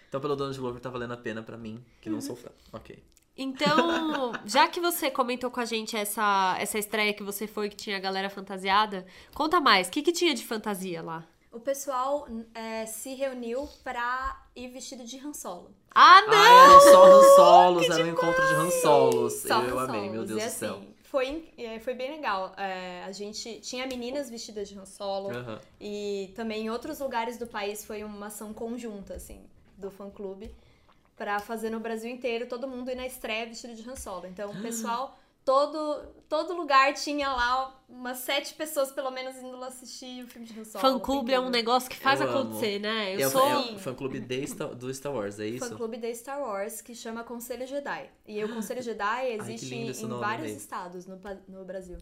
[0.07, 2.49] Então pelo Donald Glover tá valendo a pena pra mim, que não sou fã.
[2.73, 3.03] Ok.
[3.41, 7.75] Então, já que você comentou com a gente essa, essa estreia que você foi, que
[7.77, 9.87] tinha a galera fantasiada, conta mais.
[9.87, 11.25] O que, que tinha de fantasia lá?
[11.49, 15.71] O pessoal é, se reuniu pra ir vestido de Han Solo.
[15.95, 16.33] Ah, não!
[16.33, 19.33] Ah, eram só Han Solos, era um encontro de Han Solos.
[19.41, 20.27] Só eu Han amei, meu Solos.
[20.27, 20.73] Deus e do céu.
[20.75, 22.53] assim, foi, é, foi bem legal.
[22.57, 25.31] É, a gente tinha meninas vestidas de Han Solo.
[25.31, 25.59] Aham.
[25.79, 29.41] E também em outros lugares do país foi uma ação conjunta, assim,
[29.77, 30.53] do fã-clube.
[31.19, 34.25] Pra fazer no Brasil inteiro, todo mundo ir na estreia vestido de Han Solo.
[34.25, 39.67] Então, o pessoal todo, todo lugar tinha lá umas sete pessoas, pelo menos, indo lá
[39.67, 40.79] assistir o filme de Han Solo.
[40.81, 42.39] Fã clube é um negócio que faz Eu amo.
[42.39, 43.15] acontecer, né?
[43.15, 43.49] Eu é, o- sou.
[43.49, 45.67] é o fã clube de Star- do Star Wars, é isso?
[45.67, 48.09] Fã clube da Star Wars que chama Conselho Jedi.
[48.25, 50.57] E o Conselho Jedi existe esse em nome, vários Bê.
[50.57, 51.97] estados no, no Brasil.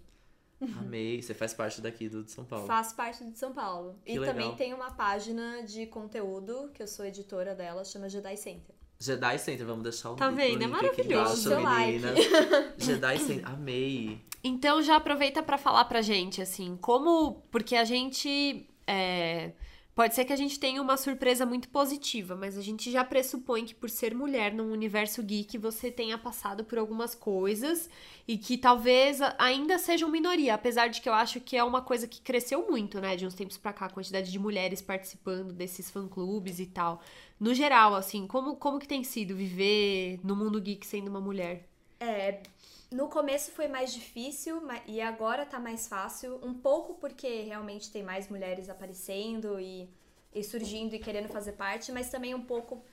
[0.80, 1.22] Amei.
[1.22, 2.66] Você faz parte daqui do de São Paulo.
[2.68, 4.00] Faz parte de São Paulo.
[4.06, 4.36] Que e legal.
[4.36, 8.76] também tem uma página de conteúdo, que eu sou editora dela, chama Jedi Center.
[9.00, 10.64] Jedi Center, vamos deixar o Tá vendo?
[10.64, 11.54] É maravilhoso.
[11.54, 12.74] embaixo, like.
[12.84, 14.22] Jedi Center, amei.
[14.44, 17.44] Então já aproveita pra falar pra gente, assim, como.
[17.52, 18.68] Porque a gente.
[18.88, 19.52] é,
[19.98, 23.66] Pode ser que a gente tenha uma surpresa muito positiva, mas a gente já pressupõe
[23.66, 27.90] que por ser mulher num universo geek você tenha passado por algumas coisas
[28.28, 32.08] e que talvez ainda sejam minoria, apesar de que eu acho que é uma coisa
[32.08, 35.90] que cresceu muito, né, de uns tempos pra cá, a quantidade de mulheres participando desses
[35.90, 37.02] fã-clubes e tal.
[37.40, 41.68] No geral, assim, como, como que tem sido viver no mundo geek sendo uma mulher?
[42.00, 42.44] É,
[42.92, 46.40] no começo foi mais difícil e agora tá mais fácil.
[46.44, 49.90] Um pouco porque realmente tem mais mulheres aparecendo e,
[50.34, 52.84] e surgindo e querendo fazer parte, mas também um pouco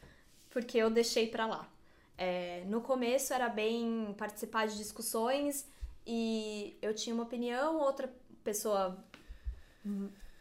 [0.51, 1.69] porque eu deixei pra lá.
[2.17, 5.67] É, no começo era bem participar de discussões
[6.07, 9.05] e eu tinha uma opinião, outra pessoa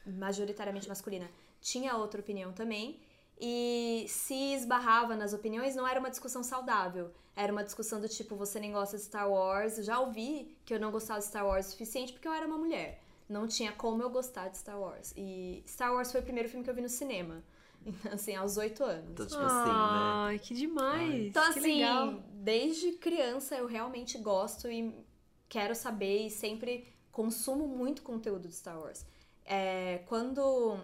[0.06, 1.30] majoritariamente masculina
[1.64, 3.00] tinha outra opinião também.
[3.40, 7.12] E se esbarrava nas opiniões, não era uma discussão saudável.
[7.36, 9.78] Era uma discussão do tipo, você nem gosta de Star Wars.
[9.78, 12.46] Eu já ouvi que eu não gostava de Star Wars o suficiente porque eu era
[12.46, 13.02] uma mulher.
[13.28, 15.14] Não tinha como eu gostar de Star Wars.
[15.18, 17.44] E Star Wars foi o primeiro filme que eu vi no cinema.
[17.86, 19.12] Então, assim, aos oito anos.
[19.12, 19.76] Então, tipo assim, né?
[19.76, 21.26] Ai, que demais!
[21.26, 22.24] Então, que assim, legal.
[22.32, 25.06] desde criança eu realmente gosto e
[25.50, 29.06] quero saber e sempre consumo muito conteúdo de Star Wars.
[29.46, 30.78] É, quando,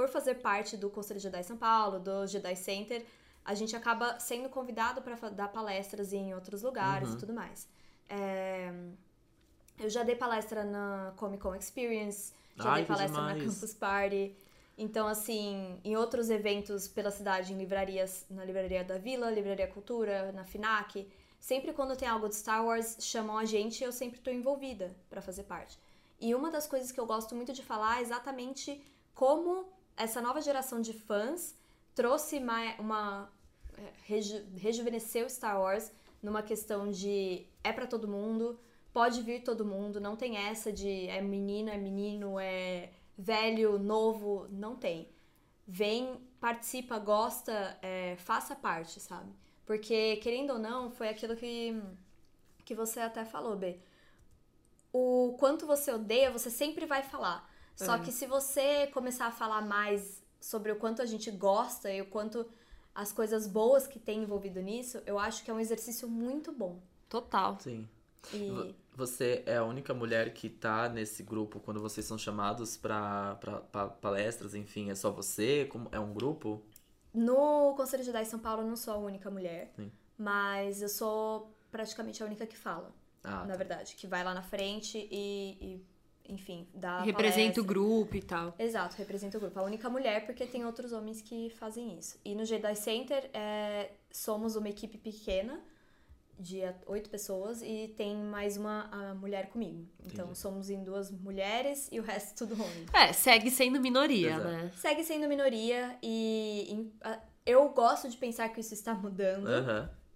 [0.00, 3.04] por fazer parte do Conselho Jedi São Paulo, do Jedi Center,
[3.44, 7.16] a gente acaba sendo convidado para dar palestras em outros lugares Uhum.
[7.16, 7.68] e tudo mais.
[8.08, 8.72] É,
[9.78, 13.34] eu já dei palestra na Comic Con Experience, já Ai, dei palestra na.
[13.34, 14.34] Campus Party.
[14.78, 20.32] Então, assim, em outros eventos pela cidade, em livrarias, na Livraria da Vila, Livraria Cultura,
[20.32, 21.06] na FINAC,
[21.38, 24.96] sempre quando tem algo de Star Wars, chamam a gente e eu sempre tô envolvida
[25.10, 25.78] pra fazer parte.
[26.18, 28.80] E uma das coisas que eu gosto muito de falar é exatamente
[29.14, 31.54] como essa nova geração de fãs
[31.94, 33.30] trouxe ma- uma.
[33.78, 35.92] é, reju, rejuvenesceu Star Wars
[36.22, 38.58] numa questão de é pra todo mundo,
[38.92, 44.46] pode vir todo mundo, não tem essa de é menina, é menino, é velho, novo,
[44.50, 45.08] não tem.
[45.66, 49.32] Vem, participa, gosta, é, faça parte, sabe?
[49.66, 51.80] Porque, querendo ou não, foi aquilo que,
[52.64, 53.78] que você até falou, B.
[54.92, 57.48] O quanto você odeia, você sempre vai falar.
[57.76, 57.98] Só É.
[58.00, 62.06] que se você começar a falar mais sobre o quanto a gente gosta e o
[62.06, 62.46] quanto
[62.94, 66.80] as coisas boas que tem envolvido nisso, eu acho que é um exercício muito bom.
[67.08, 67.58] Total.
[67.60, 67.88] Sim.
[68.34, 72.76] E Vo- Você é a única mulher que tá nesse grupo quando vocês são chamados
[72.76, 75.64] pra, pra, pra palestras, enfim, é só você?
[75.70, 76.62] Como, é um grupo?
[77.12, 79.90] no Conselho Jedi São Paulo eu não sou a única mulher, Sim.
[80.16, 82.92] mas eu sou praticamente a única que fala,
[83.24, 85.86] Ah, na verdade, que vai lá na frente e, e,
[86.30, 87.62] enfim, dá Representa palestra.
[87.62, 88.54] o grupo e tal.
[88.58, 89.58] Exato, representa o grupo.
[89.58, 92.18] A única mulher, porque tem outros homens que fazem isso.
[92.24, 95.60] E no Jedi Center, é, somos uma equipe pequena,
[96.38, 99.86] de oito pessoas, e tem mais uma a mulher comigo.
[100.06, 100.38] Então, Entendi.
[100.38, 102.86] somos em duas mulheres e o resto tudo homem.
[102.94, 104.44] É, segue sendo minoria, Exato.
[104.48, 104.72] né?
[104.76, 109.48] Segue sendo minoria e em- a- eu gosto de pensar que isso está mudando,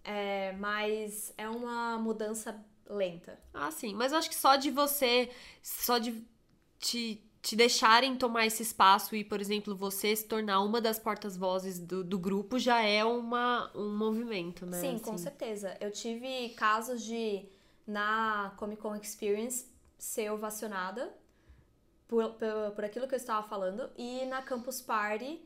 [0.03, 2.59] é, mas é uma mudança
[2.89, 3.39] lenta.
[3.53, 3.95] Ah, sim.
[3.95, 5.30] Mas eu acho que só de você,
[5.62, 6.24] só de
[6.78, 11.78] te, te deixarem tomar esse espaço e, por exemplo, você se tornar uma das portas-vozes
[11.78, 14.80] do, do grupo já é uma, um movimento, né?
[14.80, 15.24] Sim, com assim.
[15.24, 15.76] certeza.
[15.80, 17.47] Eu tive casos de,
[17.87, 19.66] na Comic Con Experience,
[19.99, 21.14] ser ovacionada
[22.07, 23.91] por, por, por aquilo que eu estava falando.
[23.97, 25.41] E na Campus Party,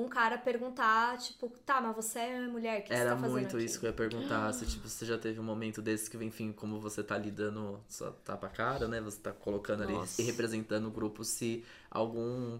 [0.00, 3.30] um cara perguntar, tipo, tá, mas você é mulher, o que você Era tá fazendo
[3.30, 3.64] muito aqui?
[3.64, 4.52] isso que eu ia perguntar.
[4.52, 8.12] Se tipo, você já teve um momento desse que, enfim, como você tá lidando sua
[8.24, 9.00] tapa cara, né?
[9.00, 10.20] Você tá colocando ali Nossa.
[10.20, 12.58] e representando o grupo, se algum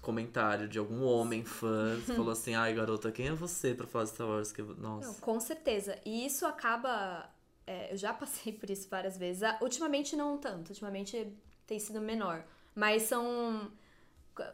[0.00, 4.10] comentário de algum homem fã falou assim, ai garota, quem é você pra falar de
[4.10, 4.52] Star Wars?
[4.52, 4.62] Que...
[4.62, 5.06] Nossa.
[5.08, 5.98] Não, com certeza.
[6.04, 7.28] E isso acaba.
[7.66, 9.42] é, eu já passei por isso várias vezes.
[9.42, 11.32] Ah, Ultimamente não tanto, ultimamente
[11.66, 12.44] tem sido menor.
[12.74, 13.70] Mas são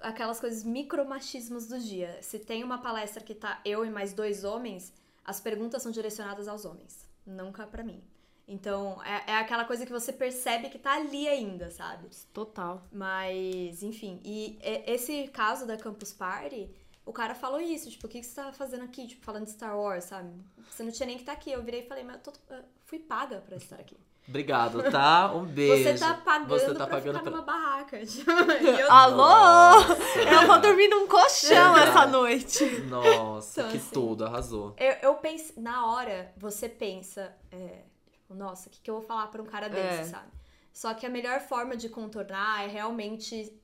[0.00, 2.18] aquelas coisas micromachismos do dia.
[2.22, 4.92] Se tem uma palestra que tá eu e mais dois homens,
[5.24, 8.02] as perguntas são direcionadas aos homens, nunca pra mim.
[8.48, 12.08] Então, é, é aquela coisa que você percebe que tá ali ainda, sabe?
[12.32, 12.86] Total.
[12.92, 14.56] Mas, enfim, e
[14.86, 16.70] esse caso da Campus Party,
[17.04, 19.08] o cara falou isso, tipo, o que que você tá fazendo aqui?
[19.08, 20.30] Tipo, falando de Star Wars, sabe?
[20.70, 21.50] Você não tinha nem que estar aqui.
[21.50, 23.96] Eu virei e falei, mas eu tô- eu fui paga pra estar aqui.
[24.28, 25.32] Obrigado, tá?
[25.32, 25.96] Um beijo.
[25.98, 27.96] Você tá pagando Você tá pra pagando ficar pra- numa barraca.
[27.98, 29.16] eu- Alô?
[29.16, 30.18] Nossa.
[30.18, 32.64] Eu vou dormir num colchão essa noite.
[32.82, 34.74] Nossa, Então, que assim, tudo, arrasou.
[34.78, 39.04] Eu, eu penso, na hora, você pensa, é, tipo, nossa, o que, que eu vou
[39.04, 40.04] falar pra um cara desse, É.
[40.04, 40.26] sabe?
[40.72, 43.56] Só que a melhor forma de contornar é realmente,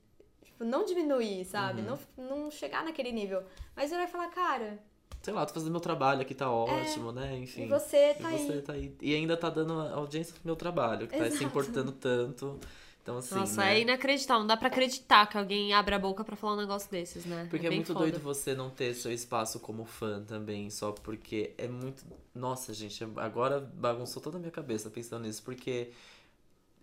[0.45, 1.83] tipo, não diminuir, sabe?
[1.83, 1.99] Uhum.
[2.17, 3.43] Não, não chegar naquele nível.
[3.75, 4.79] Mas ele vai falar, cara,
[5.21, 7.37] Sei lá, tô fazendo meu trabalho aqui, tá ótimo, né?
[7.39, 7.65] Enfim.
[7.65, 8.63] e você tá E você aí.
[8.63, 8.97] tá aí.
[9.01, 11.45] E ainda tá dando audiência pro meu trabalho, que tá se Exato.
[11.45, 12.59] importando tanto.
[13.03, 13.35] Então, assim.
[13.37, 13.75] Nossa, né?
[13.77, 14.41] é inacreditável.
[14.41, 17.47] Não dá pra acreditar que alguém abra a boca pra falar um negócio desses, né?
[17.51, 18.01] Porque é, bem muito foda.
[18.01, 22.05] doido você não ter seu espaço como fã também, só porque é muito.
[22.35, 25.91] Nossa, gente, agora bagunçou toda a minha cabeça pensando nisso, porque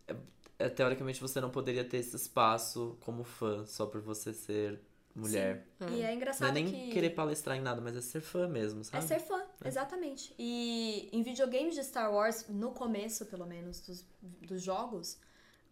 [0.08, 0.16] é-
[0.60, 4.80] é, teoricamente você não poderia ter esse espaço como fã só por você ser
[5.16, 5.66] mulher.
[5.92, 6.92] E é Não engraçado é nem que...
[6.92, 9.08] querer palestrar em nada, mas é ser fã mesmo, É sabe?
[9.08, 10.34] ser fã, exatamente.
[10.38, 15.18] E em videogames de Star Wars, no começo, pelo menos, dos, dos jogos,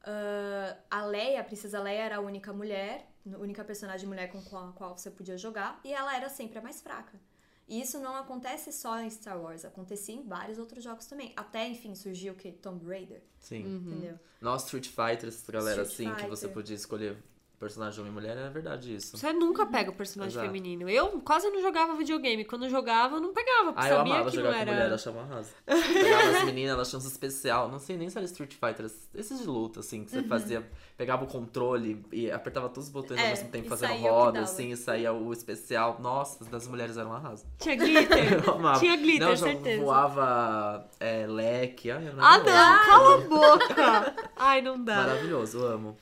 [0.04, 4.40] ah, a Leia, a Princesa Leia, era a única mulher, a única personagem mulher com
[4.40, 7.20] a qual você podia jogar, e ela era sempre a mais fraca.
[7.68, 11.34] E isso não acontece só em Star Wars, acontecia em vários outros jogos também.
[11.36, 12.54] Até, enfim, surgiu o que?
[12.54, 13.60] Tomb Raider, Sim.
[13.60, 14.18] entendeu?
[14.40, 16.54] Nossa, Street Fighter, essa galera Street assim, que você Fighter.
[16.54, 17.18] podia escolher
[17.60, 19.18] personagem homem e mulher, é verdade isso.
[19.18, 20.46] Você nunca pega o personagem Exato.
[20.46, 20.88] feminino.
[20.90, 22.46] Eu quase não jogava videogame.
[22.46, 24.72] Quando jogava, eu não pegava, porque Ah, eu sabia amava que jogar não com era.
[24.74, 25.50] mulher, eu achava arraso.
[25.66, 27.70] Pegava as meninas, elas tinham um especial.
[27.70, 28.86] Não sei nem se era Street Fighter,
[29.16, 30.70] esses de luta, assim, que você fazia.
[30.96, 34.72] Pegava o controle e apertava todos os botões ao É, mesmo tempo, fazendo roda, assim,
[34.72, 35.98] e saía o especial.
[36.00, 37.46] Nossa, das mulheres eram um arraso.
[37.60, 38.34] Tinha glitter.
[38.46, 38.80] Eu amava.
[38.80, 39.84] Tinha glitter, não, já certeza.
[39.84, 41.92] voava é, leque.
[41.92, 44.16] Ai, era Ah, não, cala a boca.
[44.36, 44.96] Ai, não dá.
[44.98, 45.98] Maravilhoso, amo.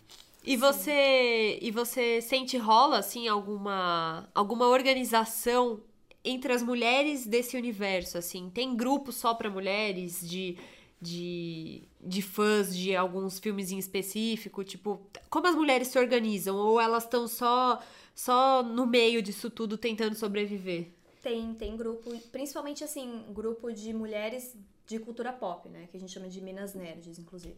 [0.45, 5.81] E você, e você sente rola assim alguma alguma organização
[6.23, 8.49] entre as mulheres desse universo assim?
[8.49, 10.57] Tem grupo só pra mulheres de
[11.01, 16.80] de, de fãs de alguns filmes em específico, tipo, como as mulheres se organizam ou
[16.80, 17.80] elas estão só
[18.13, 20.88] só no meio disso tudo tentando sobreviver?
[21.22, 24.55] Tem, tem grupo, principalmente assim, grupo de mulheres
[24.88, 25.88] de cultura pop, né?
[25.91, 27.57] Que a gente chama de Minas Nerds, inclusive.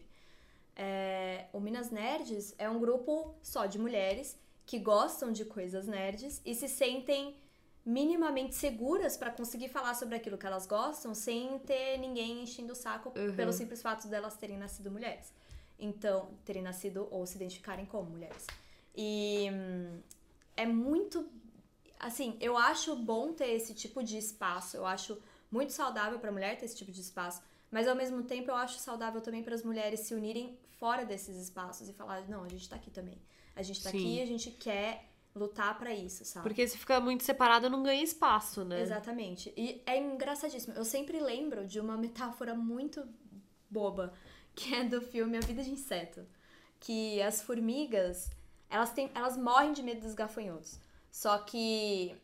[0.80, 6.40] É, o Minas Nerds é um grupo só de mulheres que gostam de coisas nerds
[6.46, 7.36] e se sentem
[7.84, 12.76] minimamente seguras pra conseguir falar sobre aquilo que elas gostam sem ter ninguém enchendo o
[12.76, 13.36] saco Uhum.
[13.36, 15.34] pelo simples fato delas terem nascido mulheres.
[15.80, 18.46] Então, terem nascido ou se identificarem como mulheres.
[18.96, 20.00] E hum,
[20.56, 21.28] é muito
[22.00, 25.18] assim, eu acho bom ter esse tipo de espaço, eu acho
[25.50, 27.42] muito saudável pra mulher ter esse tipo de espaço,
[27.72, 31.36] mas ao mesmo tempo eu acho saudável também para as mulheres se unirem fora desses
[31.38, 33.18] espaços e falar, não, a gente tá aqui também.
[33.56, 33.98] A gente tá Sim.
[33.98, 36.48] aqui, a gente quer lutar pra isso, sabe?
[36.48, 38.82] Porque se fica muito separado não ganha espaço, né?
[38.82, 39.54] Exatamente.
[39.58, 40.74] E é engraçadíssimo.
[40.76, 43.08] Eu sempre lembro de uma metáfora muito
[43.70, 44.14] boba,
[44.56, 46.26] que é do filme A Vida de Inseto.
[46.80, 48.30] Que as formigas,
[48.70, 50.80] elas, têm, elas morrem de medo dos gafanhotos.
[51.12, 52.16] Só que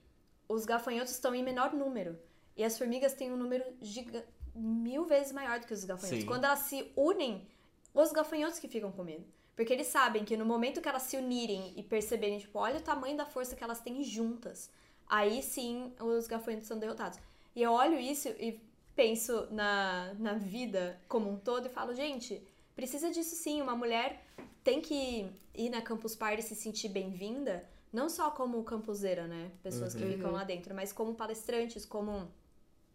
[0.48, 2.18] os gafanhotos estão em menor número.
[2.56, 6.22] E as formigas têm um número giga- mil vezes maior do que os gafanhotos.
[6.22, 6.28] Sim.
[6.28, 7.48] Quando elas se unem,
[7.94, 9.26] os gafanhotos que ficam com medo.
[9.56, 12.82] Porque eles sabem que no momento que elas se unirem e perceberem, tipo, olha o
[12.82, 14.70] tamanho da força que elas têm juntas,
[15.08, 17.20] aí sim os gafanhotos são derrotados.
[17.56, 18.60] E eu olho isso e
[18.96, 22.42] penso na, na vida como um todo e falo, gente,
[22.76, 23.62] precisa disso sim.
[23.62, 24.26] Uma mulher
[24.64, 29.52] tem que ir na Campus Party e se sentir bem-vinda, não só como campuseira, né?
[29.62, 30.14] Pessoas que Uhum.
[30.14, 32.28] ficam lá dentro, mas como palestrantes, como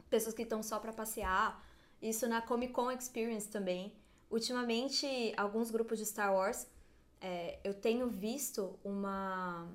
[0.08, 1.64] pessoas que estão só pra passear.
[2.00, 3.92] Isso na Comic Con Experience também.
[4.30, 5.06] Ultimamente,
[5.36, 6.66] alguns grupos de Star Wars,
[7.20, 9.66] é, eu tenho visto uma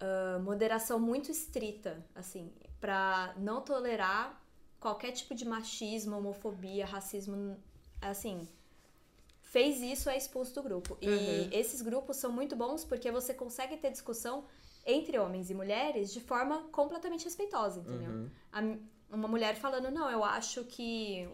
[0.00, 4.40] ah, moderação muito estrita, assim, pra não tolerar
[4.80, 7.56] qualquer tipo de machismo, homofobia, racismo,
[8.00, 8.48] assim.
[9.42, 10.96] Fez isso, é expulso do grupo.
[11.00, 11.48] E Uhum.
[11.52, 14.44] esses grupos são muito bons porque você consegue ter discussão
[14.88, 18.10] entre homens e mulheres de forma completamente respeitosa, entendeu?
[18.10, 18.30] Uhum.
[18.52, 21.28] A- uma mulher falando, não, eu acho que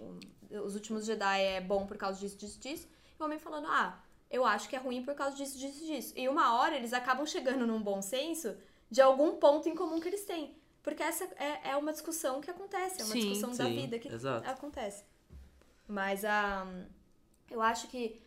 [0.65, 2.89] os últimos Jedi é bom por causa disso, disso, disso.
[3.19, 4.01] E o homem falando, ah,
[4.31, 6.13] eu acho que é ruim por causa disso, disso, disso.
[6.17, 8.57] E uma hora eles acabam chegando num bom senso
[8.91, 10.57] de algum ponto em comum que eles têm.
[10.83, 13.99] Porque essa é, é uma discussão que acontece, é uma Sim, discussão da sim, vida
[13.99, 14.49] que exato.
[14.49, 15.05] acontece.
[15.89, 16.67] Mas a
[17.51, 18.21] eu acho que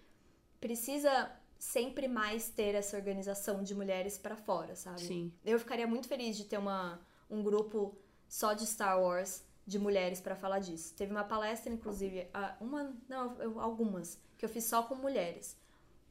[0.60, 5.02] precisa sempre mais ter essa organização de mulheres pra fora, sabe?
[5.02, 5.32] Sim.
[5.44, 7.98] Eu ficaria muito feliz de ter uma, um grupo
[8.28, 10.94] só de Star Wars de mulheres pra falar disso.
[10.96, 12.28] Teve uma palestra, inclusive,
[12.62, 15.58] uma, não, eu- algumas, que eu fiz só com mulheres,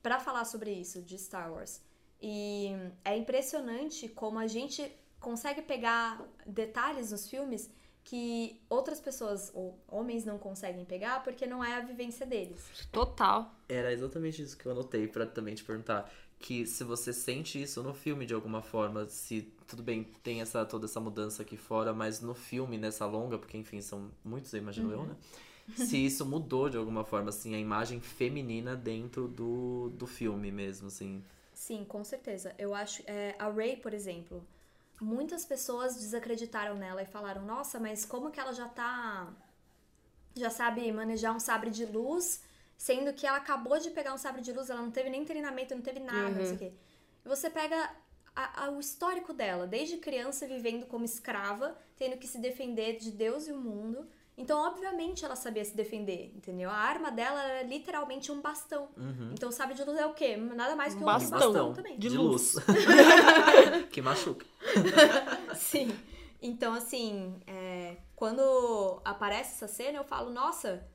[0.02, 1.81] pra falar sobre isso, de Star Wars.
[2.20, 2.70] E
[3.05, 4.90] é impressionante como a gente
[5.20, 7.70] consegue pegar detalhes nos filmes
[8.07, 12.65] que outras pessoas ou homens não conseguem pegar porque não é a vivência deles.
[12.93, 13.53] Total.
[13.69, 16.09] Era exatamente isso que eu anotei pra também te perguntar.
[16.39, 20.65] Que se você sente isso no filme de alguma forma, se tudo bem, tem essa
[20.65, 24.61] toda essa mudança aqui fora, mas no filme, nessa longa, porque enfim, são muitos, eu
[24.61, 25.16] imagino eu, né?
[25.74, 30.87] Se isso mudou de alguma forma, assim, a imagem feminina dentro do, do filme mesmo,
[30.87, 31.24] assim.
[31.53, 32.55] Sim, com certeza.
[32.57, 33.03] Eu acho.
[33.05, 34.47] é, a Ray, por exemplo,
[35.01, 39.32] muitas pessoas desacreditaram nela e falaram: Nossa, mas como que ela já tá.
[40.35, 42.43] Já sabe manejar um sabre de luz,
[42.77, 45.74] sendo que ela acabou de pegar um sabre de luz, ela não teve nem treinamento,
[45.74, 46.73] não teve nada, não sei o quê.
[47.24, 47.90] E você pega
[48.35, 53.10] a- a- o histórico dela, desde criança vivendo como escrava, tendo que se defender de
[53.10, 54.06] Deus e o mundo.
[54.36, 56.68] Então, obviamente, ela sabia se defender, entendeu?
[56.68, 58.88] A arma dela era literalmente um bastão.
[59.32, 60.36] Então, o sabre de luz é o quê?
[60.36, 61.38] Nada mais que um Bastão.
[61.38, 61.98] bastão também.
[61.98, 62.54] De luz.
[63.90, 64.44] que machuca.
[65.56, 65.98] Sim.
[66.42, 70.86] Então, assim, é, quando aparece essa cena, eu falo, nossa,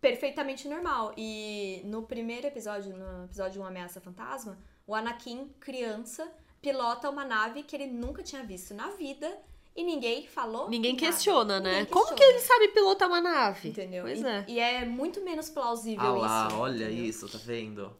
[0.00, 1.12] perfeitamente normal.
[1.14, 6.26] E no primeiro episódio, no episódio 1 Ameaça Fantasma, o Anakin, criança,
[6.62, 9.36] pilota uma nave que ele nunca tinha visto na vida
[9.76, 10.68] e ninguém falou.
[10.68, 11.06] Ninguém nada.
[11.06, 11.70] questiona, né?
[11.80, 12.32] Ninguém Como que questiona.
[12.32, 13.68] ele sabe pilotar uma nave?
[13.68, 14.04] Entendeu?
[14.04, 14.44] Pois e, é.
[14.48, 16.56] e é muito menos plausível Ah lá, isso.
[16.58, 17.04] olha entendeu?
[17.04, 17.96] isso, tá vendo?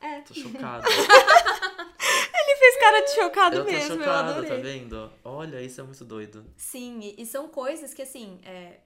[0.00, 0.20] É.
[0.22, 0.86] Tô chocada.
[0.90, 4.50] Ele fez cara de chocado eu tô mesmo, eu chocada, adorei.
[4.50, 5.12] tá vendo?
[5.24, 6.44] Olha, isso é muito doido.
[6.56, 8.80] Sim, e, e são coisas que, assim, é,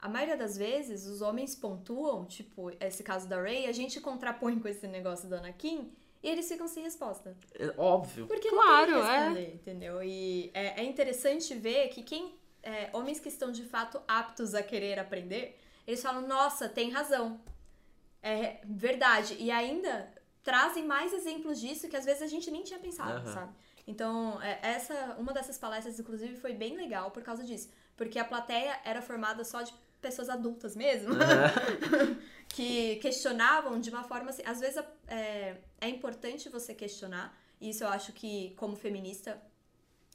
[0.00, 4.58] a maioria das vezes os homens pontuam, tipo, esse caso da Ray, a gente contrapõe
[4.58, 5.90] com esse negócio do Anakin
[6.22, 7.36] e eles ficam sem resposta.
[7.58, 8.26] É óbvio.
[8.26, 9.18] Porque Claro, não tem é.
[9.18, 10.02] responder, entendeu?
[10.02, 12.38] E é, é interessante ver que quem.
[12.62, 17.40] é, homens que estão de fato aptos a querer aprender, eles falam, nossa, tem razão.
[18.22, 19.36] É verdade.
[19.38, 23.32] E ainda trazem mais exemplos disso que às vezes a gente nem tinha pensado, Aham.
[23.34, 23.52] sabe?
[23.86, 27.70] Então, é, essa, uma dessas palestras, inclusive, foi bem legal por causa disso.
[27.96, 31.14] Porque a plateia era formada só de pessoas adultas mesmo.
[32.48, 34.42] que questionavam de uma forma assim.
[34.44, 39.40] Às vezes é, é importante você questionar, e isso eu acho que, como feminista,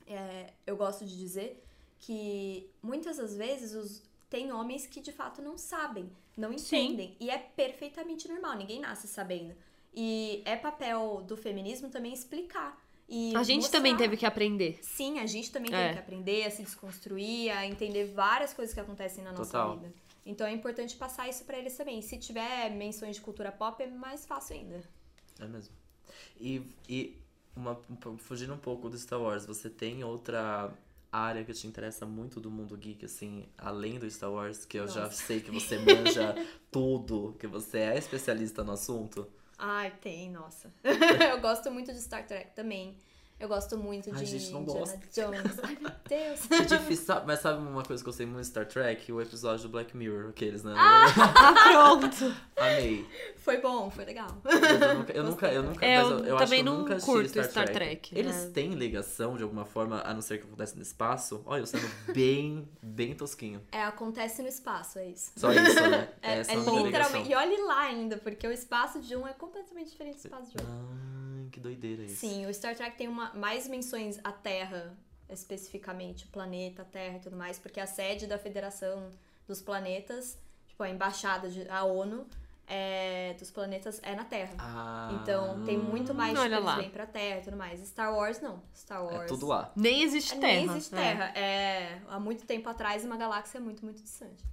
[0.06, 1.64] é, eu gosto de dizer
[2.00, 6.88] que muitas das vezes os, tem homens que de fato não sabem, não Sim.
[6.88, 7.16] entendem.
[7.20, 9.56] E é perfeitamente normal, ninguém nasce sabendo.
[9.94, 12.85] E é papel do feminismo também explicar.
[13.08, 14.80] E A gente mostrar- também teve que aprender.
[14.82, 15.86] Sim, a gente também É.
[15.86, 19.78] tem que aprender a se desconstruir, a entender várias coisas que acontecem na nossa Total.
[19.78, 19.94] vida.
[20.26, 22.02] Então é importante passar isso pra eles também.
[22.02, 24.82] Se tiver menções de cultura pop, é mais fácil ainda.
[25.40, 25.76] É mesmo.
[26.40, 27.16] E, e
[27.56, 30.74] uma, um fugindo um pouco do Star Wars, você tem outra
[31.12, 34.88] área que te interessa muito do mundo geek, assim, além do Star Wars, que eu
[34.88, 35.24] já Nossa.
[35.24, 35.78] sei que você
[36.18, 36.36] manja
[36.72, 39.28] tudo, que você é especialista no assunto?
[39.58, 40.74] Ai, tem, nossa.
[41.32, 42.98] eu gosto muito de Star Trek também.
[43.38, 44.98] Eu gosto muito Ai, de gente, não Indiana gosta.
[45.14, 45.60] Jones.
[45.62, 46.52] Ai, meu Deus.
[46.52, 47.28] É difícil, sabe?
[47.28, 49.12] mas sabe uma coisa que eu sei muito de Star Trek?
[49.12, 50.74] O episódio do Black Mirror, aqueles, né?
[50.78, 51.06] Ah,
[52.00, 52.34] pronto.
[52.56, 53.06] Amei.
[53.36, 54.30] Foi bom, foi legal.
[54.46, 56.80] Eu nunca, eu nunca, eu nunca, É, eu eu, eu acho também que eu não
[56.82, 58.10] nunca curto Star, Star Trek.
[58.10, 58.52] Trek, Eles né?
[58.54, 61.44] têm ligação de alguma forma, a não ser que acontece no espaço?
[61.46, 63.62] Olha, eu sendo bem, bem tosquinho.
[63.72, 65.32] É, acontece no espaço, é isso.
[65.36, 66.10] Só isso, né?
[66.22, 67.30] É, é a minha literalmente.
[67.30, 70.58] E olhe lá ainda, porque o espaço de um é completamente diferente do espaço de
[70.58, 70.74] outro.
[70.74, 71.25] Ai,
[71.56, 72.18] que doideira isso.
[72.18, 74.94] Sim, o Star Trek tem uma, mais menções à Terra,
[75.30, 79.10] especificamente, o planeta, a Terra e tudo mais, porque a sede da Federação
[79.48, 80.38] dos Planetas,
[80.68, 82.28] tipo, a embaixada de, a ONU
[82.68, 84.54] é, dos planetas é na Terra.
[84.58, 87.80] Ah, Então tem muito mais tipo, eles vêm pra Terra e tudo mais.
[87.88, 88.62] Star Wars não.
[88.76, 89.22] Star Wars.
[89.22, 89.72] É tudo lá.
[89.76, 90.54] Nem existe É, terra.
[90.54, 90.98] Nem existe É.
[90.98, 91.26] Terra.
[91.40, 94.44] É há muito tempo atrás uma galáxia muito, muito distante.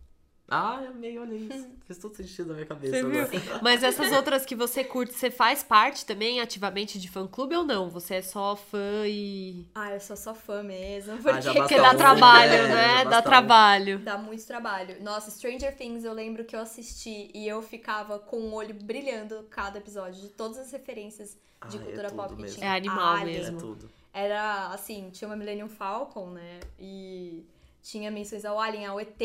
[0.49, 1.69] Ah, amei, olha isso.
[1.87, 3.21] Fez todo sentido na minha cabeça Você viu?
[3.23, 3.43] agora.
[3.63, 7.89] Mas essas outras que você curte, você faz parte também ativamente de fã-clube ou não?
[7.89, 9.67] Você é só fã e...
[9.75, 11.15] Ah, eu sou só fã mesmo.
[11.15, 12.69] Ah, Porque já Porque dá um, trabalho, né?
[12.69, 12.97] né?
[12.99, 13.23] Já Dá um.
[13.23, 13.99] trabalho.
[14.01, 15.03] Dá muito trabalho.
[15.03, 19.47] Nossa, Stranger Things eu lembro que eu assisti e eu ficava com o olho brilhando
[19.51, 21.39] cada episódio, de todas as referências
[21.69, 22.59] de Ai, é cultura tudo pop que mesmo.
[22.59, 22.67] tinha.
[22.73, 23.57] É animal Alien, mesmo.
[23.57, 23.91] É tudo.
[24.13, 26.61] Era assim, tinha uma Millennium Falcon, né?
[26.79, 27.47] E
[27.83, 29.19] tinha menções ao Alien, ao ET,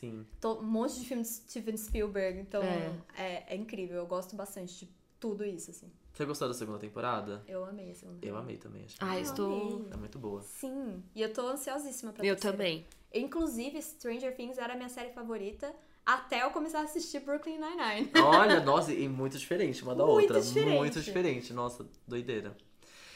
[0.00, 0.26] Sim.
[0.40, 2.40] to- um monte de filme de Steven Spielberg.
[2.40, 2.92] Então É.
[3.16, 3.44] é.
[3.48, 5.90] É, incrível, eu gosto bastante de tudo isso, assim.
[6.12, 7.42] Você gostou da segunda temporada?
[7.48, 8.24] Eu amei a segunda.
[8.26, 8.96] Eu amei também, acho.
[9.00, 9.76] Ah, Eu estou...
[9.76, 9.88] amei.
[9.92, 10.42] É muito boa.
[10.42, 12.56] Sim, e eu tô ansiosíssima pra Eu terceira.
[12.56, 12.86] também.
[13.12, 18.10] Inclusive, Stranger Things era a minha série favorita até eu começar a assistir Brooklyn Nine-Nine.
[18.22, 20.40] Olha, nossa, e muito diferente uma da Muito outra.
[20.40, 20.76] diferente.
[20.76, 21.52] Muito diferente.
[21.52, 22.56] Nossa, doideira.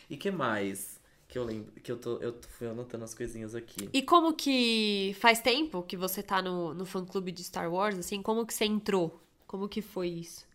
[0.09, 0.98] E que mais
[1.29, 1.73] que eu lembro?
[1.81, 3.91] Que eu, tô, eu tô- fui anotando as coisinhas aqui.
[3.93, 8.23] E como que faz tempo que você tá no, no fã-clube de Star Wars, assim?
[8.23, 9.21] Como que você entrou?
[9.47, 10.47] Como que foi isso?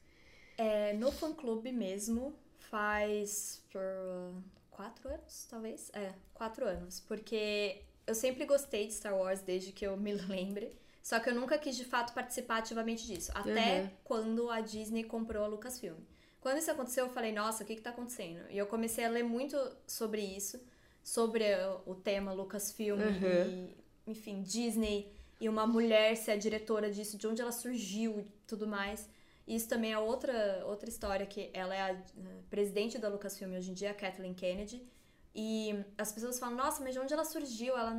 [0.58, 3.82] É, no fã-clube mesmo, faz por
[4.70, 5.90] quatro anos, talvez?
[5.94, 7.00] É, quatro anos.
[7.02, 10.78] Porque eu sempre gostei de Star Wars desde que eu me lembre.
[11.02, 13.32] Só que eu nunca quis de fato participar ativamente disso.
[13.36, 13.90] Até Uhum.
[14.04, 15.98] quando a Disney comprou a Lucasfilm.
[16.44, 18.42] Quando isso aconteceu, eu falei, nossa, o que que tá acontecendo?
[18.50, 19.58] E eu comecei a ler muito
[19.88, 20.60] sobre isso,
[21.02, 21.46] sobre
[21.86, 23.50] o- o tema Lucasfilm Uhum.
[23.50, 23.78] e,
[24.12, 24.98] enfim, Disney
[25.40, 29.10] e uma mulher ser a diretora disso, de onde ela surgiu e tudo mais.
[29.48, 32.02] E Isso também é outra, outra história, que ela é a eh,
[32.50, 34.86] presidente da Lucasfilm hoje em dia, a Kathleen Kennedy.
[35.36, 37.76] E as pessoas falam, nossa, mas de onde ela surgiu?
[37.78, 37.94] Ela.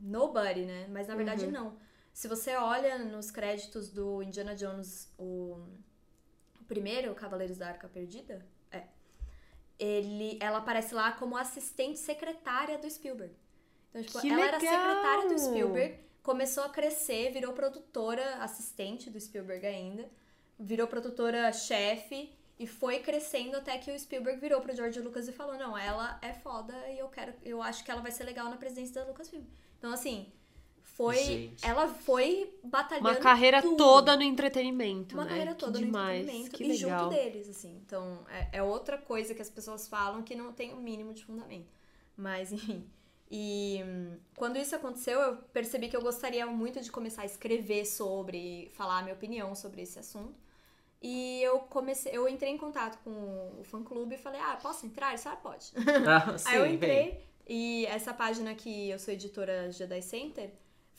[0.00, 0.86] Nobody, né?
[0.90, 1.50] Mas na verdade Uhum.
[1.50, 1.76] não.
[2.12, 5.58] Se você olha nos créditos do Indiana Jones, o
[6.68, 8.84] primeiro, o Cavaleiros da Arca Perdida, é.
[9.78, 13.34] Ele, ela aparece lá como assistente secretária do Spielberg.
[13.90, 14.72] Então, tipo, Que ela era legal!
[14.72, 20.08] secretária do Spielberg, começou a crescer, virou produtora assistente do Spielberg ainda,
[20.58, 25.56] virou produtora-chefe e foi crescendo até que o Spielberg virou pro George Lucas e falou:
[25.56, 28.56] "Não, ela é foda e eu quero, eu acho que ela vai ser legal na
[28.56, 29.44] presidência da Lucasfilm".
[29.78, 30.32] Então assim,
[30.94, 31.66] foi, Gente.
[31.66, 33.76] ela foi batalhando Uma carreira tudo.
[33.76, 35.30] toda no entretenimento, uma né?
[35.30, 36.24] carreira Que toda demais.
[36.24, 37.04] no entretenimento que e legal.
[37.10, 37.80] junto deles, assim.
[37.84, 41.24] Então, é, é outra coisa que as pessoas falam que não tem o mínimo de
[41.24, 41.72] fundamento.
[42.16, 42.88] Mas, enfim.
[43.30, 47.84] E hum, quando isso aconteceu, eu percebi que eu gostaria muito de começar a escrever
[47.86, 50.34] sobre, falar a minha opinião sobre esse assunto.
[51.02, 53.10] E eu comecei, eu entrei em contato com
[53.60, 55.72] o fã clube e falei: "Ah, posso entrar?" Ele disse: "Ah, pode".
[56.08, 60.50] Ah, sim, Aí eu entrei e essa página que eu sou editora Jedi Center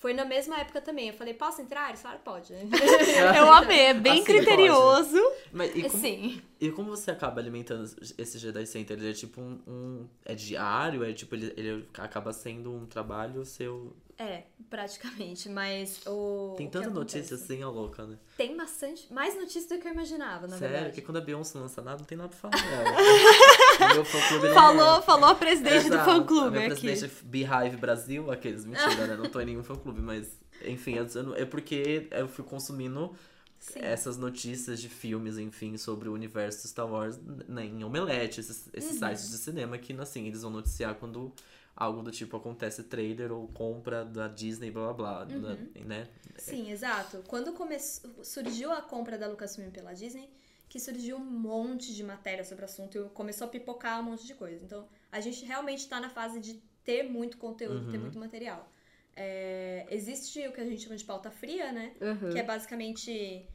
[0.06, 1.08] foi na mesma época também.
[1.08, 1.90] Eu falei, posso entrar?
[1.90, 2.54] Eles falaram, pode.
[3.36, 5.18] Eu amei, é bem Assim criterioso.
[5.52, 6.42] Mas e como, Sim.
[6.62, 9.00] e como você acaba alimentando esse Jedi Center?
[9.00, 9.60] Ele é tipo um.
[9.68, 11.04] um- é diário?
[11.04, 13.96] É tipo, ele, ele acaba sendo um trabalho seu.
[14.16, 15.50] É, praticamente.
[15.50, 16.54] Mas o.
[16.56, 18.18] Tem tanta notícia assim, ó, louca, né?
[18.38, 19.12] Tem bastante.
[19.12, 20.86] Mais notícias do que eu imaginava, na Sério, verdade.
[20.94, 22.96] porque quando a Beyoncé não lança nada, não tem nada pra falar dela.
[23.94, 25.02] meu fã clube Falou, é.
[25.02, 26.06] falou a presidente do Exato.
[26.06, 26.82] fã A clube minha aqui.
[26.82, 29.16] presidente é Beehive Brasil, aqueles, mentira, né?
[29.16, 30.28] Não tô em nenhum fã clube, mas
[30.66, 30.96] enfim,
[31.36, 33.14] é porque eu fui consumindo
[33.60, 33.80] Sim.
[33.82, 38.94] essas notícias de filmes, enfim, sobre o universo Star Wars né, em Omelete, esses, esses
[38.94, 39.00] Uhum.
[39.08, 41.34] sites de cinema que, assim, eles vão noticiar quando
[41.76, 45.58] algo do tipo acontece trailer ou compra da Disney, blá blá blá, Uhum.
[45.86, 46.08] né?
[46.38, 47.22] Sim, exato.
[47.28, 50.30] Quando começou, surgiu a compra da Lucasfilm pela Disney,
[50.76, 54.26] que surgiu um monte de matéria sobre o assunto e começou a pipocar um monte
[54.28, 54.62] de coisa.
[54.66, 58.04] Então, a gente realmente tá na fase de ter muito conteúdo, ter Uhum.
[58.04, 58.70] muito material.
[59.16, 61.94] É, existe o que a gente chama de pauta fria, né?
[62.02, 62.30] Uhum.
[62.30, 63.48] que é basicamente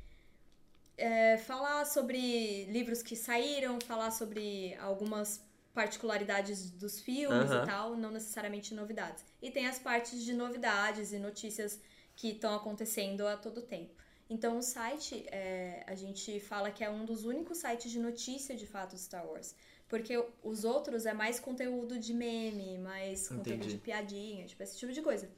[0.97, 5.45] é, falar sobre livros que saíram, falar sobre algumas
[5.75, 7.63] particularidades dos filmes Aham.
[7.63, 9.23] e tal, não necessariamente novidades.
[9.43, 11.79] E tem as partes de novidades e notícias
[12.17, 13.93] que estão acontecendo a todo tempo.
[14.31, 18.55] Então o site, é, a gente fala que é um dos únicos sites de notícia
[18.55, 19.57] de fato de Star Wars.
[19.89, 23.75] Porque os outros é mais conteúdo de meme, mais conteúdo Entendi.
[23.75, 25.29] de piadinha, tipo, esse tipo de coisa.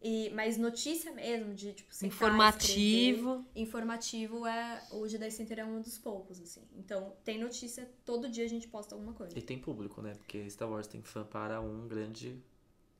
[0.00, 3.44] E, mas notícia mesmo, de tipo, sentar, escrever, Informativo.
[3.56, 6.62] informativo é o Jedi Center é um dos poucos, assim.
[6.76, 9.36] Então, tem notícia, todo dia a gente posta alguma coisa.
[9.36, 10.12] E tem público, né?
[10.14, 12.40] Porque Star Wars tem fã para um grande.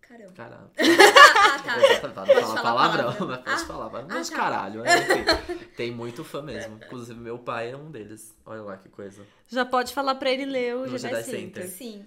[0.09, 0.33] Caramba.
[0.33, 0.71] Caralho.
[1.41, 1.79] Ah, tá.
[1.79, 3.91] Exato, Pode falar palavrão, mas pode Ah, falar.
[3.91, 4.37] Mas ah, mas tá.
[4.37, 4.91] caralho, né?
[4.99, 6.77] Enfim, tem muito fã mesmo.
[6.77, 8.37] Inclusive, meu pai é um deles.
[8.45, 9.27] Olha lá que coisa.
[9.49, 11.69] Já pode falar pra ele ler o Jedi, Jedi Center.
[11.69, 11.69] Center.
[11.69, 12.05] Sim.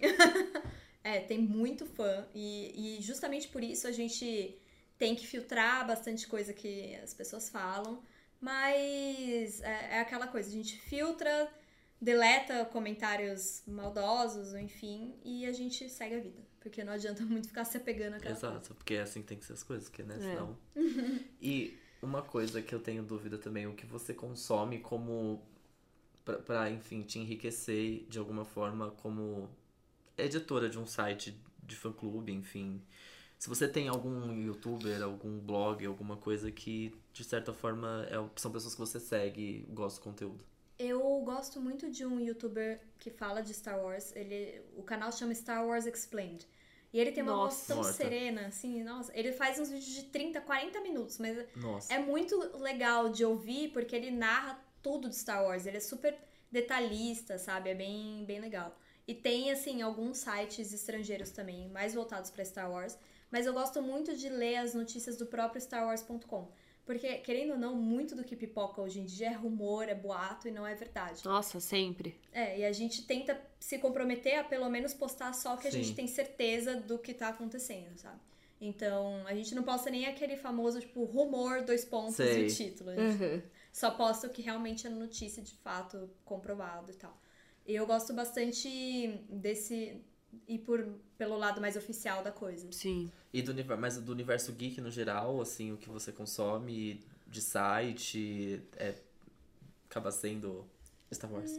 [1.03, 2.25] é, tem muito fã.
[2.35, 4.57] E, e justamente por isso a gente
[4.97, 8.01] tem que filtrar bastante coisa que as pessoas falam.
[8.39, 11.47] Mas é, é aquela coisa, a gente filtra,
[11.99, 16.50] deleta comentários maldosos, ou enfim, e a gente segue a vida.
[16.61, 18.55] Porque não adianta muito ficar se apegando àquela coisa.
[18.55, 20.15] Exato, porque é assim que tem que ser as coisas, que, né?
[20.15, 20.19] É.
[20.19, 20.57] Senão.
[21.41, 25.43] e uma coisa que eu tenho dúvida também, o que você consome como.
[26.23, 29.49] Pra, pra, enfim, te enriquecer de alguma forma como
[30.15, 32.81] editora de um site de fã-clube, enfim.
[33.39, 38.51] Se você tem algum youtuber, algum blog, alguma coisa que, de certa forma, é, são
[38.51, 40.45] pessoas que você segue e gosta do conteúdo.
[40.81, 44.15] Eu gosto muito de um youtuber que fala de Star Wars.
[44.15, 46.47] Ele, o canal chama Star Wars Explained.
[46.91, 49.11] E ele tem uma voz tão serena, assim, nossa.
[49.17, 51.93] Ele faz uns vídeos de 30, 40 minutos, mas Nossa.
[51.93, 55.65] é muito legal de ouvir porque ele narra tudo de Star Wars.
[55.65, 56.17] Ele é super
[56.51, 57.69] detalhista, sabe?
[57.69, 58.75] É bem, bem legal.
[59.07, 62.97] E tem, assim, alguns sites estrangeiros também, mais voltados pra Star Wars.
[63.31, 66.51] Mas eu gosto muito de ler as notícias do próprio StarWars.com.
[66.85, 70.47] Porque, querendo ou não, muito do que pipoca hoje em dia é rumor, é boato
[70.47, 71.23] e não é verdade.
[71.23, 72.19] Nossa, sempre.
[72.33, 75.71] É, e a gente tenta se comprometer a pelo menos postar só o que a
[75.71, 75.83] Sim.
[75.83, 78.19] gente tem certeza do que tá acontecendo, sabe?
[78.59, 82.43] Então, a gente não posta nem aquele famoso, tipo, rumor, dois pontos Sei.
[82.43, 82.89] e o título.
[82.91, 83.41] A gente Uhum.
[83.71, 87.15] só posta o que realmente é notícia de fato comprovado e tal.
[87.65, 88.67] E eu gosto bastante
[89.29, 90.01] desse
[90.47, 90.85] ir por,
[91.17, 92.71] pelo lado mais oficial da coisa.
[92.71, 93.11] Sim.
[93.33, 97.41] E do universo, mas do universo geek no geral, assim, o que você consome de
[97.41, 98.95] site é,
[99.89, 100.65] acaba sendo
[101.13, 101.51] Star Wars.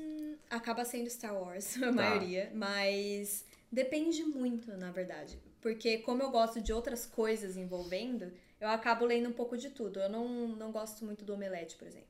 [0.51, 5.39] Acaba sendo Star Wars, a maioria, mas depende muito, na verdade.
[5.61, 10.01] Porque como eu gosto de outras coisas envolvendo, eu acabo lendo um pouco de tudo.
[10.01, 12.09] Eu não, não gosto muito do Omelete, por exemplo.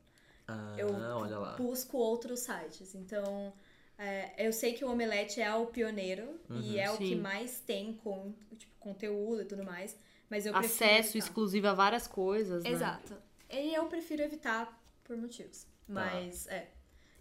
[0.48, 1.56] Ah, Eu olha lá.
[1.56, 2.94] busco outros sites.
[2.94, 3.52] Então,
[3.98, 7.20] é, eu sei que o Omelete é o pioneiro e é o que Sim.
[7.20, 9.96] mais tem com, tipo, conteúdo e tudo mais.
[10.28, 12.70] Mas eu Acesso exclusivo a várias coisas, né?
[12.70, 13.16] Exato.
[13.50, 15.66] E eu prefiro evitar por motivos.
[15.86, 16.68] Mas, é.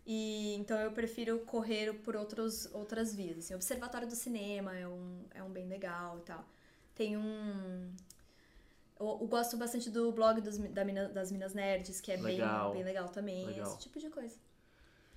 [0.06, 3.38] E então eu prefiro correr por outros, outras vias.
[3.40, 6.46] Assim, o Observatório do Cinema é um, é um bem legal e tal.
[6.96, 7.94] Tem um.
[9.00, 12.72] Eu, eu gosto bastante do blog dos, da mina- das Minas Nerds, que é Legal.
[12.72, 13.46] bem, bem legal também.
[13.46, 13.68] Legal.
[13.68, 14.36] Esse tipo de coisa.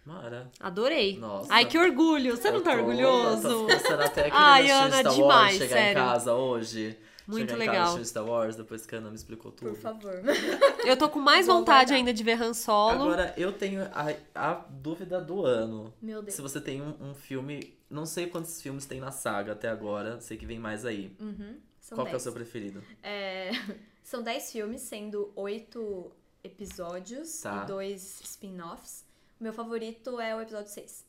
[0.05, 0.51] Mara.
[0.61, 1.19] Adorei.
[1.19, 1.49] Nossa.
[1.53, 2.37] Ai, que orgulho.
[2.37, 3.49] Você não tá tô- orgulhoso?
[3.49, 5.91] Tô pensando até Ai, Ana, Star Wars, demais, chegar sério.
[5.91, 6.99] em casa hoje.
[7.27, 7.75] Muito chegar em legal.
[7.77, 9.71] casa assistir Star Wars, depois que a Ana me explicou tudo.
[9.71, 10.13] Por favor.
[10.85, 13.05] Eu tô com mais vontade ainda de ver Han Solo.
[13.05, 15.91] Agora, eu tenho a, a dúvida do ano.
[16.03, 16.35] Meu Deus.
[16.35, 17.75] Se você tem um, um filme.
[17.89, 21.17] Não sei quantos filmes tem na saga até agora, sei que vem mais aí.
[21.19, 21.57] Uhum.
[21.81, 22.23] São Qual que é o 10.
[22.23, 22.83] seu preferido?
[23.03, 23.51] É,
[24.05, 26.11] são 10 filmes, sendo 8
[26.43, 27.63] episódios Tá.
[27.63, 29.05] e dois spin-offs.
[29.41, 31.05] O meu favorito é o episódio 6.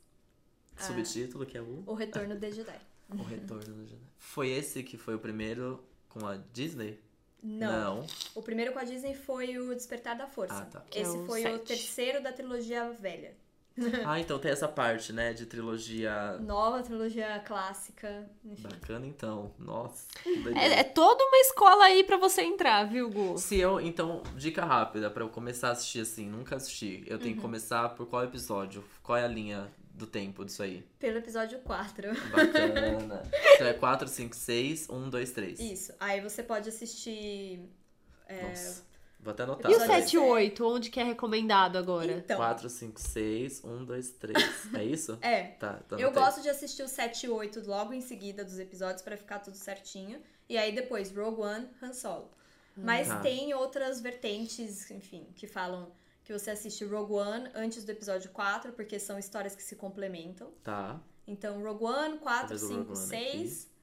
[0.78, 0.84] Ah.
[0.84, 2.80] Subtítulo, que é o, O Retorno de Jedi.
[3.10, 4.02] o Retorno do Jedi.
[4.18, 7.00] Foi esse que foi o primeiro com a Disney?
[7.42, 8.06] Não.
[8.34, 10.56] O primeiro com a Disney foi o Despertar da Força.
[10.58, 10.86] Ah, tá.
[10.92, 13.36] É Esse o foi o terceiro da trilogia velha.
[14.06, 15.34] Ah, então tem essa parte, né?
[15.34, 16.38] De trilogia.
[16.40, 18.30] Nova trilogia clássica.
[18.44, 18.64] Enfim.
[18.64, 19.52] Bacana, então.
[19.60, 20.08] Nossa.
[20.56, 23.38] É, é toda uma escola aí pra você entrar, viu, Gu?
[23.38, 27.04] Se eu, então, dica rápida pra eu começar a assistir assim, nunca assisti.
[27.06, 27.24] Eu Uhum.
[27.24, 28.84] tenho que começar por qual episódio?
[29.04, 30.86] Qual é a linha do tempo disso aí?
[31.00, 32.10] Pelo episódio 4.
[32.32, 33.24] Bacana.
[33.56, 35.60] então é 4, 5, 6, 1, 2, 3.
[35.60, 35.94] Isso.
[36.00, 37.60] Aí você pode assistir.
[38.30, 38.84] Nossa.
[39.26, 39.72] Vou até anotar.
[39.72, 42.12] E o Episódio 7 e 8, onde que é recomendado agora?
[42.12, 42.38] Então.
[42.38, 44.38] 4, 5, 6, 1, 2, 3.
[44.76, 45.18] É isso?
[45.26, 45.44] É.
[45.60, 49.02] Tá, então Eu gosto de assistir o 7 e 8 logo em seguida dos episódios
[49.02, 50.22] pra ficar tudo certinho.
[50.48, 52.30] E aí depois, Rogue One, Han Solo.
[52.78, 53.20] Mas Tá.
[53.22, 55.92] tem outras vertentes, enfim, que falam
[56.24, 60.52] que você assiste Rogue One antes do episódio 4, porque são histórias que se complementam.
[60.64, 61.02] Tá.
[61.26, 63.75] Então, Rogue One, 4, Talvez o 5, Rogue One 6.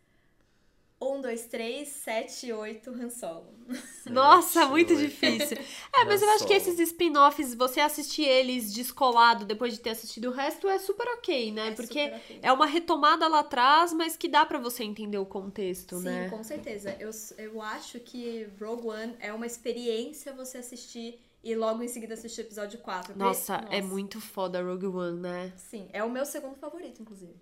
[1.02, 3.52] 1, 2, 3, 7 e 8, Han Solo.
[4.06, 5.02] Nossa, Sete, muito oito.
[5.02, 5.56] difícil.
[5.94, 10.26] É, mas eu acho que esses spin-offs, você assistir eles descolado depois de ter assistido
[10.28, 11.68] o resto, é super ok, né?
[11.68, 12.38] É Porque super ok.
[12.42, 16.28] é uma retomada lá atrás, mas que dá pra você entender o contexto, Sim, né?
[16.30, 16.96] com certeza.
[16.98, 22.14] Eu, eu acho que Rogue One é uma experiência você assistir e logo em seguida
[22.14, 23.12] assistir o episódio 4.
[23.14, 25.52] porque- Nossa, é muito foda Rogue One, né?
[25.56, 27.34] Sim, é o meu segundo favorito, inclusive.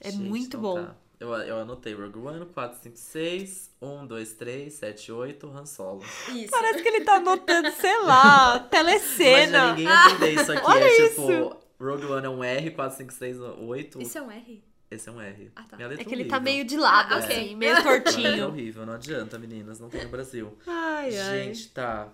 [0.00, 0.84] É Gente, muito então bom.
[0.84, 0.96] tá.
[1.18, 6.02] Eu, eu anotei Rogue One, 4, 5, 6, 1, 2, 3, 7, 8, Han Solo.
[6.34, 6.50] Isso.
[6.50, 9.68] Parece que ele tá anotando, sei lá, Mas telecena.
[9.70, 10.62] ninguém ia entender isso aqui.
[10.66, 11.26] olha é isso.
[11.26, 14.02] tipo, Rogue One é um R, 4, 5, 6, 8.
[14.02, 14.62] Isso é um R?
[14.90, 15.50] Esse é um R.
[15.56, 15.76] Ah, tá.
[15.76, 16.38] Minha letra É que ele horrível.
[16.38, 17.56] tá meio de lado, Ah, assim, ok.
[17.56, 18.46] meio letra é tortinho.
[18.48, 19.80] horrível, não adianta, meninas.
[19.80, 20.56] Não tem no Brasil.
[20.66, 21.44] Ai, ai.
[21.44, 22.08] Gente, tá.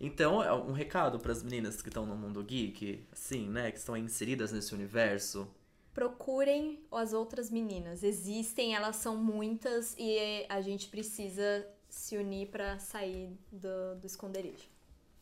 [0.00, 3.70] Então, é um recado pras meninas que estão no mundo geek, assim, né?
[3.70, 5.46] Que estão inseridas nesse universo.
[5.94, 8.02] Procurem as outras meninas.
[8.02, 14.70] Existem, elas são muitas e a gente precisa se unir pra sair do, do esconderijo.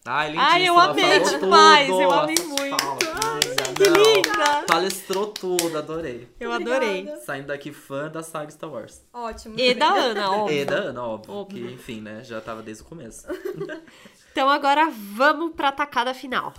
[0.05, 2.01] Ai, Ai, eu amei demais, tudo.
[2.01, 2.77] eu amei muito.
[2.83, 4.03] amiga, Que não.
[4.03, 4.65] linda!
[4.67, 6.27] Palestrou tudo, adorei.
[6.41, 7.01] Eu adorei.
[7.01, 7.21] Obrigada.
[7.21, 9.03] Saindo daqui fã da saga Star Wars.
[9.13, 9.59] Ótimo.
[9.61, 10.57] E da Ana, óbvio.
[10.57, 11.35] E da Ana, óbvio.
[11.35, 11.67] Óbvio.
[11.69, 12.25] Que, enfim, né?
[12.25, 13.27] Já tava desde o começo.
[14.33, 16.55] Então agora vamos pra tacada final.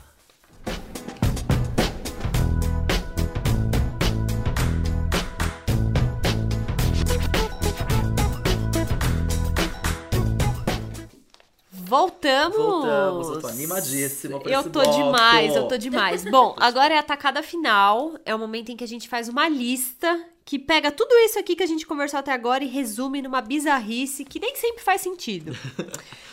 [11.92, 12.56] Voltamos!
[12.56, 14.96] Voltamos, eu tô animadíssima pra Eu tô bloco.
[14.98, 16.24] demais, eu tô demais.
[16.24, 18.14] Bom, agora é a tacada final.
[18.26, 21.54] É o momento em que a gente faz uma lista que pega tudo isso aqui
[21.54, 25.52] que a gente conversou até agora e resume numa bizarrice que nem sempre faz sentido.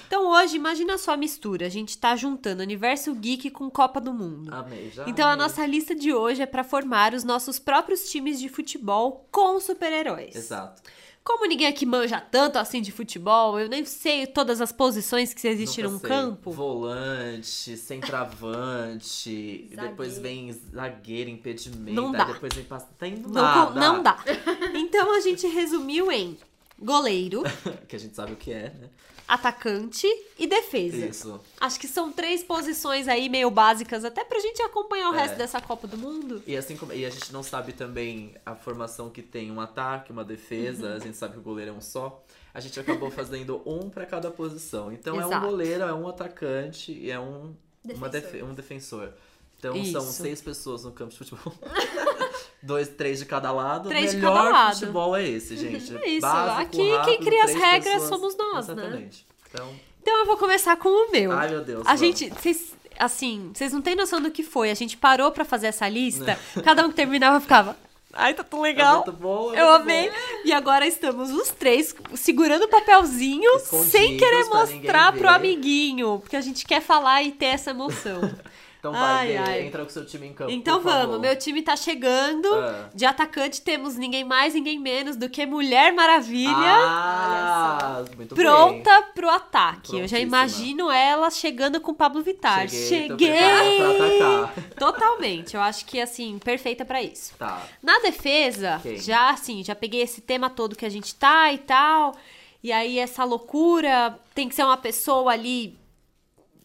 [0.08, 1.66] Então hoje, imagina só a mistura.
[1.66, 4.50] A gente tá juntando Universo Geek com Copa do Mundo.
[4.54, 5.06] Amei, já.
[5.06, 5.44] Então a amei.
[5.44, 10.34] nossa lista de hoje é pra formar os nossos próprios times de futebol com super-heróis.
[10.34, 10.80] Exato.
[11.28, 15.46] Como ninguém aqui manja tanto assim de futebol, eu nem sei todas as posições que
[15.46, 16.50] existem num campo.
[16.50, 22.24] Volante, centroavante, depois vem zagueiro, impedimento, Não dá.
[22.24, 22.88] depois vem passa.
[22.98, 23.72] Tem Não, nada.
[23.72, 24.18] co- não dá.
[24.74, 26.36] Então a gente resumiu em
[26.78, 27.42] goleiro,
[27.86, 28.88] que a gente sabe o que é, né?
[29.28, 30.06] Atacante
[30.38, 30.96] e defesa.
[31.06, 31.40] Isso.
[31.60, 35.18] Acho que são três posições aí meio básicas, até pra gente acompanhar o É.
[35.20, 36.42] resto dessa Copa do Mundo.
[36.46, 36.92] E assim como.
[36.94, 40.96] E a gente não sabe também a formação que tem um ataque, uma defesa, Uhum.
[40.96, 42.24] a gente sabe que o goleiro é um só.
[42.54, 44.90] A gente acabou fazendo um pra cada posição.
[44.90, 45.46] Então é Exato.
[45.46, 48.10] um goleiro, é um atacante e é um, uma Defensor.
[48.10, 49.12] defe- um defensor.
[49.58, 50.22] Então são Isso.
[50.22, 51.52] seis pessoas no campo de futebol.
[52.62, 53.88] Dois, três de cada lado.
[53.88, 54.78] Três o de melhor cada lado.
[54.80, 55.96] futebol é esse, gente.
[55.96, 56.20] É isso.
[56.22, 58.08] Básico, Aqui quem rápido, cria as regras pessoas.
[58.08, 58.74] somos nós, né?
[58.74, 59.26] Exatamente.
[59.50, 61.30] Então, Então eu vou começar com o meu.
[61.32, 61.82] ai meu Deus.
[61.82, 62.00] A vamos.
[62.00, 64.70] gente, vocês, assim, vocês não têm noção do que foi.
[64.70, 67.76] A gente parou pra fazer essa lista, cada um que terminava ficava.
[68.12, 68.96] Ai, tá tão É legal.
[68.96, 70.08] muito bom, é Eu amei.
[70.08, 70.16] bom.
[70.44, 76.18] E agora estamos os três segurando o papelzinho Escondidos sem querer mostrar pro amiguinho.
[76.18, 78.20] Porque a gente quer falar e ter essa emoção.
[78.78, 79.66] Então vai, Ai, ai.
[79.66, 80.50] entra com o seu time em campo.
[80.52, 81.06] então por favor.
[81.06, 82.46] vamos, meu time tá chegando.
[82.54, 82.88] Ah.
[82.94, 86.52] De atacante temos ninguém mais, ninguém menos do que Mulher Maravilha.
[86.54, 88.44] Ah, muito bem.
[88.44, 89.98] Pronta pro ataque.
[89.98, 92.68] Eu já imagino ela chegando com o Pablo Vittar.
[92.68, 93.28] Cheguei, Cheguei!
[93.32, 94.64] preparado pra atacar.
[94.78, 95.54] Totalmente.
[95.56, 97.34] Eu acho que, assim, perfeita pra isso.
[97.36, 97.62] Tá.
[97.82, 98.96] Na defesa, Quem?
[98.96, 102.14] já assim, já peguei esse tema todo que a gente tá e tal.
[102.62, 105.76] E aí essa loucura tem que ser uma pessoa ali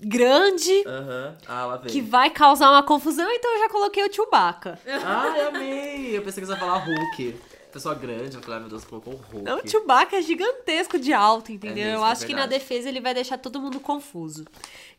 [0.05, 1.37] grande Aham.
[1.47, 4.79] Ah, que vai causar uma confusão, então eu já coloquei o Chewbacca.
[4.85, 6.17] Ai, amei!
[6.17, 7.35] Eu pensei que você ia falar Hulk.
[7.71, 9.41] Pessoa grande, eu falei, ai meu Deus, colocou o Hulk.
[9.41, 11.83] Não, o Chewbacca é gigantesco de alto, entendeu?
[11.83, 14.45] É mesmo, eu é acho que na defesa ele vai deixar todo mundo confuso.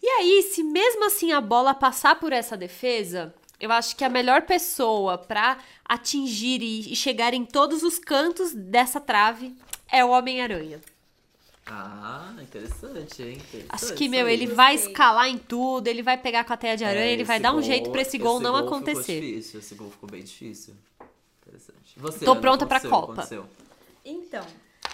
[0.03, 4.09] E aí, se mesmo assim a bola passar por essa defesa, eu acho que a
[4.09, 9.55] melhor pessoa pra atingir e chegar em todos os cantos dessa trave
[9.91, 10.81] é o Homem-Aranha.
[11.67, 13.33] Ah, interessante, hein?
[13.37, 16.77] Interessante Acho que, meu, ele vai escalar em tudo, ele vai pegar com a teia
[16.77, 18.63] de aranha, É, ele vai esse dar um gol- jeito pra esse gol não gol
[18.65, 19.21] ficou acontecer.
[19.21, 20.75] difícil, esse gol ficou bem difícil.
[21.41, 21.99] Interessante.
[21.99, 23.13] Você, Tô Ana, pronta pra Copa.
[23.13, 23.47] aconteceu?
[24.05, 24.47] Então,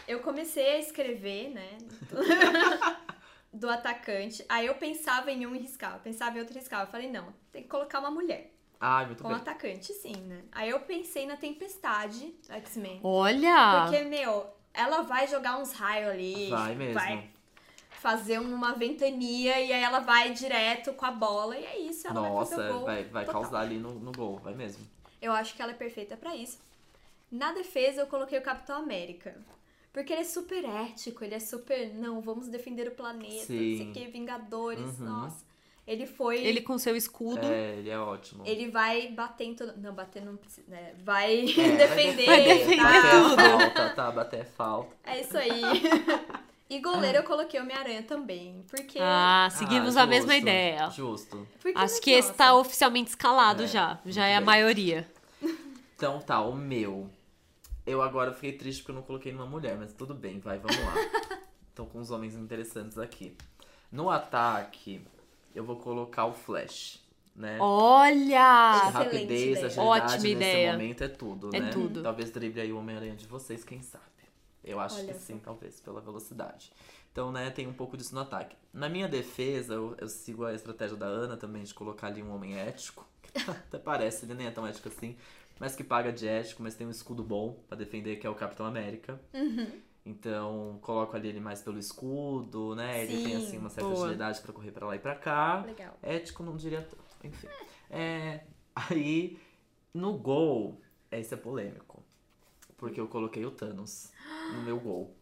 [0.06, 1.78] eu comecei a escrever, né?
[3.52, 4.44] do atacante.
[4.48, 5.98] Aí eu pensava em um e riscava.
[5.98, 6.84] Pensava em outro e riscava.
[6.84, 8.52] Eu falei, não, tem que colocar uma mulher.
[8.80, 9.36] Ai, muito Com bem.
[9.36, 10.42] atacante, sim, né?
[10.52, 13.00] Aí eu pensei na Tempestade, X-Men.
[13.02, 13.88] Olha!
[13.88, 14.46] Porque, meu,
[14.80, 16.48] ela vai jogar uns raios ali.
[16.50, 16.94] Vai mesmo.
[16.94, 17.30] Vai
[17.90, 21.56] fazer uma ventania e aí ela vai direto com a bola.
[21.58, 22.84] E é isso, ela vai Nossa, fazer o gol.
[22.86, 23.42] vai, vai total.
[23.42, 24.86] causar ali no, no gol, vai mesmo.
[25.20, 26.58] Eu acho que ela é perfeita pra isso.
[27.30, 29.36] Na defesa, eu coloquei o Capitão América.
[29.92, 31.92] Porque ele é super ético, ele é super.
[31.94, 33.70] Não, vamos defender o planeta, Sim.
[33.70, 35.04] não sei o que, Vingadores, Uhum.
[35.06, 35.44] nossa.
[35.90, 36.38] Ele foi.
[36.44, 37.44] Ele com seu escudo.
[37.44, 38.44] É, ele é ótimo.
[38.46, 39.76] ele vai bater em todo.
[39.76, 40.70] Não, bater não precisa.
[40.70, 40.94] Né?
[41.02, 41.44] Vai É,
[41.76, 42.26] defender.
[42.26, 42.92] Vai defender tá?
[42.92, 43.40] bater tudo.
[43.40, 44.10] é falta, tá?
[44.12, 44.96] Bater falta.
[45.04, 45.50] É isso aí.
[46.70, 48.64] E goleiro eu coloquei o Homem-Aranha também.
[48.70, 48.96] Porque.
[49.02, 50.90] Ah, seguimos Ah, a mesma justo, ideia.
[50.90, 51.48] Justo.
[51.60, 53.98] porque Acho que esse nossa, tá oficialmente escalado É, já.
[54.06, 55.04] Já é a maioria.
[55.96, 57.10] Então tá, o meu.
[57.84, 60.78] Eu agora fiquei triste porque eu não coloquei numa mulher, mas tudo bem, vai, vamos
[60.78, 60.94] lá.
[61.74, 63.36] Tô com uns homens interessantes aqui.
[63.90, 65.02] No ataque,
[65.54, 67.00] eu vou colocar o Flash,
[67.34, 67.58] né?
[67.60, 68.72] Olha!
[68.76, 69.66] Excelente Rapidez, ideia.
[69.66, 70.72] agilidade Ótima nesse ideia.
[70.72, 71.70] momento é tudo, É né?
[71.70, 72.02] tudo.
[72.02, 74.04] Talvez drible aí o Homem-Aranha de vocês, quem sabe.
[74.62, 76.70] Eu acho Olha que sim, talvez, pela velocidade.
[77.12, 78.54] Então, né, tem um pouco disso no ataque.
[78.72, 82.32] Na minha defesa, eu, eu sigo a estratégia da Ana também de colocar ali um
[82.34, 83.06] homem ético.
[83.22, 85.16] que Até parece, ele nem é tão ético assim.
[85.58, 88.34] Mas que paga de ético, mas tem um escudo bom pra defender, que é o
[88.34, 89.20] Capitão América.
[89.34, 89.70] Uhum.
[90.04, 93.04] Então, coloco ali ele mais pelo escudo, né?
[93.04, 94.04] Ele tem, Sim, assim, uma certa boa.
[94.04, 95.62] agilidade pra correr pra lá e pra cá.
[95.64, 95.96] Legal.
[96.02, 97.48] Ético não diria tanto, enfim.
[97.90, 98.44] É,
[98.74, 99.38] aí,
[99.92, 102.02] no gol, esse é polêmico.
[102.76, 104.10] Porque eu coloquei o Thanos
[104.54, 105.14] no meu gol.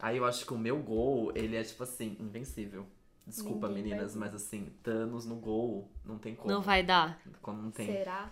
[0.00, 2.86] Aí eu acho que o meu gol, ele é tipo assim, invencível.
[3.26, 6.50] Desculpa, Ninguém meninas, mas assim, Thanos no gol, não tem como.
[6.50, 7.20] Não vai dar.
[7.42, 7.86] Quando não tem.
[7.86, 8.30] Será?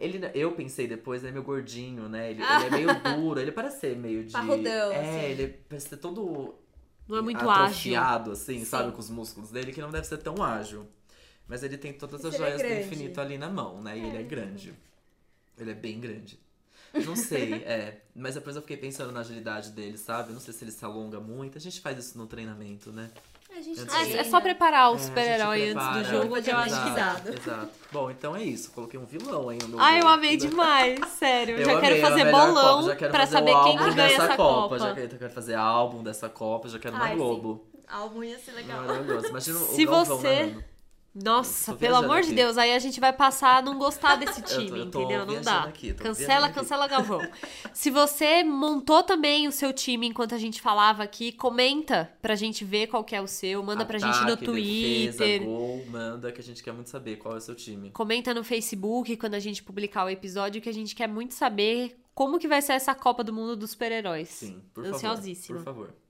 [0.00, 2.30] Ele, eu pensei depois, é meio gordinho, né?
[2.30, 4.32] Ele, ele é meio duro, ele parece ser meio de.
[4.32, 5.24] Parrudão, é, assim.
[5.30, 6.54] ele parece ser todo
[7.06, 7.64] Não é muito ágil.
[7.64, 8.64] atrofiado, assim, Sim.
[8.64, 8.92] sabe?
[8.92, 10.86] Com os músculos dele, que não deve ser tão ágil.
[11.46, 12.86] Mas ele tem todas as é joias do grande.
[12.86, 13.98] infinito ali na mão, né?
[13.98, 14.22] E ele é É.
[14.22, 14.72] grande.
[15.58, 16.40] Ele é bem grande.
[17.04, 18.00] Não sei, é.
[18.16, 20.32] Mas depois eu fiquei pensando na agilidade dele, sabe?
[20.32, 21.58] Não sei se ele se alonga muito.
[21.58, 23.10] A gente faz isso no treinamento, né?
[23.60, 24.20] A gente É, Ah, treina.
[24.20, 27.20] é só preparar o É, super-herói antes do jogo, que eu acho que dá.
[27.26, 27.68] Exato.
[27.92, 28.70] Bom, então é isso.
[28.72, 31.56] Coloquei um vilão aí no meu Ai, eu amei demais, sério.
[31.58, 33.56] Eu já amei, quero é fazer bolão Copa, já quero pra fazer o saber quem
[33.78, 34.52] álbum que ganha dessa essa Copa.
[34.62, 34.78] Copa.
[34.78, 37.16] Já quero, quero fazer álbum dessa Copa, já quero na Ai, sim.
[37.18, 37.64] Globo.
[37.88, 38.82] Álbum ia ser legal.
[38.84, 39.26] Maravilhoso.
[39.26, 40.64] Imagina o Se Galvão você- narrando.
[41.12, 42.36] Nossa, Tô pelo amor de aqui.
[42.36, 45.26] Deus, aí a gente vai passar a não gostar desse tô- time, eu tô entendeu?
[45.26, 45.64] Não dá.
[45.64, 46.54] aqui, tô cancela, viajando aqui.
[46.54, 47.20] cancela Galvão.
[47.74, 52.64] Se você montou também o seu time enquanto a gente falava aqui, comenta pra gente
[52.64, 55.12] ver qual que é o seu, manda pra gente no Ataque, Twitter.
[55.12, 57.90] Defesa, gol, manda que a gente quer muito saber qual é o seu time.
[57.90, 61.98] Comenta no Facebook quando a gente publicar o episódio, que a gente quer muito saber
[62.14, 64.28] como que vai ser essa Copa do Mundo dos super-heróis.
[64.28, 65.58] Sim, por Ansiosíssima.
[65.60, 65.86] favor.
[65.88, 66.00] Por favor.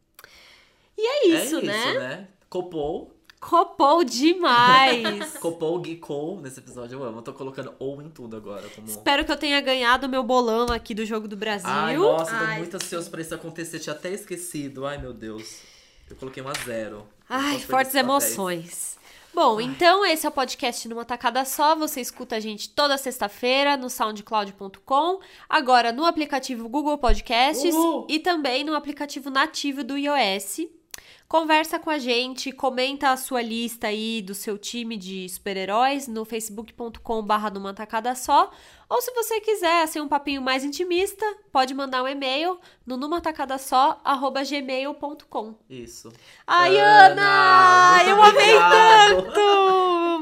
[0.99, 1.79] E é isso, é né?
[1.89, 2.29] isso, né?
[2.51, 3.17] Copou.
[3.41, 5.33] Copou demais!
[5.41, 7.19] Copou, geekou nesse episódio, eu amo.
[7.19, 8.69] Eu tô colocando ou em tudo agora.
[8.69, 8.87] Como...
[8.87, 11.69] Espero que eu tenha ganhado meu bolão aqui do Jogo do Brasil.
[11.69, 12.59] Ai, nossa, tô Ai.
[12.59, 13.79] muito ansioso pra isso acontecer.
[13.79, 14.87] Tinha até esquecido.
[14.87, 15.63] Ai, meu Deus.
[16.09, 17.07] Eu coloquei um a zero.
[17.29, 18.99] Ai, fortes emoções.
[19.33, 21.75] Bom, então esse é o podcast numa tacada só.
[21.77, 28.07] Você escuta a gente toda sexta-feira no soundcloud.com, agora no aplicativo Google Podcasts Uhul!
[28.11, 30.69] e também no aplicativo nativo do iOS.
[31.31, 36.25] Conversa com a gente, comenta a sua lista aí do seu time de super-heróis no
[36.25, 38.51] facebook.com/barra numa tacada só.
[38.91, 45.55] Ou se você quiser assim, um papinho mais intimista, pode mandar um e-mail no numatacadasó@gmail.com.
[45.69, 46.13] Isso.
[46.45, 48.11] Ai, Ana, Ana!
[48.11, 49.41] Eu amei tanto!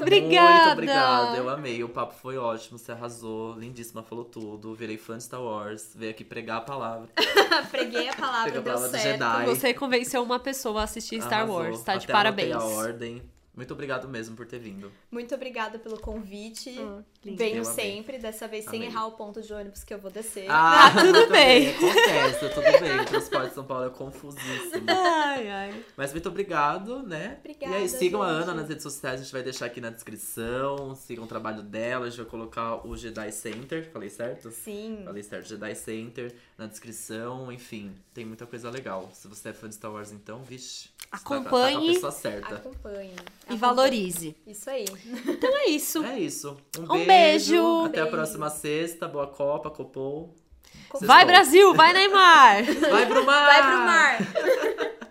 [0.03, 0.65] Obrigada!
[0.67, 1.83] Muito obrigado, eu amei.
[1.83, 4.75] O papo foi ótimo, você arrasou, lindíssima, falou tudo.
[4.75, 7.09] Virei fã de Star Wars, veio aqui pregar a palavra.
[7.71, 9.23] Preguei a palavra, Preguei a deu palavra do certo.
[9.23, 9.47] Jedi.
[9.47, 11.57] Você convenceu uma pessoa a assistir Star Arrasou.
[11.57, 12.55] Wars, tá de Até parabéns.
[12.55, 13.23] anotei a ordem.
[13.57, 14.93] Muito obrigado mesmo por ter vindo.
[15.11, 16.79] Muito obrigada pelo convite.
[16.79, 17.37] Ah, lindo.
[17.39, 17.75] Venho Eu amei.
[17.75, 18.89] sempre, dessa vez sem Amei.
[18.89, 20.47] errar o ponto de ônibus que eu vou descer.
[20.49, 21.71] Ah, tudo muito bem.
[21.71, 23.01] Acontece, tudo bem.
[23.01, 24.85] O transporte de São Paulo é confusíssimo.
[24.89, 25.85] Ai, ai.
[25.97, 27.37] Mas muito obrigado, né?
[27.41, 28.43] Obrigada, E aí, sigam a gente.
[28.45, 30.95] Ana nas redes sociais, a gente vai deixar aqui na descrição.
[30.95, 33.91] Sigam o trabalho dela, a gente vai colocar o Jedi Center.
[33.93, 34.51] Falei certo?
[34.51, 35.03] Sim.
[35.05, 39.09] Falei certo, Jedi Center na descrição, enfim, tem muita coisa legal.
[39.13, 41.91] Se você é fã de Star Wars, então, vixe, você tá- tá com Acompanhe.
[41.91, 42.55] a pessoa certa.
[42.57, 43.15] Acompanhe.
[43.49, 44.37] E valorize.
[44.47, 44.85] Isso aí.
[45.27, 46.03] Então é isso.
[46.05, 46.57] É isso.
[46.79, 47.07] Um, Um beijo.
[47.07, 47.18] beijo.
[47.87, 48.17] Até a Beijo.
[48.17, 49.09] próxima sexta.
[49.09, 50.35] Boa Copa, Copou.
[51.01, 51.75] Vai, Brasil!
[51.75, 52.65] Vai, Neymar!
[52.91, 53.47] Vai pro mar!
[53.47, 54.19] Vai pro mar!